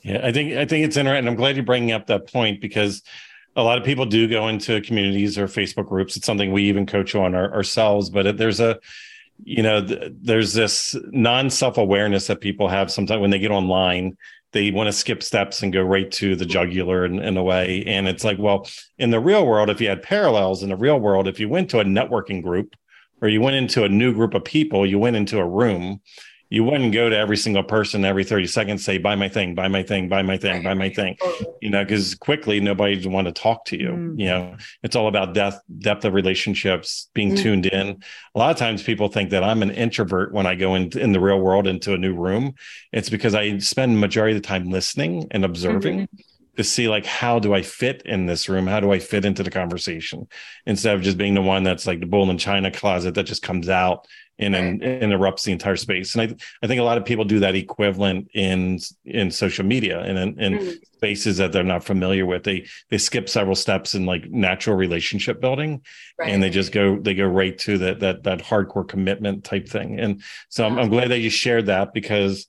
Yeah, 0.02 0.20
I 0.22 0.30
think 0.30 0.52
I 0.52 0.66
think 0.66 0.84
it's 0.84 0.98
interesting. 0.98 1.26
I'm 1.26 1.36
glad 1.36 1.56
you're 1.56 1.64
bringing 1.64 1.92
up 1.92 2.06
that 2.08 2.30
point 2.30 2.60
because 2.60 3.02
a 3.56 3.62
lot 3.62 3.78
of 3.78 3.84
people 3.84 4.04
do 4.04 4.28
go 4.28 4.48
into 4.48 4.80
communities 4.82 5.38
or 5.38 5.46
Facebook 5.46 5.88
groups. 5.88 6.16
It's 6.16 6.26
something 6.26 6.52
we 6.52 6.64
even 6.64 6.84
coach 6.84 7.14
on 7.14 7.34
our, 7.34 7.52
ourselves. 7.54 8.10
But 8.10 8.36
there's 8.36 8.60
a, 8.60 8.78
you 9.42 9.62
know, 9.62 9.84
th- 9.84 10.12
there's 10.20 10.52
this 10.52 10.94
non 11.12 11.48
self 11.48 11.78
awareness 11.78 12.26
that 12.26 12.40
people 12.40 12.68
have 12.68 12.90
sometimes 12.90 13.20
when 13.20 13.30
they 13.30 13.38
get 13.38 13.52
online. 13.52 14.18
They 14.54 14.70
want 14.70 14.86
to 14.86 14.92
skip 14.92 15.22
steps 15.22 15.62
and 15.62 15.72
go 15.72 15.82
right 15.82 16.10
to 16.12 16.36
the 16.36 16.46
jugular 16.46 17.04
in, 17.04 17.18
in 17.18 17.36
a 17.36 17.42
way. 17.42 17.84
And 17.86 18.08
it's 18.08 18.24
like, 18.24 18.38
well, 18.38 18.66
in 18.98 19.10
the 19.10 19.20
real 19.20 19.44
world, 19.46 19.68
if 19.68 19.80
you 19.80 19.88
had 19.88 20.02
parallels 20.02 20.62
in 20.62 20.68
the 20.70 20.76
real 20.76 20.98
world, 20.98 21.28
if 21.28 21.40
you 21.40 21.48
went 21.48 21.68
to 21.70 21.80
a 21.80 21.84
networking 21.84 22.40
group 22.42 22.74
or 23.20 23.28
you 23.28 23.40
went 23.40 23.56
into 23.56 23.84
a 23.84 23.88
new 23.88 24.14
group 24.14 24.32
of 24.32 24.44
people, 24.44 24.86
you 24.86 24.98
went 24.98 25.16
into 25.16 25.38
a 25.38 25.46
room 25.46 26.00
you 26.50 26.62
wouldn't 26.62 26.92
go 26.92 27.08
to 27.08 27.16
every 27.16 27.36
single 27.36 27.62
person 27.62 28.04
every 28.04 28.24
30 28.24 28.46
seconds 28.46 28.84
say 28.84 28.98
buy 28.98 29.14
my 29.14 29.28
thing 29.28 29.54
buy 29.54 29.68
my 29.68 29.82
thing 29.82 30.08
buy 30.08 30.22
my 30.22 30.36
thing 30.36 30.62
buy 30.62 30.74
my 30.74 30.88
thing 30.88 31.16
you 31.60 31.70
know 31.70 31.82
because 31.82 32.14
quickly 32.14 32.60
nobody 32.60 32.96
would 32.96 33.06
want 33.06 33.26
to 33.26 33.32
talk 33.32 33.64
to 33.64 33.78
you 33.78 33.90
mm. 33.90 34.18
you 34.18 34.26
know? 34.26 34.56
It's 34.82 34.96
all 34.96 35.08
about 35.08 35.34
depth 35.34 35.60
depth 35.78 36.04
of 36.04 36.14
relationships 36.14 37.10
being 37.14 37.32
mm. 37.32 37.38
tuned 37.38 37.66
in. 37.66 38.02
A 38.34 38.38
lot 38.38 38.50
of 38.50 38.56
times 38.56 38.82
people 38.82 39.08
think 39.08 39.30
that 39.30 39.42
i'm 39.42 39.62
an 39.62 39.70
introvert 39.70 40.32
when 40.32 40.46
i 40.46 40.54
go 40.54 40.74
in, 40.74 40.96
in 40.98 41.12
the 41.12 41.20
real 41.20 41.40
world 41.40 41.66
into 41.66 41.94
a 41.94 41.98
new 41.98 42.14
room. 42.14 42.54
It's 42.92 43.10
because 43.10 43.34
i 43.34 43.58
spend 43.58 44.00
majority 44.00 44.36
of 44.36 44.42
the 44.42 44.46
time 44.46 44.70
listening 44.70 45.28
and 45.30 45.44
observing 45.44 46.00
mm-hmm. 46.00 46.56
to 46.56 46.64
see 46.64 46.88
like 46.88 47.06
how 47.06 47.38
do 47.38 47.54
I 47.54 47.62
fit 47.62 48.02
in 48.04 48.26
this 48.26 48.48
room? 48.48 48.66
How 48.66 48.80
do 48.80 48.92
I 48.92 48.98
fit 48.98 49.24
into 49.24 49.42
the 49.42 49.50
conversation? 49.50 50.28
Instead 50.66 50.94
of 50.94 51.02
just 51.02 51.18
being 51.18 51.34
the 51.34 51.42
one 51.42 51.64
that's 51.64 51.86
like 51.86 52.00
the 52.00 52.06
bull 52.06 52.30
in 52.30 52.38
china 52.38 52.70
closet 52.70 53.14
that 53.14 53.24
just 53.24 53.42
comes 53.42 53.68
out 53.68 54.06
and, 54.38 54.54
and, 54.54 54.82
interrupts 54.82 55.44
the 55.44 55.52
entire 55.52 55.76
space. 55.76 56.14
And 56.14 56.22
I, 56.22 56.36
I 56.62 56.66
think 56.66 56.80
a 56.80 56.84
lot 56.84 56.98
of 56.98 57.04
people 57.04 57.24
do 57.24 57.40
that 57.40 57.54
equivalent 57.54 58.28
in 58.34 58.78
in 59.04 59.30
social 59.30 59.64
media 59.64 60.00
and 60.00 60.18
in, 60.18 60.40
in 60.40 60.58
mm-hmm. 60.58 60.70
spaces 60.96 61.36
that 61.36 61.52
they're 61.52 61.62
not 61.62 61.84
familiar 61.84 62.26
with. 62.26 62.42
They 62.42 62.66
they 62.90 62.98
skip 62.98 63.28
several 63.28 63.56
steps 63.56 63.94
in 63.94 64.06
like 64.06 64.30
natural 64.30 64.76
relationship 64.76 65.40
building, 65.40 65.82
right. 66.18 66.30
and 66.30 66.42
they 66.42 66.50
just 66.50 66.72
go 66.72 66.98
they 66.98 67.14
go 67.14 67.26
right 67.26 67.56
to 67.58 67.78
that 67.78 68.00
that 68.00 68.24
that 68.24 68.40
hardcore 68.40 68.88
commitment 68.88 69.44
type 69.44 69.68
thing. 69.68 70.00
And 70.00 70.22
so 70.48 70.66
I'm, 70.66 70.78
I'm 70.78 70.88
glad 70.88 71.10
that 71.10 71.20
you 71.20 71.30
shared 71.30 71.66
that 71.66 71.94
because 71.94 72.46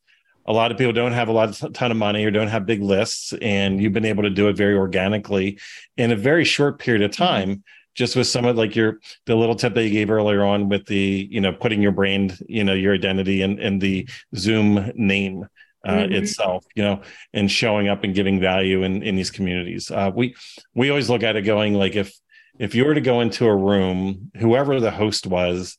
a 0.48 0.54
lot 0.54 0.72
of 0.72 0.78
people 0.78 0.94
don't 0.94 1.14
have 1.14 1.28
a 1.28 1.32
lot 1.32 1.50
of 1.50 1.74
ton 1.74 1.92
of 1.92 1.98
money 1.98 2.24
or 2.24 2.32
don't 2.32 2.48
have 2.48 2.66
big 2.66 2.82
lists 2.82 3.34
and 3.42 3.82
you've 3.82 3.94
been 3.94 4.06
able 4.06 4.24
to 4.24 4.30
do 4.30 4.48
it 4.48 4.56
very 4.56 4.76
organically 4.76 5.60
in 5.98 6.12
a 6.12 6.16
very 6.16 6.46
short 6.46 6.80
period 6.80 7.04
of 7.04 7.12
mm-hmm. 7.12 7.24
time 7.24 7.64
just 7.96 8.16
with 8.16 8.28
some 8.28 8.46
of 8.46 8.56
like 8.56 8.76
your 8.76 9.00
the 9.26 9.36
little 9.36 9.56
tip 9.56 9.74
that 9.74 9.84
you 9.84 9.90
gave 9.90 10.12
earlier 10.12 10.44
on 10.44 10.70
with 10.70 10.86
the 10.86 11.28
you 11.32 11.42
know 11.42 11.52
putting 11.52 11.82
your 11.82 11.92
brand 11.92 12.38
you 12.48 12.64
know 12.64 12.74
your 12.74 12.94
identity 12.94 13.42
and 13.42 13.60
and 13.60 13.82
the 13.82 14.08
zoom 14.36 14.92
name 14.96 15.48
uh, 15.86 15.92
mm-hmm. 15.92 16.14
itself 16.14 16.66
you 16.76 16.84
know 16.84 17.02
and 17.34 17.50
showing 17.50 17.88
up 17.88 18.04
and 18.04 18.14
giving 18.14 18.40
value 18.40 18.84
in 18.84 19.02
in 19.02 19.16
these 19.16 19.32
communities 19.32 19.90
uh, 19.90 20.12
we 20.14 20.36
we 20.76 20.90
always 20.90 21.10
look 21.10 21.24
at 21.24 21.36
it 21.36 21.42
going 21.42 21.74
like 21.74 21.96
if 21.96 22.14
if 22.60 22.76
you 22.76 22.86
were 22.86 22.94
to 22.94 23.02
go 23.02 23.22
into 23.22 23.46
a 23.46 23.56
room 23.56 24.32
whoever 24.38 24.80
the 24.80 24.92
host 24.92 25.26
was 25.26 25.78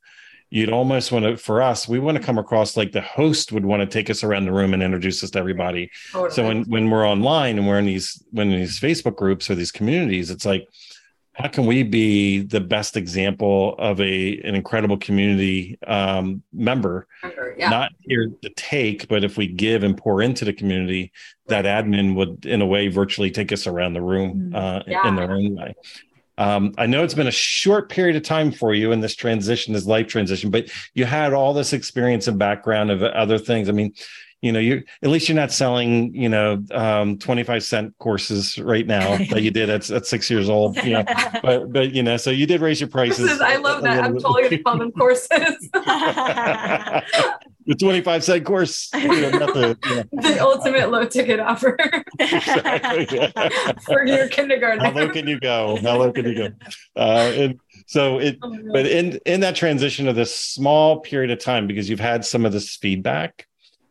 you'd 0.49 0.71
almost 0.71 1.11
want 1.11 1.25
to 1.25 1.37
for 1.37 1.61
us 1.61 1.89
we 1.89 1.99
want 1.99 2.17
to 2.17 2.23
come 2.23 2.39
across 2.39 2.77
like 2.77 2.93
the 2.93 3.01
host 3.01 3.51
would 3.51 3.67
want 3.67 3.81
to 3.81 3.87
take 3.87 4.09
us 4.09 4.23
around 4.23 4.45
the 4.45 4.53
room 4.53 4.75
and 4.75 4.83
introduce 4.83 5.25
us 5.25 5.31
to 5.31 5.39
everybody 5.39 5.91
totally. 6.13 6.31
so 6.31 6.47
when 6.47 6.63
when 6.65 6.89
we're 6.89 7.07
online 7.07 7.59
and 7.59 7.67
we're 7.67 7.79
in 7.79 7.87
these 7.87 8.23
when 8.31 8.53
in 8.53 8.61
these 8.61 8.79
facebook 8.79 9.17
groups 9.17 9.51
or 9.51 9.57
these 9.57 9.73
communities 9.73 10.31
it's 10.31 10.47
like 10.47 10.69
how 11.37 11.49
can 11.49 11.67
we 11.67 11.83
be 11.83 12.41
the 12.41 12.61
best 12.61 12.97
example 12.97 13.75
of 13.79 14.01
a 14.01 14.41
an 14.41 14.55
incredible 14.55 14.97
community 14.97 15.79
um, 15.87 16.43
member 16.53 17.07
yeah. 17.59 17.69
not 17.69 17.93
here 18.01 18.31
to 18.43 18.51
take 18.57 19.07
but 19.09 19.23
if 19.23 19.37
we 19.37 19.47
give 19.47 19.83
and 19.83 19.97
pour 19.97 20.23
into 20.23 20.45
the 20.45 20.53
community 20.53 21.13
that 21.47 21.65
admin 21.65 22.15
would 22.15 22.47
in 22.47 22.63
a 22.63 22.67
way 22.67 22.89
virtually 22.89 23.31
take 23.31 23.53
us 23.53 23.67
around 23.67 23.93
the 23.93 24.03
room 24.03 24.51
mm. 24.53 24.57
uh, 24.57 24.83
yeah. 24.87 25.07
in 25.07 25.17
their 25.17 25.31
own 25.31 25.55
way 25.55 25.75
um, 26.39 26.75
I 26.77 26.85
know 26.87 27.03
it's 27.03 27.15
been 27.15 27.27
a 27.27 27.33
short 27.33 27.89
period 27.89 28.17
of 28.17 28.23
time 28.23 28.53
for 28.53 28.75
you 28.75 28.93
in 28.93 29.01
this 29.01 29.15
transition, 29.15 29.73
this 29.73 29.87
life 29.87 30.07
transition, 30.07 30.51
but 30.51 30.69
you 30.93 31.07
had 31.07 31.33
all 31.33 31.55
this 31.55 31.73
experience 31.73 32.29
and 32.29 32.39
background 32.39 32.91
of 32.91 33.03
other 33.03 33.39
things. 33.39 33.71
I 33.71 33.73
mean, 33.73 33.95
you 34.47 34.53
know 34.53 34.61
you 34.61 34.83
at 35.03 35.11
least 35.11 35.29
you're 35.29 35.37
not 35.37 35.51
selling 35.51 36.15
you 36.15 36.29
know 36.29 36.63
um 36.71 37.19
25 37.19 37.65
cent 37.65 37.99
courses 37.99 38.57
right 38.59 38.87
now 38.87 39.17
that 39.31 39.43
you 39.43 39.51
did 39.51 39.69
at, 39.69 39.91
at 39.91 40.07
six 40.07 40.31
years 40.31 40.49
old 40.49 40.77
you 40.85 40.93
know 40.93 41.05
but 41.43 41.73
but 41.73 41.93
you 41.93 42.03
know 42.03 42.17
so 42.17 42.31
you 42.31 42.47
did 42.47 42.61
raise 42.61 42.81
your 42.81 42.89
prices 42.89 43.41
i 43.41 43.57
love 43.57 43.83
that. 43.83 44.05
I'm 44.05 44.19
totally 44.19 44.45
gonna 44.45 44.63
call 44.63 44.79
them 44.79 44.93
courses. 44.93 45.69
The 47.69 47.75
25 47.75 48.23
cent 48.23 48.45
course 48.45 48.89
you 48.95 49.09
know, 49.09 49.31
not 49.31 49.53
the, 49.53 49.77
you 49.87 49.97
know. 49.97 50.05
the 50.23 50.39
ultimate 50.41 50.89
low 50.89 51.05
ticket 51.05 51.41
offer. 51.41 51.77
Exactly, 52.21 53.33
for 53.85 54.07
your 54.07 54.29
kindergarten. 54.29 54.85
How 54.85 54.93
low 54.93 55.09
can 55.09 55.27
you 55.27 55.41
go? 55.41 55.77
How 55.83 55.97
low 55.97 56.13
can 56.13 56.27
you 56.27 56.35
go? 56.37 56.49
Uh, 56.95 57.33
and 57.35 57.61
so 57.87 58.19
it 58.19 58.39
oh 58.43 58.57
but 58.73 58.87
in 58.87 59.19
in 59.27 59.41
that 59.41 59.57
transition 59.57 60.07
of 60.07 60.15
this 60.15 60.35
small 60.35 61.01
period 61.01 61.33
of 61.33 61.41
time 61.41 61.67
because 61.67 61.91
you've 61.91 61.99
had 61.99 62.25
some 62.25 62.45
of 62.45 62.53
this 62.53 62.77
feedback 62.77 63.47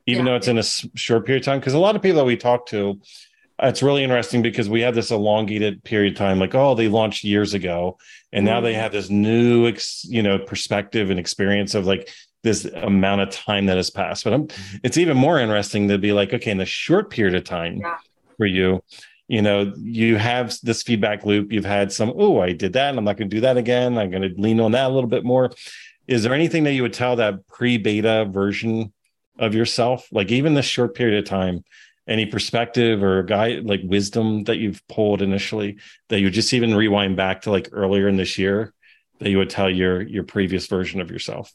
even 0.06 0.26
yeah. 0.26 0.32
though 0.32 0.36
it's 0.38 0.48
in 0.48 0.58
a 0.58 0.63
short 0.98 1.26
period 1.26 1.41
of 1.41 1.46
time. 1.46 1.60
Because 1.60 1.74
a 1.74 1.80
lot 1.80 1.96
of 1.96 2.02
people 2.02 2.18
that 2.18 2.26
we 2.26 2.38
talk 2.38 2.68
to, 2.68 3.00
it's 3.60 3.82
really 3.82 4.04
interesting 4.04 4.41
because 4.41 4.70
we 4.70 4.82
have 4.82 4.96
this 4.96 5.12
elongated 5.12 5.84
period 5.84 6.13
of 6.13 6.18
time, 6.18 6.39
like, 6.39 6.54
oh, 6.54 6.76
they 6.76 6.88
launched 6.88 7.24
years 7.24 7.54
ago, 7.54 7.98
and 8.34 8.46
mm-hmm. 8.46 8.54
now 8.54 8.62
they 8.62 8.74
mm-hmm. 8.74 8.82
have 8.82 8.91
this 8.91 9.10
new, 9.10 9.68
ex, 9.68 10.06
you 10.06 10.22
know, 10.22 10.38
perspective 10.38 11.10
and 11.10 11.20
experience 11.20 11.74
of 11.74 11.86
like 11.86 12.10
this 12.44 12.65
amount 12.65 13.22
of 13.22 13.30
time 13.32 13.65
that 13.65 13.78
has 13.78 13.89
passed. 13.89 14.24
But 14.24 14.34
I'm, 14.34 14.48
it's 14.84 14.98
even 14.98 15.18
more 15.18 15.39
interesting 15.39 15.88
to 15.88 15.98
be 15.98 16.12
like, 16.12 16.34
okay, 16.34 16.52
in 16.52 16.58
the 16.58 16.65
short 16.65 17.10
period 17.10 17.36
of 17.36 17.44
time 17.44 17.78
yeah. 17.78 17.98
for 18.38 18.46
you, 18.46 18.84
you 19.28 19.41
know, 19.41 19.74
you 19.78 20.18
have 20.18 20.56
this 20.62 20.84
feedback 20.84 21.26
loop. 21.26 21.52
You've 21.52 21.65
had 21.65 21.91
some, 21.91 22.13
oh, 22.15 22.39
I 22.39 22.52
did 22.52 22.74
that, 22.74 22.89
and 22.89 23.00
I'm 23.00 23.06
not 23.06 23.18
going 23.18 23.30
to 23.30 23.36
do 23.36 23.41
that 23.41 23.58
again. 23.58 23.98
I'm 23.98 24.12
going 24.12 24.22
to 24.22 24.39
lean 24.39 24.60
on 24.60 24.74
that 24.74 24.91
a 24.91 24.94
little 24.94 25.10
bit 25.10 25.24
more. 25.24 25.50
Is 26.08 26.22
there 26.22 26.34
anything 26.34 26.65
that 26.65 26.74
you 26.74 26.84
would 26.84 26.94
tell 26.94 27.15
that 27.15 27.48
pre-beta 27.48 28.26
version 28.30 28.94
of 29.38 29.54
yourself 29.54 30.08
like 30.12 30.32
even 30.32 30.54
this 30.54 30.65
short 30.65 30.95
period 30.95 31.17
of 31.19 31.26
time 31.26 31.63
any 32.08 32.26
perspective 32.26 33.04
or 33.04 33.24
guide 33.24 33.65
like 33.65 33.82
wisdom 33.84 34.43
that 34.43 34.58
you've 34.58 34.86
pulled 34.88 35.21
initially 35.21 35.78
that 36.10 36.19
you 36.19 36.30
just 36.30 36.54
even 36.54 36.76
rewind 36.76 37.15
back 37.15 37.41
to 37.41 37.52
like 37.52 37.69
earlier 37.71 38.08
in 38.08 38.15
this 38.15 38.38
year 38.38 38.74
that 39.19 39.30
you 39.30 39.38
would 39.38 39.50
tell 39.50 39.69
your 39.69 40.02
your 40.02 40.24
previous 40.24 40.67
version 40.67 41.02
of 41.02 41.10
yourself? 41.10 41.52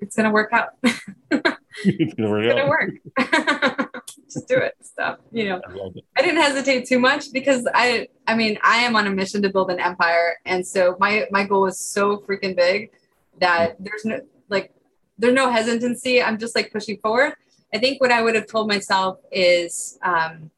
It's 0.00 0.16
gonna 0.16 0.30
work 0.30 0.52
out. 0.52 0.70
It's 1.84 2.14
gonna 2.14 2.28
work, 2.28 2.44
it's 2.44 2.54
gonna 2.54 2.68
work. 2.68 3.94
just 4.30 4.48
do 4.48 4.56
it. 4.56 4.74
Stuff 4.82 5.18
you 5.30 5.48
know. 5.48 5.60
I, 5.66 6.18
I 6.18 6.22
didn't 6.22 6.42
hesitate 6.42 6.86
too 6.86 6.98
much 6.98 7.32
because 7.32 7.66
i 7.74 8.08
i 8.26 8.34
mean 8.34 8.58
i 8.62 8.78
am 8.78 8.96
on 8.96 9.06
a 9.06 9.10
mission 9.10 9.40
to 9.42 9.50
build 9.50 9.70
an 9.70 9.78
empire. 9.78 10.36
And 10.44 10.66
so 10.66 10.96
my 10.98 11.26
my 11.30 11.44
goal 11.44 11.66
is 11.66 11.78
so 11.78 12.18
freaking 12.18 12.56
big 12.56 12.90
that 13.38 13.76
there's 13.78 14.04
no 14.04 14.20
like 14.48 14.74
there's 15.20 15.34
no 15.34 15.50
hesitancy. 15.50 16.22
I'm 16.22 16.38
just 16.38 16.56
like 16.56 16.72
pushing 16.72 16.98
forward. 16.98 17.34
I 17.72 17.78
think 17.78 18.00
what 18.00 18.10
I 18.10 18.22
would 18.22 18.34
have 18.34 18.46
told 18.46 18.66
myself 18.68 19.18
is, 19.30 19.98
um, 20.02 20.50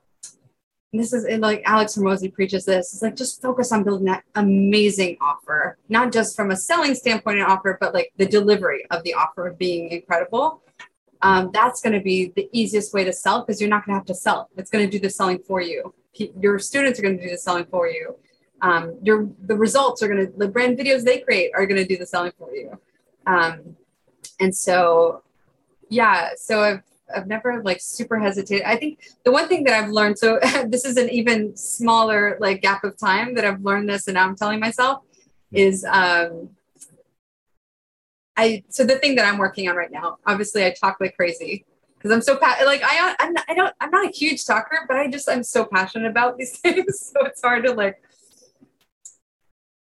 this 0.95 1.13
is 1.13 1.27
like 1.41 1.63
Alex 1.65 1.97
Hormozi 1.97 2.33
preaches 2.33 2.67
this. 2.67 2.93
It's 2.93 3.03
like 3.03 3.17
just 3.17 3.41
focus 3.41 3.73
on 3.73 3.83
building 3.83 4.07
that 4.07 4.25
amazing 4.35 5.17
offer, 5.23 5.79
not 5.89 6.13
just 6.13 6.37
from 6.37 6.51
a 6.51 6.57
selling 6.57 6.95
standpoint 6.95 7.39
and 7.39 7.47
offer, 7.47 7.79
but 7.81 7.95
like 7.95 8.13
the 8.19 8.27
delivery 8.27 8.85
of 8.91 9.03
the 9.03 9.15
offer 9.15 9.55
being 9.59 9.91
incredible. 9.91 10.63
Um, 11.23 11.51
that's 11.53 11.81
going 11.81 11.95
to 11.95 12.01
be 12.01 12.33
the 12.37 12.49
easiest 12.53 12.93
way 12.93 13.05
to 13.05 13.13
sell 13.13 13.41
because 13.41 13.61
you're 13.61 13.71
not 13.71 13.87
going 13.87 13.95
to 13.95 14.01
have 14.01 14.07
to 14.07 14.15
sell. 14.15 14.51
It's 14.57 14.71
going 14.71 14.85
to 14.85 14.91
do 14.91 15.01
the 15.01 15.09
selling 15.09 15.39
for 15.39 15.63
you. 15.63 15.95
Your 16.15 16.59
students 16.59 16.99
are 16.99 17.03
going 17.03 17.17
to 17.17 17.25
do 17.25 17.31
the 17.31 17.39
selling 17.39 17.65
for 17.67 17.89
you. 17.89 18.17
Um, 18.61 18.99
your 19.03 19.29
the 19.47 19.57
results 19.57 20.03
are 20.03 20.09
going 20.09 20.27
to 20.27 20.33
the 20.37 20.47
brand 20.47 20.79
videos 20.79 21.05
they 21.05 21.21
create 21.21 21.53
are 21.55 21.67
going 21.67 21.81
to 21.81 21.87
do 21.87 21.97
the 21.97 22.07
selling 22.07 22.33
for 22.39 22.55
you. 22.55 22.79
Um, 23.27 23.77
and 24.41 24.55
so 24.55 25.23
yeah 25.89 26.31
so 26.37 26.63
i've 26.63 26.83
i've 27.15 27.27
never 27.27 27.63
like 27.63 27.81
super 27.81 28.19
hesitated. 28.19 28.65
I 28.65 28.77
think 28.77 29.01
the 29.25 29.33
one 29.33 29.49
thing 29.49 29.65
that 29.65 29.75
i've 29.75 29.91
learned 29.91 30.19
so 30.19 30.39
this 30.67 30.85
is 30.85 30.97
an 30.97 31.09
even 31.11 31.57
smaller 31.57 32.37
like 32.41 32.63
gap 32.63 32.85
of 32.85 32.97
time 32.97 33.35
that 33.35 33.45
i've 33.45 33.63
learned 33.63 33.89
this 33.89 34.09
and 34.09 34.15
now 34.15 34.27
i'm 34.27 34.37
telling 34.37 34.61
myself 34.61 35.05
is 35.53 35.85
um 35.85 36.51
i 38.37 38.63
so 38.69 38.85
the 38.85 38.99
thing 38.99 39.15
that 39.17 39.27
i'm 39.27 39.39
working 39.39 39.69
on 39.69 39.77
right 39.77 39.93
now 39.93 40.19
obviously 40.27 40.65
i 40.65 40.71
talk 40.71 40.97
like 41.01 41.15
crazy 41.17 41.65
because 41.97 42.11
i'm 42.11 42.23
so 42.23 42.37
pa- 42.37 42.59
like 42.65 42.83
i 42.83 43.15
I'm 43.21 43.35
not, 43.35 43.45
i 43.49 43.55
don't 43.55 43.75
i'm 43.81 43.91
not 43.91 44.07
a 44.09 44.11
huge 44.11 44.47
talker 44.47 44.87
but 44.89 44.97
i 44.97 45.09
just 45.09 45.29
i'm 45.29 45.43
so 45.43 45.65
passionate 45.65 46.11
about 46.11 46.39
these 46.39 46.59
things 46.59 47.13
so 47.13 47.27
it's 47.27 47.43
hard 47.43 47.65
to 47.65 47.73
like 47.73 48.03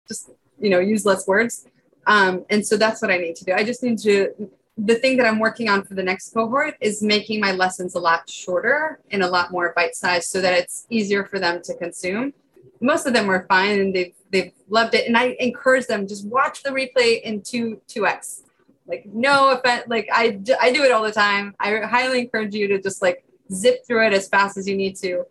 just 0.08 0.30
you 0.60 0.70
know 0.70 0.80
use 0.80 1.06
less 1.06 1.28
words 1.28 1.68
um, 2.08 2.46
and 2.50 2.66
so 2.66 2.78
that's 2.78 3.02
what 3.02 3.12
I 3.12 3.18
need 3.18 3.36
to 3.36 3.46
do. 3.46 3.54
I 3.54 3.64
just 3.64 3.84
need 3.84 4.00
to, 4.00 4.50
the 4.78 4.96
thing 4.96 5.18
that 5.18 5.28
I'm 5.28 5.40
working 5.40 5.70
on 5.70 5.84
for 5.84 5.94
the 5.94 6.04
next 6.04 6.34
cohort 6.34 6.76
is 6.82 7.04
making 7.04 7.40
my 7.40 7.52
lessons 7.52 7.96
a 7.96 8.00
lot 8.00 8.30
shorter 8.30 9.00
and 9.12 9.22
a 9.22 9.28
lot 9.28 9.52
more 9.52 9.74
bite 9.76 9.96
sized 9.96 10.30
so 10.30 10.42
that 10.42 10.54
it's 10.54 10.88
easier 10.90 11.26
for 11.26 11.38
them 11.38 11.62
to 11.64 11.76
consume. 11.76 12.34
most 12.82 13.08
of 13.08 13.14
them 13.14 13.28
were 13.28 13.46
fine 13.48 13.80
and 13.80 13.96
they've 13.96 14.14
they've 14.32 14.52
loved 14.70 14.94
it. 14.94 15.08
And 15.08 15.18
I 15.18 15.36
encourage 15.40 15.88
them 15.88 16.08
just 16.08 16.28
watch 16.28 16.64
the 16.64 16.70
replay 16.70 17.22
in 17.22 17.42
two 17.42 17.82
two 17.88 18.06
x. 18.06 18.44
Like 18.86 19.06
no 19.12 19.52
offense, 19.52 19.86
like 19.88 20.08
I 20.12 20.40
I 20.62 20.72
do 20.72 20.84
it 20.84 20.92
all 20.92 21.04
the 21.04 21.12
time. 21.12 21.56
I 21.60 21.80
highly 21.82 22.22
encourage 22.22 22.54
you 22.54 22.68
to 22.70 22.82
just 22.82 23.02
like 23.02 23.26
zip 23.52 23.86
through 23.86 24.08
it 24.08 24.14
as 24.14 24.28
fast 24.30 24.58
as 24.58 24.68
you 24.68 24.78
need 24.78 24.96
to. 24.98 25.24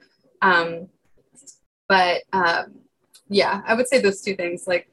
Um, 0.42 0.88
but 1.88 2.22
um, 2.32 2.74
yeah, 3.28 3.62
I 3.66 3.74
would 3.74 3.88
say 3.88 4.00
those 4.00 4.20
two 4.20 4.36
things. 4.36 4.66
Like 4.66 4.90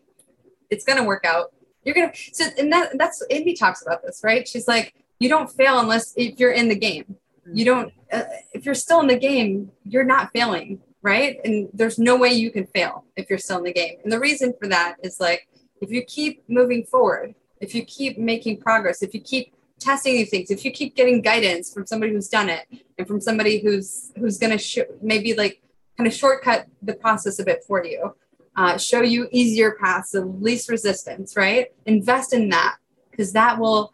it's 0.70 0.86
gonna 0.86 1.04
work 1.04 1.26
out. 1.26 1.54
You're 1.86 1.96
gonna 1.96 2.12
so 2.32 2.46
and 2.58 2.72
that 2.72 2.98
that's 2.98 3.24
Amy 3.30 3.54
talks 3.54 3.82
about 3.82 4.04
this, 4.04 4.22
right? 4.24 4.48
She's 4.48 4.68
like, 4.68 4.94
you 5.20 5.30
don't 5.30 5.52
fail 5.52 5.80
unless 5.80 6.14
if 6.16 6.40
you're 6.40 6.52
in 6.52 6.70
the 6.70 6.76
game. 6.76 7.16
You 7.52 7.66
don't 7.66 7.94
uh, 8.12 8.24
if 8.54 8.66
you're 8.66 8.76
still 8.76 9.02
in 9.02 9.08
the 9.08 9.18
game, 9.18 9.72
you're 9.84 10.04
not 10.04 10.32
failing 10.32 10.82
right? 11.04 11.40
And 11.44 11.70
there's 11.74 12.00
no 12.00 12.16
way 12.16 12.30
you 12.30 12.50
can 12.50 12.66
fail 12.66 13.04
if 13.16 13.30
you're 13.30 13.38
still 13.38 13.60
in 13.60 13.66
the 13.66 13.74
game. 13.74 13.98
And 14.04 14.12
the 14.12 14.20
reason 14.20 14.54
for 14.60 14.68
that 14.70 14.96
is 15.04 15.20
like 15.20 15.48
if 15.82 15.92
you 15.92 16.04
keep 16.04 16.44
moving 16.50 16.86
forward, 16.86 17.36
if 17.60 17.76
you 17.76 17.86
keep 17.86 18.18
making 18.18 18.58
progress, 18.62 19.04
if 19.04 19.14
you 19.14 19.20
keep 19.22 19.54
testing 19.80 20.16
new 20.16 20.26
things, 20.26 20.50
if 20.50 20.64
you 20.66 20.72
keep 20.72 20.96
getting 20.96 21.22
guidance 21.22 21.72
from 21.74 21.86
somebody 21.86 22.14
who's 22.14 22.30
done 22.30 22.50
it 22.50 22.66
and 22.98 23.06
from 23.06 23.20
somebody 23.20 23.60
who's 23.60 24.12
who's 24.18 24.38
going 24.38 24.52
to 24.52 24.58
sh- 24.58 24.90
maybe 25.02 25.34
like 25.34 25.62
kind 25.98 26.08
of 26.08 26.14
shortcut 26.14 26.68
the 26.82 26.94
process 26.94 27.38
a 27.38 27.44
bit 27.44 27.64
for 27.68 27.86
you, 27.86 28.16
uh, 28.56 28.78
show 28.78 29.02
you 29.02 29.28
easier 29.32 29.78
paths 29.80 30.14
of 30.14 30.42
least 30.42 30.70
resistance, 30.70 31.36
right? 31.36 31.68
Invest 31.86 32.34
in 32.34 32.50
that 32.50 32.78
because 33.12 33.34
that 33.34 33.60
will 33.60 33.94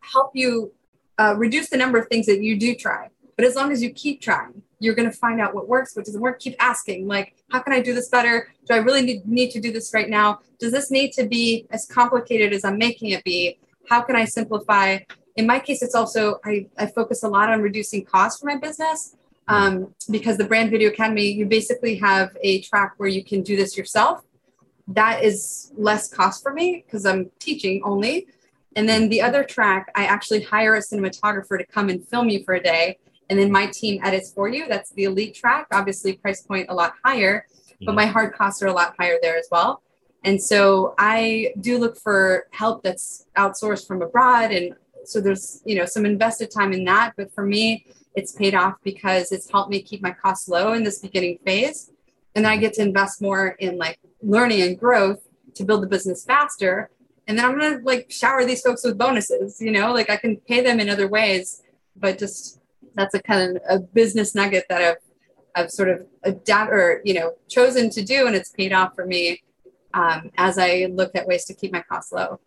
help 0.00 0.30
you 0.34 0.72
uh, 1.18 1.34
reduce 1.36 1.68
the 1.70 1.76
number 1.76 1.98
of 1.98 2.08
things 2.08 2.26
that 2.26 2.42
you 2.42 2.58
do 2.58 2.74
try. 2.74 3.08
But 3.36 3.44
as 3.44 3.56
long 3.56 3.72
as 3.72 3.82
you 3.82 3.90
keep 3.90 4.20
trying, 4.20 4.62
you're 4.78 4.94
going 4.94 5.10
to 5.10 5.16
find 5.16 5.40
out 5.40 5.54
what 5.54 5.68
works, 5.68 5.96
what 5.96 6.04
doesn't 6.04 6.20
work. 6.20 6.40
Keep 6.40 6.56
asking, 6.60 7.06
like, 7.06 7.34
how 7.50 7.60
can 7.60 7.72
I 7.72 7.80
do 7.80 7.94
this 7.94 8.08
better? 8.08 8.52
Do 8.66 8.74
I 8.74 8.78
really 8.78 9.02
need, 9.02 9.26
need 9.26 9.50
to 9.50 9.60
do 9.60 9.72
this 9.72 9.92
right 9.92 10.08
now? 10.08 10.40
Does 10.58 10.72
this 10.72 10.90
need 10.90 11.12
to 11.12 11.26
be 11.26 11.66
as 11.70 11.86
complicated 11.86 12.52
as 12.52 12.64
I'm 12.64 12.78
making 12.78 13.10
it 13.10 13.24
be? 13.24 13.58
How 13.88 14.02
can 14.02 14.14
I 14.14 14.24
simplify? 14.24 14.98
In 15.36 15.46
my 15.46 15.58
case, 15.58 15.82
it's 15.82 15.94
also, 15.94 16.38
I, 16.44 16.66
I 16.78 16.86
focus 16.86 17.22
a 17.22 17.28
lot 17.28 17.50
on 17.50 17.60
reducing 17.60 18.04
costs 18.04 18.40
for 18.40 18.46
my 18.46 18.56
business 18.56 19.16
um, 19.48 19.94
because 20.10 20.36
the 20.38 20.44
Brand 20.44 20.70
Video 20.70 20.90
Academy, 20.90 21.30
you 21.30 21.46
basically 21.46 21.96
have 21.96 22.36
a 22.42 22.60
track 22.62 22.94
where 22.96 23.08
you 23.08 23.24
can 23.24 23.42
do 23.42 23.56
this 23.56 23.76
yourself. 23.76 24.22
That 24.88 25.24
is 25.24 25.72
less 25.76 26.08
cost 26.08 26.42
for 26.42 26.52
me 26.52 26.84
because 26.86 27.06
I'm 27.06 27.30
teaching 27.38 27.82
only. 27.84 28.26
And 28.76 28.88
then 28.88 29.08
the 29.08 29.22
other 29.22 29.44
track, 29.44 29.90
I 29.94 30.06
actually 30.06 30.42
hire 30.42 30.74
a 30.74 30.80
cinematographer 30.80 31.58
to 31.58 31.66
come 31.66 31.88
and 31.88 32.06
film 32.06 32.28
you 32.28 32.42
for 32.44 32.54
a 32.54 32.62
day 32.62 32.98
and 33.30 33.38
then 33.38 33.50
my 33.50 33.66
team 33.66 34.00
edits 34.04 34.32
for 34.32 34.48
you. 34.48 34.66
That's 34.68 34.90
the 34.90 35.04
elite 35.04 35.34
track. 35.34 35.66
Obviously, 35.72 36.14
price 36.14 36.42
point 36.42 36.66
a 36.68 36.74
lot 36.74 36.94
higher, 37.04 37.46
but 37.80 37.88
mm-hmm. 37.88 37.96
my 37.96 38.06
hard 38.06 38.34
costs 38.34 38.62
are 38.62 38.66
a 38.66 38.72
lot 38.72 38.94
higher 38.98 39.18
there 39.22 39.36
as 39.36 39.48
well. 39.50 39.82
And 40.24 40.40
so 40.40 40.94
I 40.98 41.52
do 41.60 41.78
look 41.78 41.96
for 41.96 42.46
help 42.50 42.82
that's 42.82 43.26
outsourced 43.36 43.86
from 43.86 44.02
abroad. 44.02 44.52
And 44.52 44.74
so 45.04 45.20
there's, 45.20 45.60
you 45.64 45.74
know, 45.76 45.84
some 45.84 46.06
invested 46.06 46.50
time 46.50 46.72
in 46.72 46.84
that. 46.84 47.12
But 47.16 47.34
for 47.34 47.44
me, 47.44 47.86
it's 48.14 48.32
paid 48.32 48.54
off 48.54 48.74
because 48.82 49.32
it's 49.32 49.50
helped 49.50 49.70
me 49.70 49.82
keep 49.82 50.02
my 50.02 50.12
costs 50.12 50.48
low 50.48 50.72
in 50.72 50.84
this 50.84 51.00
beginning 51.00 51.38
phase. 51.44 51.90
And 52.34 52.44
then 52.44 52.52
I 52.52 52.56
get 52.56 52.74
to 52.74 52.82
invest 52.82 53.22
more 53.22 53.48
in 53.48 53.78
like 53.78 53.98
learning 54.22 54.62
and 54.62 54.78
growth 54.78 55.20
to 55.54 55.64
build 55.64 55.82
the 55.82 55.86
business 55.86 56.24
faster. 56.24 56.90
And 57.26 57.38
then 57.38 57.44
I'm 57.44 57.58
going 57.58 57.78
to 57.78 57.84
like 57.84 58.10
shower 58.10 58.44
these 58.44 58.62
folks 58.62 58.84
with 58.84 58.98
bonuses, 58.98 59.60
you 59.60 59.70
know, 59.70 59.92
like 59.92 60.10
I 60.10 60.16
can 60.16 60.36
pay 60.36 60.60
them 60.60 60.80
in 60.80 60.88
other 60.88 61.08
ways, 61.08 61.62
but 61.96 62.18
just 62.18 62.60
that's 62.94 63.14
a 63.14 63.22
kind 63.22 63.56
of 63.56 63.62
a 63.68 63.78
business 63.80 64.34
nugget 64.34 64.66
that 64.68 64.82
I've 64.82 64.96
I've 65.56 65.70
sort 65.70 65.88
of 65.88 66.06
adapt 66.24 66.72
or 66.72 67.00
you 67.04 67.14
know 67.14 67.34
chosen 67.48 67.90
to 67.90 68.02
do, 68.02 68.26
and 68.26 68.34
it's 68.34 68.50
paid 68.50 68.72
off 68.72 68.94
for 68.94 69.06
me 69.06 69.42
um, 69.92 70.30
as 70.36 70.58
I 70.58 70.88
look 70.90 71.14
at 71.14 71.26
ways 71.26 71.44
to 71.46 71.54
keep 71.54 71.72
my 71.72 71.82
costs 71.82 72.12
low. 72.12 72.40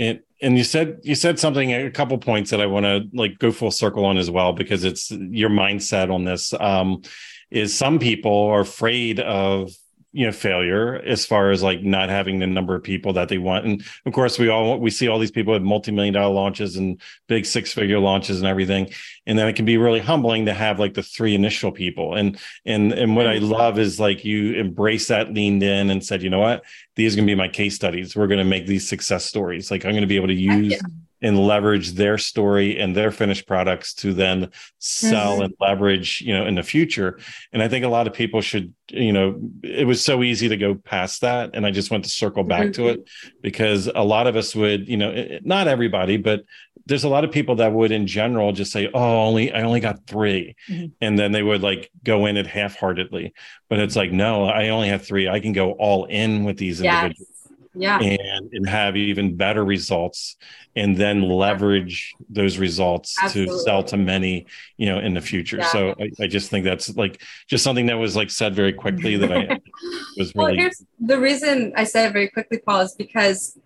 And 0.00 0.20
and 0.42 0.56
you 0.56 0.64
said 0.64 0.98
you 1.02 1.14
said 1.14 1.38
something 1.38 1.72
a 1.72 1.90
couple 1.90 2.16
points 2.18 2.50
that 2.50 2.60
I 2.60 2.66
want 2.66 2.86
to 2.86 3.02
like 3.12 3.38
go 3.38 3.52
full 3.52 3.70
circle 3.70 4.06
on 4.06 4.16
as 4.16 4.30
well 4.30 4.54
because 4.54 4.82
it's 4.82 5.10
your 5.10 5.50
mindset 5.50 6.12
on 6.12 6.24
this. 6.24 6.54
Um, 6.58 7.02
is 7.50 7.76
some 7.76 7.98
people 7.98 8.44
are 8.46 8.60
afraid 8.60 9.20
of 9.20 9.70
you 10.12 10.26
know 10.26 10.32
failure 10.32 10.96
as 10.96 11.24
far 11.24 11.50
as 11.50 11.62
like 11.62 11.82
not 11.82 12.08
having 12.08 12.40
the 12.40 12.46
number 12.46 12.74
of 12.74 12.82
people 12.82 13.12
that 13.12 13.28
they 13.28 13.38
want. 13.38 13.64
And 13.64 13.84
of 14.06 14.12
course 14.12 14.38
we 14.38 14.48
all 14.48 14.78
we 14.78 14.90
see 14.90 15.08
all 15.08 15.18
these 15.18 15.30
people 15.30 15.52
with 15.52 15.62
multi-million 15.62 16.14
dollar 16.14 16.34
launches 16.34 16.76
and 16.76 17.00
big 17.28 17.46
six 17.46 17.72
figure 17.72 17.98
launches 17.98 18.38
and 18.38 18.46
everything. 18.46 18.90
And 19.26 19.38
then 19.38 19.46
it 19.46 19.54
can 19.54 19.64
be 19.64 19.76
really 19.76 20.00
humbling 20.00 20.46
to 20.46 20.54
have 20.54 20.80
like 20.80 20.94
the 20.94 21.02
three 21.02 21.34
initial 21.34 21.70
people. 21.70 22.14
And 22.14 22.38
and 22.66 22.92
and 22.92 23.14
what 23.14 23.26
i 23.26 23.38
love 23.38 23.78
is 23.78 24.00
like 24.00 24.24
you 24.24 24.54
embrace 24.54 25.08
that 25.08 25.32
leaned 25.32 25.62
in 25.62 25.90
and 25.90 26.04
said 26.04 26.22
you 26.22 26.30
know 26.30 26.40
what? 26.40 26.64
These 26.96 27.14
are 27.14 27.16
going 27.16 27.28
to 27.28 27.30
be 27.30 27.36
my 27.36 27.48
case 27.48 27.76
studies. 27.76 28.16
We're 28.16 28.26
going 28.26 28.38
to 28.38 28.44
make 28.44 28.66
these 28.66 28.88
success 28.88 29.24
stories. 29.24 29.70
Like 29.70 29.84
i'm 29.84 29.92
going 29.92 30.02
to 30.02 30.08
be 30.08 30.16
able 30.16 30.28
to 30.28 30.34
use 30.34 30.80
and 31.22 31.38
leverage 31.38 31.92
their 31.92 32.18
story 32.18 32.78
and 32.78 32.96
their 32.96 33.10
finished 33.10 33.46
products 33.46 33.94
to 33.94 34.12
then 34.12 34.50
sell 34.78 35.34
mm-hmm. 35.34 35.44
and 35.44 35.54
leverage 35.60 36.20
you 36.20 36.32
know 36.32 36.46
in 36.46 36.54
the 36.54 36.62
future 36.62 37.18
and 37.52 37.62
i 37.62 37.68
think 37.68 37.84
a 37.84 37.88
lot 37.88 38.06
of 38.06 38.12
people 38.12 38.40
should 38.40 38.72
you 38.88 39.12
know 39.12 39.38
it 39.62 39.86
was 39.86 40.02
so 40.02 40.22
easy 40.22 40.48
to 40.48 40.56
go 40.56 40.74
past 40.74 41.20
that 41.20 41.50
and 41.54 41.66
i 41.66 41.70
just 41.70 41.90
want 41.90 42.04
to 42.04 42.10
circle 42.10 42.44
back 42.44 42.64
mm-hmm. 42.68 42.82
to 42.82 42.88
it 42.88 43.08
because 43.42 43.88
a 43.94 44.02
lot 44.02 44.26
of 44.26 44.36
us 44.36 44.54
would 44.54 44.88
you 44.88 44.96
know 44.96 45.38
not 45.42 45.68
everybody 45.68 46.16
but 46.16 46.42
there's 46.86 47.04
a 47.04 47.08
lot 47.08 47.24
of 47.24 47.30
people 47.30 47.56
that 47.56 47.72
would 47.72 47.92
in 47.92 48.06
general 48.06 48.52
just 48.52 48.72
say 48.72 48.90
oh 48.94 49.26
only 49.26 49.52
i 49.52 49.62
only 49.62 49.80
got 49.80 50.06
3 50.06 50.54
mm-hmm. 50.68 50.86
and 51.00 51.18
then 51.18 51.32
they 51.32 51.42
would 51.42 51.62
like 51.62 51.90
go 52.02 52.26
in 52.26 52.36
it 52.36 52.46
half-heartedly 52.46 53.32
but 53.68 53.78
it's 53.78 53.96
like 53.96 54.12
no 54.12 54.44
i 54.44 54.68
only 54.68 54.88
have 54.88 55.04
three 55.04 55.28
i 55.28 55.40
can 55.40 55.52
go 55.52 55.72
all 55.72 56.06
in 56.06 56.44
with 56.44 56.56
these 56.56 56.80
yes. 56.80 57.04
individuals 57.04 57.29
yeah 57.74 57.98
and, 58.00 58.50
and 58.52 58.68
have 58.68 58.96
even 58.96 59.36
better 59.36 59.64
results 59.64 60.36
and 60.74 60.96
then 60.96 61.22
leverage 61.22 62.14
those 62.28 62.58
results 62.58 63.16
Absolutely. 63.22 63.54
to 63.54 63.60
sell 63.60 63.82
to 63.84 63.96
many 63.96 64.46
you 64.76 64.86
know 64.86 64.98
in 64.98 65.14
the 65.14 65.20
future 65.20 65.58
yeah. 65.58 65.66
so 65.66 65.94
I, 66.00 66.10
I, 66.20 66.26
just 66.26 66.50
think 66.50 66.64
that's 66.64 66.96
like 66.96 67.22
just 67.46 67.62
something 67.62 67.86
that 67.86 67.94
was 67.94 68.16
like 68.16 68.30
said 68.30 68.54
very 68.54 68.72
quickly 68.72 69.16
that 69.16 69.32
i 69.32 69.60
was 70.16 70.34
really 70.34 70.52
well, 70.52 70.54
here's 70.54 70.84
the 70.98 71.18
reason 71.18 71.72
i 71.76 71.84
said 71.84 72.10
it 72.10 72.12
very 72.12 72.28
quickly 72.28 72.58
paul 72.58 72.80
is 72.80 72.94
because 72.94 73.58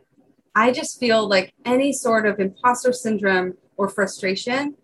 i 0.55 0.71
just 0.71 1.01
feel 1.01 1.27
like 1.27 1.55
any 1.65 1.93
sort 1.93 2.27
of 2.27 2.39
imposter 2.41 2.93
syndrome 2.93 3.55
or 3.77 3.89
frustration 3.89 4.75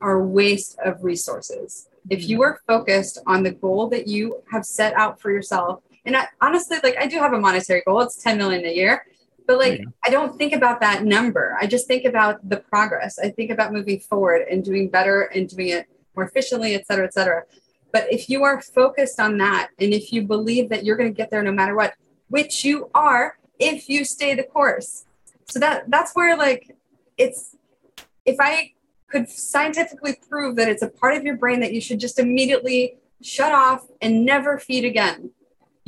are 0.00 0.24
waste 0.24 0.78
of 0.84 1.02
resources 1.02 1.88
if 2.10 2.28
you 2.28 2.38
mm-hmm. 2.38 2.44
are 2.44 2.60
focused 2.66 3.18
on 3.26 3.42
the 3.42 3.50
goal 3.50 3.88
that 3.88 4.06
you 4.06 4.40
have 4.52 4.64
set 4.64 4.94
out 4.94 5.20
for 5.20 5.32
yourself 5.32 5.82
and 6.08 6.16
I, 6.16 6.26
honestly, 6.40 6.78
like 6.82 6.96
I 6.98 7.06
do 7.06 7.18
have 7.18 7.34
a 7.34 7.38
monetary 7.38 7.82
goal. 7.86 8.00
It's 8.00 8.16
10 8.22 8.38
million 8.38 8.64
a 8.64 8.74
year, 8.74 9.06
but 9.46 9.58
like 9.58 9.80
yeah. 9.80 9.84
I 10.06 10.10
don't 10.10 10.38
think 10.38 10.54
about 10.54 10.80
that 10.80 11.04
number. 11.04 11.54
I 11.60 11.66
just 11.66 11.86
think 11.86 12.06
about 12.06 12.48
the 12.48 12.56
progress. 12.56 13.18
I 13.18 13.28
think 13.28 13.50
about 13.50 13.74
moving 13.74 14.00
forward 14.00 14.48
and 14.50 14.64
doing 14.64 14.88
better 14.88 15.24
and 15.34 15.46
doing 15.46 15.68
it 15.68 15.86
more 16.16 16.24
efficiently, 16.24 16.74
et 16.74 16.86
cetera, 16.86 17.04
et 17.04 17.12
cetera. 17.12 17.42
But 17.92 18.10
if 18.10 18.30
you 18.30 18.42
are 18.42 18.62
focused 18.62 19.20
on 19.20 19.36
that, 19.38 19.68
and 19.78 19.92
if 19.92 20.10
you 20.10 20.22
believe 20.22 20.70
that 20.70 20.82
you're 20.82 20.96
going 20.96 21.12
to 21.12 21.16
get 21.16 21.30
there 21.30 21.42
no 21.42 21.52
matter 21.52 21.76
what, 21.76 21.92
which 22.28 22.64
you 22.64 22.90
are, 22.94 23.38
if 23.58 23.90
you 23.90 24.06
stay 24.06 24.34
the 24.34 24.44
course. 24.44 25.04
So 25.44 25.58
that 25.60 25.90
that's 25.90 26.12
where 26.12 26.38
like 26.38 26.74
it's 27.18 27.54
if 28.24 28.36
I 28.40 28.72
could 29.08 29.28
scientifically 29.28 30.16
prove 30.28 30.56
that 30.56 30.68
it's 30.68 30.82
a 30.82 30.88
part 30.88 31.16
of 31.16 31.24
your 31.24 31.36
brain 31.36 31.60
that 31.60 31.74
you 31.74 31.82
should 31.82 32.00
just 32.00 32.18
immediately 32.18 32.96
shut 33.20 33.52
off 33.52 33.86
and 34.00 34.24
never 34.24 34.58
feed 34.58 34.86
again 34.86 35.32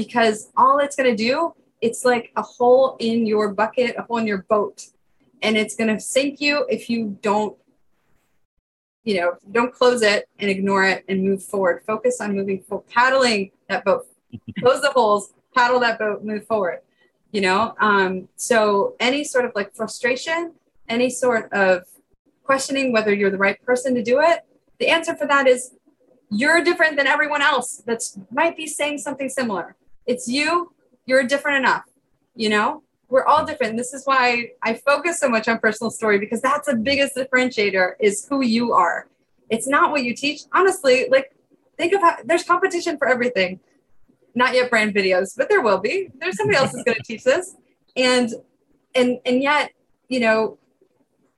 because 0.02 0.50
all 0.56 0.78
it's 0.78 0.96
going 0.96 1.10
to 1.14 1.20
do 1.30 1.54
it's 1.80 2.04
like 2.04 2.30
a 2.36 2.42
hole 2.42 2.96
in 3.00 3.26
your 3.26 3.52
bucket 3.52 3.96
a 3.98 4.02
hole 4.02 4.18
in 4.18 4.26
your 4.26 4.42
boat. 4.54 4.86
And 5.42 5.56
it's 5.56 5.74
going 5.74 5.92
to 5.94 5.98
sink 5.98 6.40
you 6.40 6.66
if 6.68 6.90
you 6.90 7.18
don't 7.22 7.56
you 9.04 9.14
know 9.18 9.30
don't 9.50 9.72
close 9.72 10.02
it 10.02 10.28
and 10.38 10.50
ignore 10.50 10.84
it 10.84 11.04
and 11.08 11.22
move 11.22 11.42
forward. 11.42 11.82
Focus 11.86 12.20
on 12.20 12.34
moving 12.34 12.60
forward 12.62 12.86
paddling 12.88 13.50
that 13.68 13.84
boat. 13.84 14.06
Close 14.60 14.80
the 14.80 14.92
holes 14.92 15.32
paddle 15.54 15.80
that 15.80 15.98
boat 15.98 16.24
move 16.24 16.46
forward 16.46 16.80
you 17.32 17.40
know? 17.40 17.74
Um, 17.80 18.28
so 18.36 18.96
any 18.98 19.22
sort 19.24 19.44
of 19.44 19.52
like 19.54 19.74
frustration 19.74 20.54
any 20.88 21.08
sort 21.08 21.52
of 21.52 21.84
questioning 22.42 22.92
whether 22.92 23.14
you're 23.14 23.30
the 23.30 23.38
right 23.38 23.60
person 23.62 23.94
to 23.94 24.02
do 24.02 24.20
it 24.20 24.40
the 24.78 24.88
answer 24.88 25.14
for 25.14 25.26
that 25.26 25.46
is 25.46 25.74
you're 26.30 26.62
different 26.62 26.96
than 26.96 27.06
everyone 27.06 27.42
else 27.42 27.82
that's 27.86 28.18
might 28.30 28.56
be 28.56 28.66
saying 28.66 28.98
something 28.98 29.28
similar 29.28 29.76
it's 30.10 30.26
you, 30.26 30.72
you're 31.06 31.22
different 31.22 31.58
enough, 31.58 31.84
you 32.34 32.48
know? 32.48 32.82
We're 33.08 33.24
all 33.24 33.44
different. 33.44 33.76
This 33.76 33.92
is 33.92 34.04
why 34.04 34.50
I 34.62 34.74
focus 34.74 35.18
so 35.18 35.28
much 35.28 35.48
on 35.48 35.58
personal 35.58 35.90
story 35.90 36.18
because 36.18 36.40
that's 36.40 36.66
the 36.66 36.76
biggest 36.76 37.16
differentiator 37.16 37.92
is 37.98 38.26
who 38.28 38.42
you 38.42 38.72
are. 38.72 39.08
It's 39.48 39.66
not 39.66 39.90
what 39.90 40.04
you 40.04 40.14
teach. 40.14 40.42
Honestly, 40.52 41.08
like 41.10 41.34
think 41.76 41.92
of 41.92 42.00
how 42.02 42.18
there's 42.24 42.44
competition 42.44 42.98
for 42.98 43.08
everything. 43.08 43.58
Not 44.36 44.54
yet 44.54 44.70
brand 44.70 44.94
videos, 44.94 45.36
but 45.36 45.48
there 45.48 45.60
will 45.60 45.78
be. 45.78 46.08
There's 46.20 46.36
somebody 46.36 46.56
else 46.56 46.70
who's 46.70 46.84
going 46.84 46.98
to 46.98 47.02
teach 47.02 47.24
this. 47.24 47.56
And 47.96 48.32
and 48.94 49.18
and 49.26 49.42
yet, 49.42 49.72
you 50.08 50.20
know, 50.20 50.58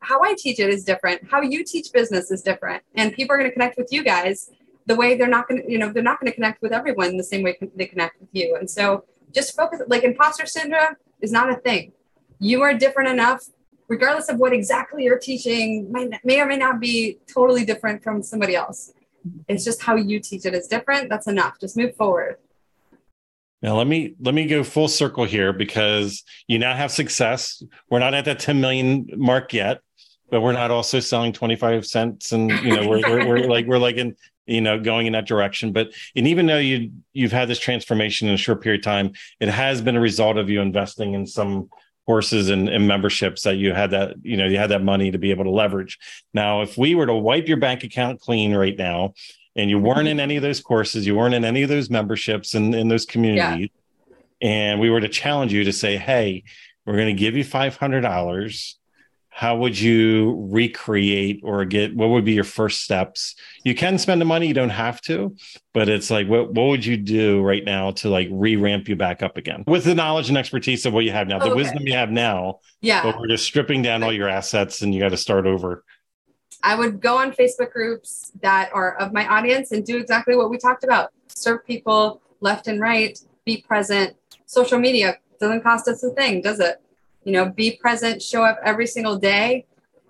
how 0.00 0.22
I 0.22 0.34
teach 0.36 0.58
it 0.60 0.68
is 0.68 0.84
different. 0.84 1.30
How 1.30 1.40
you 1.40 1.64
teach 1.64 1.90
business 1.90 2.30
is 2.30 2.42
different. 2.42 2.82
And 2.94 3.14
people 3.14 3.34
are 3.34 3.38
going 3.38 3.48
to 3.48 3.54
connect 3.54 3.78
with 3.78 3.88
you 3.90 4.04
guys 4.04 4.50
the 4.86 4.96
way 4.96 5.16
they're 5.16 5.28
not 5.28 5.48
going 5.48 5.62
to, 5.62 5.70
you 5.70 5.78
know, 5.78 5.92
they're 5.92 6.02
not 6.02 6.20
going 6.20 6.30
to 6.30 6.34
connect 6.34 6.62
with 6.62 6.72
everyone 6.72 7.16
the 7.16 7.24
same 7.24 7.42
way 7.42 7.58
they 7.76 7.86
connect 7.86 8.20
with 8.20 8.28
you. 8.32 8.56
And 8.58 8.68
so 8.70 9.04
just 9.32 9.56
focus, 9.56 9.82
like 9.86 10.04
imposter 10.04 10.46
syndrome 10.46 10.94
is 11.20 11.32
not 11.32 11.50
a 11.50 11.56
thing. 11.56 11.92
You 12.38 12.62
are 12.62 12.74
different 12.74 13.10
enough, 13.10 13.44
regardless 13.88 14.28
of 14.28 14.38
what 14.38 14.52
exactly 14.52 15.04
you're 15.04 15.18
teaching, 15.18 15.90
may, 15.90 16.10
may 16.24 16.40
or 16.40 16.46
may 16.46 16.56
not 16.56 16.80
be 16.80 17.18
totally 17.32 17.64
different 17.64 18.02
from 18.02 18.22
somebody 18.22 18.56
else. 18.56 18.92
It's 19.48 19.64
just 19.64 19.82
how 19.82 19.96
you 19.96 20.18
teach 20.18 20.44
it 20.46 20.54
is 20.54 20.66
different. 20.66 21.08
That's 21.08 21.28
enough. 21.28 21.60
Just 21.60 21.76
move 21.76 21.94
forward. 21.94 22.36
Now 23.62 23.76
let 23.76 23.86
me 23.86 24.16
let 24.20 24.34
me 24.34 24.48
go 24.48 24.64
full 24.64 24.88
circle 24.88 25.24
here 25.24 25.52
because 25.52 26.24
you 26.48 26.58
now 26.58 26.74
have 26.74 26.90
success. 26.90 27.62
We're 27.88 28.00
not 28.00 28.12
at 28.12 28.24
that 28.24 28.40
10 28.40 28.60
million 28.60 29.08
mark 29.16 29.52
yet, 29.52 29.80
but 30.30 30.40
we're 30.40 30.52
not 30.52 30.72
also 30.72 30.98
selling 30.98 31.32
25 31.32 31.86
cents 31.86 32.32
and 32.32 32.50
you 32.50 32.74
know 32.74 32.88
we're, 32.88 33.02
we're, 33.02 33.28
we're 33.28 33.38
like 33.48 33.66
we're 33.66 33.78
like 33.78 33.96
in 33.96 34.16
you 34.46 34.60
know 34.60 34.78
going 34.78 35.06
in 35.06 35.12
that 35.12 35.26
direction 35.26 35.72
but 35.72 35.92
and 36.16 36.26
even 36.26 36.46
though 36.46 36.58
you 36.58 36.90
you've 37.12 37.32
had 37.32 37.48
this 37.48 37.58
transformation 37.58 38.28
in 38.28 38.34
a 38.34 38.38
short 38.38 38.62
period 38.62 38.80
of 38.80 38.84
time 38.84 39.12
it 39.40 39.48
has 39.48 39.80
been 39.80 39.96
a 39.96 40.00
result 40.00 40.36
of 40.36 40.50
you 40.50 40.60
investing 40.60 41.14
in 41.14 41.26
some 41.26 41.68
courses 42.06 42.50
and, 42.50 42.68
and, 42.68 42.88
memberships 42.88 43.42
that 43.42 43.54
you 43.54 43.72
had 43.72 43.92
that 43.92 44.14
you 44.22 44.36
know 44.36 44.46
you 44.46 44.58
had 44.58 44.70
that 44.70 44.82
money 44.82 45.10
to 45.10 45.18
be 45.18 45.30
able 45.30 45.44
to 45.44 45.50
leverage 45.50 45.98
now 46.34 46.62
if 46.62 46.76
we 46.76 46.94
were 46.94 47.06
to 47.06 47.14
wipe 47.14 47.46
your 47.46 47.56
bank 47.56 47.84
account 47.84 48.20
clean 48.20 48.54
right 48.54 48.76
now 48.76 49.12
and 49.54 49.70
you 49.70 49.78
weren't 49.78 50.08
in 50.08 50.18
any 50.18 50.36
of 50.36 50.42
those 50.42 50.60
courses 50.60 51.06
you 51.06 51.14
weren't 51.14 51.34
in 51.34 51.44
any 51.44 51.62
of 51.62 51.68
those 51.68 51.90
memberships 51.90 52.54
and 52.54 52.74
in, 52.74 52.88
those 52.88 53.06
communities 53.06 53.68
yeah. 54.40 54.48
and 54.48 54.80
we 54.80 54.90
were 54.90 55.00
to 55.00 55.08
challenge 55.08 55.52
you 55.52 55.62
to 55.62 55.72
say 55.72 55.96
hey 55.96 56.42
we're 56.84 56.96
going 56.96 57.14
to 57.14 57.20
give 57.20 57.36
you 57.36 57.44
$500 57.44 58.74
how 59.34 59.56
would 59.56 59.78
you 59.78 60.46
recreate 60.50 61.40
or 61.42 61.64
get 61.64 61.96
what 61.96 62.10
would 62.10 62.24
be 62.24 62.34
your 62.34 62.44
first 62.44 62.82
steps? 62.82 63.34
You 63.64 63.74
can 63.74 63.98
spend 63.98 64.20
the 64.20 64.26
money 64.26 64.46
you 64.46 64.54
don't 64.54 64.68
have 64.68 65.00
to 65.02 65.34
but 65.72 65.88
it's 65.88 66.10
like 66.10 66.28
what, 66.28 66.52
what 66.52 66.64
would 66.68 66.84
you 66.84 66.98
do 66.98 67.42
right 67.42 67.64
now 67.64 67.92
to 67.92 68.10
like 68.10 68.28
re-ramp 68.30 68.88
you 68.88 68.94
back 68.94 69.22
up 69.22 69.38
again? 69.38 69.64
With 69.66 69.84
the 69.84 69.94
knowledge 69.94 70.28
and 70.28 70.36
expertise 70.36 70.84
of 70.84 70.92
what 70.92 71.04
you 71.04 71.12
have 71.12 71.28
now 71.28 71.38
the 71.38 71.46
oh, 71.46 71.48
okay. 71.48 71.56
wisdom 71.56 71.86
you 71.86 71.94
have 71.94 72.10
now 72.10 72.60
yeah. 72.82 73.02
but 73.02 73.18
we're 73.18 73.26
just 73.26 73.44
stripping 73.44 73.80
down 73.80 74.02
all 74.02 74.12
your 74.12 74.28
assets 74.28 74.82
and 74.82 74.94
you 74.94 75.00
got 75.00 75.08
to 75.08 75.16
start 75.16 75.46
over. 75.46 75.82
I 76.62 76.74
would 76.74 77.00
go 77.00 77.16
on 77.16 77.32
facebook 77.32 77.72
groups 77.72 78.32
that 78.42 78.70
are 78.74 78.96
of 78.96 79.14
my 79.14 79.26
audience 79.26 79.72
and 79.72 79.84
do 79.84 79.96
exactly 79.96 80.36
what 80.36 80.50
we 80.50 80.58
talked 80.58 80.84
about. 80.84 81.10
Serve 81.28 81.64
people 81.66 82.20
left 82.40 82.66
and 82.68 82.80
right 82.80 83.18
be 83.46 83.62
present. 83.62 84.14
Social 84.44 84.78
media 84.78 85.16
doesn't 85.40 85.62
cost 85.62 85.88
us 85.88 86.04
a 86.04 86.10
thing 86.10 86.42
does 86.42 86.60
it 86.60 86.82
you 87.24 87.32
know 87.32 87.50
be 87.50 87.76
present 87.76 88.22
show 88.22 88.44
up 88.44 88.58
every 88.64 88.86
single 88.86 89.16
day. 89.16 89.66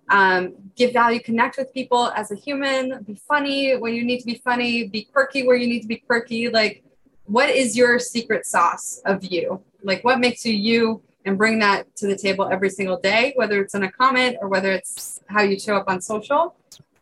Um, 0.09 0.55
give 0.77 0.93
value 0.93 1.21
connect 1.21 1.57
with 1.57 1.73
people 1.73 2.09
as 2.17 2.31
a 2.31 2.35
human. 2.35 3.03
Be 3.05 3.15
funny 3.15 3.77
when 3.77 3.95
you 3.95 4.05
need 4.05 4.19
to 4.21 4.27
be 4.27 4.35
funny. 4.35 4.89
Be 4.89 5.05
quirky 5.05 5.47
where 5.47 5.57
you 5.57 5.67
need 5.67 5.81
to 5.81 5.89
be 5.89 5.97
quirky. 5.97 6.49
Like 6.49 6.85
what 7.25 7.49
is 7.49 7.77
your 7.77 7.99
secret 7.99 8.47
sauce 8.47 9.01
of 9.05 9.25
you? 9.25 9.63
Like 9.83 10.05
what 10.05 10.21
makes 10.21 10.45
you 10.45 10.55
you 10.55 11.03
and 11.25 11.39
bring 11.39 11.61
that 11.61 11.95
to 11.97 12.07
the 12.07 12.17
table 12.17 12.49
every 12.51 12.69
single 12.69 12.99
day 12.99 13.33
whether 13.37 13.61
it's 13.63 13.75
in 13.75 13.85
a 13.85 13.93
comment 13.93 14.37
or 14.41 14.49
whether 14.49 14.73
it's 14.73 15.21
how 15.29 15.43
you 15.43 15.59
show 15.59 15.77
up 15.77 15.89
on 15.89 16.01
social. 16.01 16.57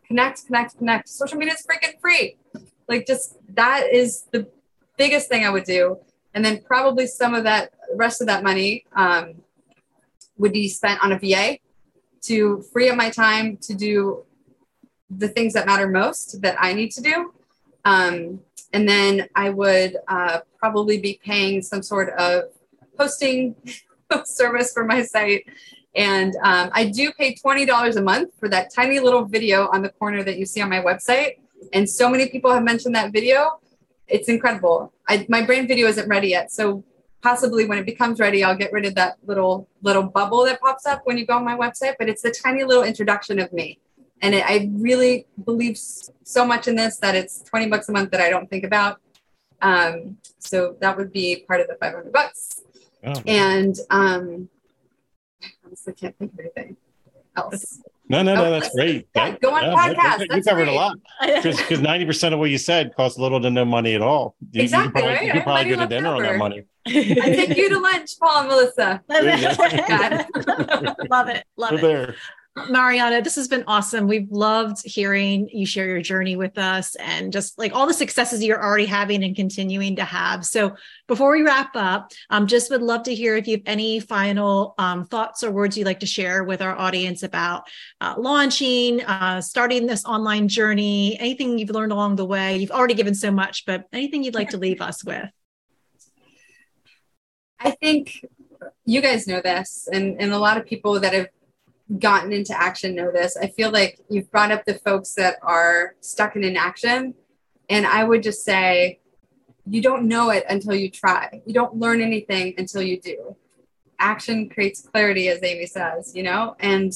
Connect 0.07 0.45
connect 0.45 0.77
connect. 0.77 1.09
Social 1.09 1.37
media 1.37 1.53
is 1.53 1.65
freaking 1.65 1.99
free. 1.99 2.37
Like 2.87 3.07
just 3.07 3.37
that 3.55 3.87
is 3.91 4.23
the 4.31 4.47
biggest 4.97 5.27
thing 5.29 5.45
i 5.45 5.49
would 5.49 5.63
do. 5.63 5.97
And 6.33 6.45
then 6.45 6.61
probably 6.63 7.07
some 7.07 7.33
of 7.33 7.43
that 7.43 7.73
rest 7.95 8.21
of 8.21 8.27
that 8.27 8.43
money 8.43 8.85
um, 8.95 9.35
would 10.41 10.51
be 10.51 10.67
spent 10.67 11.01
on 11.03 11.11
a 11.11 11.19
VA 11.19 11.57
to 12.21 12.63
free 12.73 12.89
up 12.89 12.97
my 12.97 13.09
time 13.09 13.57
to 13.57 13.73
do 13.73 14.25
the 15.09 15.27
things 15.27 15.53
that 15.53 15.65
matter 15.65 15.87
most 15.87 16.41
that 16.41 16.55
I 16.59 16.73
need 16.73 16.91
to 16.91 17.01
do. 17.01 17.33
Um, 17.85 18.41
and 18.73 18.87
then 18.87 19.27
I 19.35 19.49
would 19.49 19.97
uh, 20.07 20.39
probably 20.57 20.99
be 20.99 21.19
paying 21.23 21.61
some 21.61 21.83
sort 21.83 22.09
of 22.17 22.45
hosting 22.97 23.55
service 24.25 24.73
for 24.73 24.85
my 24.85 25.01
site. 25.01 25.45
And 25.95 26.35
um, 26.43 26.69
I 26.73 26.85
do 26.85 27.11
pay 27.13 27.35
$20 27.35 27.95
a 27.95 28.01
month 28.01 28.31
for 28.39 28.47
that 28.49 28.73
tiny 28.73 28.99
little 28.99 29.25
video 29.25 29.67
on 29.73 29.81
the 29.81 29.89
corner 29.89 30.23
that 30.23 30.37
you 30.37 30.45
see 30.45 30.61
on 30.61 30.69
my 30.69 30.81
website. 30.81 31.39
And 31.73 31.89
so 31.89 32.09
many 32.09 32.29
people 32.29 32.51
have 32.53 32.63
mentioned 32.63 32.95
that 32.95 33.11
video. 33.11 33.59
It's 34.07 34.29
incredible. 34.29 34.93
I, 35.07 35.25
my 35.29 35.45
brand 35.45 35.67
video 35.67 35.87
isn't 35.87 36.07
ready 36.07 36.29
yet. 36.29 36.51
So 36.51 36.83
possibly 37.21 37.65
when 37.65 37.77
it 37.77 37.85
becomes 37.85 38.19
ready, 38.19 38.43
I'll 38.43 38.55
get 38.55 38.71
rid 38.71 38.85
of 38.85 38.95
that 38.95 39.17
little 39.25 39.67
little 39.81 40.03
bubble 40.03 40.45
that 40.45 40.59
pops 40.61 40.85
up 40.85 41.01
when 41.05 41.17
you 41.17 41.25
go 41.25 41.35
on 41.35 41.45
my 41.45 41.57
website. 41.57 41.95
But 41.99 42.09
it's 42.09 42.21
the 42.21 42.31
tiny 42.31 42.63
little 42.63 42.83
introduction 42.83 43.39
of 43.39 43.51
me, 43.53 43.79
and 44.21 44.35
it, 44.35 44.43
I 44.45 44.69
really 44.73 45.27
believe 45.45 45.77
so 46.23 46.45
much 46.45 46.67
in 46.67 46.75
this 46.75 46.97
that 46.97 47.15
it's 47.15 47.41
twenty 47.43 47.67
bucks 47.67 47.89
a 47.89 47.91
month 47.91 48.11
that 48.11 48.21
I 48.21 48.29
don't 48.29 48.49
think 48.49 48.63
about. 48.63 48.99
Um, 49.61 50.17
so 50.39 50.75
that 50.81 50.97
would 50.97 51.11
be 51.11 51.43
part 51.47 51.61
of 51.61 51.67
the 51.67 51.75
five 51.75 51.93
hundred 51.93 52.13
bucks. 52.13 52.61
Oh. 53.03 53.13
And 53.25 53.75
um, 53.89 54.49
I 55.43 55.47
honestly 55.65 55.93
can't 55.93 56.17
think 56.17 56.33
of 56.33 56.39
anything 56.39 56.77
else. 57.35 57.81
No, 58.11 58.21
no, 58.23 58.35
no, 58.35 58.45
oh, 58.45 58.51
that's 58.51 58.69
great. 58.75 59.07
Yeah, 59.15 59.37
go 59.37 59.53
on 59.53 59.63
yeah, 59.63 59.73
podcast. 59.73 60.27
That, 60.27 60.35
you 60.35 60.43
covered 60.43 60.65
great. 60.65 60.67
a 60.67 60.75
lot 60.75 60.97
because 61.21 61.79
ninety 61.79 62.05
percent 62.05 62.33
of 62.33 62.41
what 62.41 62.49
you 62.49 62.57
said 62.57 62.93
costs 62.93 63.17
little 63.17 63.39
to 63.39 63.49
no 63.49 63.63
money 63.63 63.95
at 63.95 64.01
all. 64.01 64.35
You, 64.51 64.63
exactly, 64.63 64.81
you 64.83 64.83
could 64.83 64.93
probably, 64.93 65.15
right? 65.15 65.25
you 65.25 65.31
could 65.31 65.43
probably 65.43 65.69
go 65.69 65.77
to 65.77 65.87
dinner 65.87 66.09
over. 66.09 66.17
on 66.17 66.23
that 66.23 66.37
money. 66.37 66.63
I 66.87 66.91
take 66.91 67.55
you 67.55 67.69
to 67.69 67.79
lunch, 67.79 68.19
Paul 68.19 68.39
and 68.39 68.49
Melissa. 68.49 69.01
Love 69.07 69.23
it. 71.29 71.45
Love 71.55 71.71
We're 71.71 71.77
it. 71.77 71.81
There. 71.81 72.15
Mariana, 72.69 73.21
this 73.21 73.37
has 73.37 73.47
been 73.47 73.63
awesome. 73.65 74.07
We've 74.07 74.29
loved 74.29 74.85
hearing 74.85 75.47
you 75.53 75.65
share 75.65 75.87
your 75.87 76.01
journey 76.01 76.35
with 76.35 76.57
us 76.57 76.95
and 76.95 77.31
just 77.31 77.57
like 77.57 77.73
all 77.73 77.87
the 77.87 77.93
successes 77.93 78.43
you're 78.43 78.61
already 78.61 78.85
having 78.85 79.23
and 79.23 79.33
continuing 79.33 79.95
to 79.95 80.03
have. 80.03 80.45
So, 80.45 80.75
before 81.07 81.31
we 81.31 81.43
wrap 81.43 81.71
up, 81.75 82.11
um, 82.29 82.47
just 82.47 82.69
would 82.69 82.81
love 82.81 83.03
to 83.03 83.15
hear 83.15 83.37
if 83.37 83.47
you 83.47 83.55
have 83.55 83.63
any 83.65 84.01
final 84.01 84.75
um, 84.77 85.05
thoughts 85.05 85.45
or 85.45 85.51
words 85.51 85.77
you'd 85.77 85.85
like 85.85 86.01
to 86.01 86.05
share 86.05 86.43
with 86.43 86.61
our 86.61 86.77
audience 86.77 87.23
about 87.23 87.69
uh, 88.01 88.15
launching, 88.17 89.01
uh, 89.05 89.39
starting 89.39 89.85
this 89.85 90.03
online 90.03 90.49
journey, 90.49 91.17
anything 91.21 91.57
you've 91.57 91.69
learned 91.69 91.93
along 91.93 92.17
the 92.17 92.25
way. 92.25 92.57
You've 92.57 92.71
already 92.71 92.95
given 92.95 93.15
so 93.15 93.31
much, 93.31 93.65
but 93.65 93.85
anything 93.93 94.25
you'd 94.25 94.35
like 94.35 94.49
to 94.49 94.57
leave 94.57 94.81
us 94.81 95.05
with? 95.05 95.29
I 97.61 97.71
think 97.71 98.25
you 98.83 98.99
guys 98.99 99.25
know 99.25 99.39
this, 99.41 99.87
and, 99.91 100.19
and 100.19 100.33
a 100.33 100.37
lot 100.37 100.57
of 100.57 100.65
people 100.65 100.99
that 100.99 101.13
have 101.13 101.27
gotten 101.99 102.31
into 102.31 102.59
action 102.59 102.95
know 102.95 103.11
this. 103.11 103.37
I 103.37 103.47
feel 103.47 103.71
like 103.71 103.99
you've 104.09 104.31
brought 104.31 104.51
up 104.51 104.65
the 104.65 104.75
folks 104.75 105.13
that 105.15 105.37
are 105.41 105.95
stuck 105.99 106.35
in 106.35 106.43
inaction. 106.43 107.13
And 107.69 107.85
I 107.85 108.03
would 108.03 108.23
just 108.23 108.43
say, 108.43 108.99
you 109.65 109.81
don't 109.81 110.07
know 110.07 110.29
it 110.29 110.43
until 110.49 110.75
you 110.75 110.89
try. 110.89 111.41
You 111.45 111.53
don't 111.53 111.75
learn 111.75 112.01
anything 112.01 112.53
until 112.57 112.81
you 112.81 112.99
do. 112.99 113.35
Action 113.99 114.49
creates 114.49 114.81
clarity, 114.81 115.29
as 115.29 115.43
Amy 115.43 115.65
says, 115.65 116.15
you 116.15 116.23
know, 116.23 116.55
and 116.59 116.91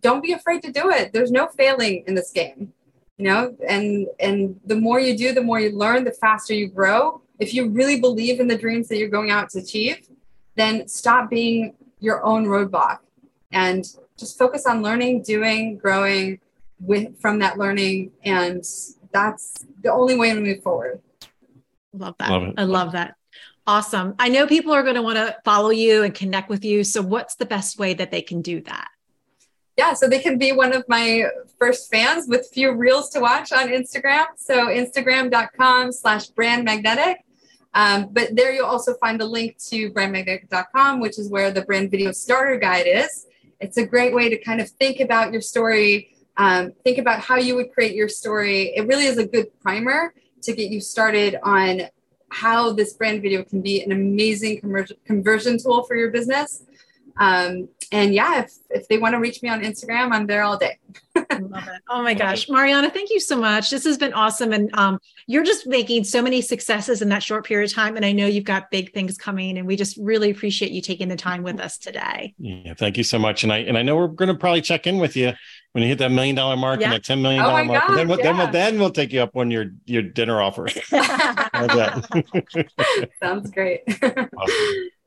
don't 0.00 0.22
be 0.22 0.32
afraid 0.32 0.62
to 0.62 0.72
do 0.72 0.90
it. 0.90 1.12
There's 1.12 1.30
no 1.30 1.48
failing 1.48 2.04
in 2.06 2.14
this 2.14 2.30
game, 2.30 2.72
you 3.16 3.24
know, 3.24 3.56
and 3.66 4.06
and 4.18 4.60
the 4.66 4.76
more 4.76 5.00
you 5.00 5.16
do, 5.16 5.32
the 5.32 5.42
more 5.42 5.60
you 5.60 5.70
learn, 5.70 6.04
the 6.04 6.12
faster 6.12 6.52
you 6.52 6.68
grow. 6.68 7.22
If 7.38 7.54
you 7.54 7.70
really 7.70 8.00
believe 8.00 8.38
in 8.38 8.48
the 8.48 8.58
dreams 8.58 8.88
that 8.88 8.98
you're 8.98 9.08
going 9.08 9.30
out 9.30 9.48
to 9.50 9.60
achieve, 9.60 10.06
then 10.56 10.86
stop 10.88 11.30
being 11.30 11.74
your 12.00 12.22
own 12.22 12.44
roadblock 12.46 12.98
and 13.52 13.84
just 14.16 14.38
focus 14.38 14.66
on 14.66 14.82
learning, 14.82 15.22
doing, 15.22 15.76
growing 15.76 16.40
with 16.78 17.20
from 17.20 17.38
that 17.40 17.58
learning. 17.58 18.12
And 18.24 18.64
that's 19.12 19.64
the 19.82 19.92
only 19.92 20.16
way 20.16 20.32
to 20.34 20.40
move 20.40 20.62
forward. 20.62 21.00
Love 21.92 22.14
that. 22.18 22.30
Love 22.30 22.54
I 22.56 22.62
love 22.64 22.92
that. 22.92 23.16
Awesome. 23.66 24.14
I 24.18 24.28
know 24.28 24.46
people 24.46 24.72
are 24.72 24.82
going 24.82 24.94
to 24.94 25.02
want 25.02 25.16
to 25.16 25.36
follow 25.44 25.70
you 25.70 26.02
and 26.02 26.14
connect 26.14 26.48
with 26.48 26.64
you. 26.64 26.82
So, 26.84 27.02
what's 27.02 27.36
the 27.36 27.46
best 27.46 27.78
way 27.78 27.94
that 27.94 28.10
they 28.10 28.22
can 28.22 28.42
do 28.42 28.60
that? 28.62 28.88
Yeah, 29.76 29.94
so 29.94 30.08
they 30.08 30.18
can 30.18 30.38
be 30.38 30.52
one 30.52 30.72
of 30.74 30.84
my 30.88 31.24
first 31.58 31.90
fans 31.90 32.26
with 32.28 32.50
few 32.52 32.72
reels 32.72 33.10
to 33.10 33.20
watch 33.20 33.52
on 33.52 33.68
Instagram. 33.68 34.26
So, 34.36 34.66
instagram.com 34.66 35.92
slash 35.92 36.26
brand 36.28 36.64
magnetic. 36.64 37.24
Um, 37.72 38.08
but 38.10 38.34
there 38.34 38.52
you'll 38.52 38.66
also 38.66 38.94
find 38.94 39.20
a 39.22 39.24
link 39.24 39.56
to 39.68 39.90
brandmagnetic.com, 39.92 41.00
which 41.00 41.18
is 41.18 41.28
where 41.28 41.50
the 41.50 41.62
brand 41.62 41.90
video 41.90 42.12
starter 42.12 42.56
guide 42.56 42.86
is. 42.86 43.26
It's 43.60 43.76
a 43.76 43.86
great 43.86 44.14
way 44.14 44.28
to 44.28 44.38
kind 44.38 44.60
of 44.60 44.68
think 44.68 45.00
about 45.00 45.32
your 45.32 45.42
story, 45.42 46.16
um, 46.36 46.72
think 46.84 46.98
about 46.98 47.20
how 47.20 47.36
you 47.36 47.54
would 47.56 47.72
create 47.72 47.94
your 47.94 48.08
story. 48.08 48.74
It 48.74 48.86
really 48.86 49.04
is 49.04 49.18
a 49.18 49.26
good 49.26 49.48
primer 49.60 50.14
to 50.42 50.52
get 50.52 50.70
you 50.70 50.80
started 50.80 51.36
on 51.42 51.82
how 52.30 52.72
this 52.72 52.94
brand 52.94 53.22
video 53.22 53.42
can 53.42 53.60
be 53.60 53.82
an 53.82 53.92
amazing 53.92 54.60
conversion 55.04 55.58
tool 55.58 55.82
for 55.82 55.96
your 55.96 56.10
business. 56.10 56.62
Um, 57.18 57.68
and 57.92 58.14
yeah, 58.14 58.40
if, 58.44 58.54
if 58.70 58.88
they 58.88 58.98
want 58.98 59.14
to 59.14 59.18
reach 59.18 59.42
me 59.42 59.48
on 59.48 59.62
Instagram, 59.62 60.12
I'm 60.12 60.26
there 60.26 60.42
all 60.42 60.56
day. 60.56 60.78
Love 61.30 61.68
it. 61.68 61.82
Oh 61.88 62.02
my 62.02 62.14
gosh. 62.14 62.48
Mariana, 62.48 62.90
thank 62.90 63.10
you 63.10 63.20
so 63.20 63.36
much. 63.36 63.70
This 63.70 63.84
has 63.84 63.98
been 63.98 64.12
awesome. 64.12 64.52
And 64.52 64.70
um, 64.74 64.98
you're 65.26 65.44
just 65.44 65.66
making 65.66 66.04
so 66.04 66.22
many 66.22 66.42
successes 66.42 67.02
in 67.02 67.08
that 67.10 67.22
short 67.22 67.46
period 67.46 67.70
of 67.70 67.74
time. 67.74 67.96
And 67.96 68.04
I 68.04 68.12
know 68.12 68.26
you've 68.26 68.44
got 68.44 68.70
big 68.70 68.92
things 68.92 69.16
coming 69.16 69.58
and 69.58 69.66
we 69.66 69.76
just 69.76 69.96
really 69.98 70.30
appreciate 70.30 70.72
you 70.72 70.80
taking 70.80 71.08
the 71.08 71.16
time 71.16 71.42
with 71.42 71.60
us 71.60 71.78
today. 71.78 72.34
Yeah, 72.38 72.74
thank 72.74 72.96
you 72.96 73.04
so 73.04 73.18
much. 73.18 73.42
And 73.42 73.52
I 73.52 73.58
and 73.58 73.78
I 73.78 73.82
know 73.82 73.96
we're 73.96 74.08
gonna 74.08 74.34
probably 74.34 74.62
check 74.62 74.86
in 74.86 74.98
with 74.98 75.16
you 75.16 75.32
when 75.72 75.82
you 75.82 75.88
hit 75.88 75.98
that 75.98 76.10
million 76.10 76.34
dollar 76.34 76.56
mark 76.56 76.80
yeah. 76.80 76.86
and 76.86 76.94
that 76.94 77.04
ten 77.04 77.22
million 77.22 77.42
dollar 77.42 77.60
oh 77.60 77.64
mark, 77.64 77.86
gosh, 77.86 77.96
then, 77.96 78.08
we'll, 78.08 78.18
yeah. 78.18 78.24
then, 78.24 78.36
we'll, 78.36 78.50
then 78.50 78.80
we'll 78.80 78.90
take 78.90 79.12
you 79.12 79.20
up 79.20 79.36
on 79.36 79.50
your 79.50 79.66
your 79.86 80.02
dinner 80.02 80.42
offer. 80.42 80.68
Sounds 83.22 83.50
great. 83.50 83.82
Awesome. 84.02 84.28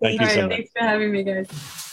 Thank 0.01 0.21
you 0.21 0.29
so 0.29 0.47
much. 0.47 0.51
Thanks 0.51 0.71
for 0.71 0.81
having 0.81 1.11
me, 1.11 1.23
guys. 1.23 1.92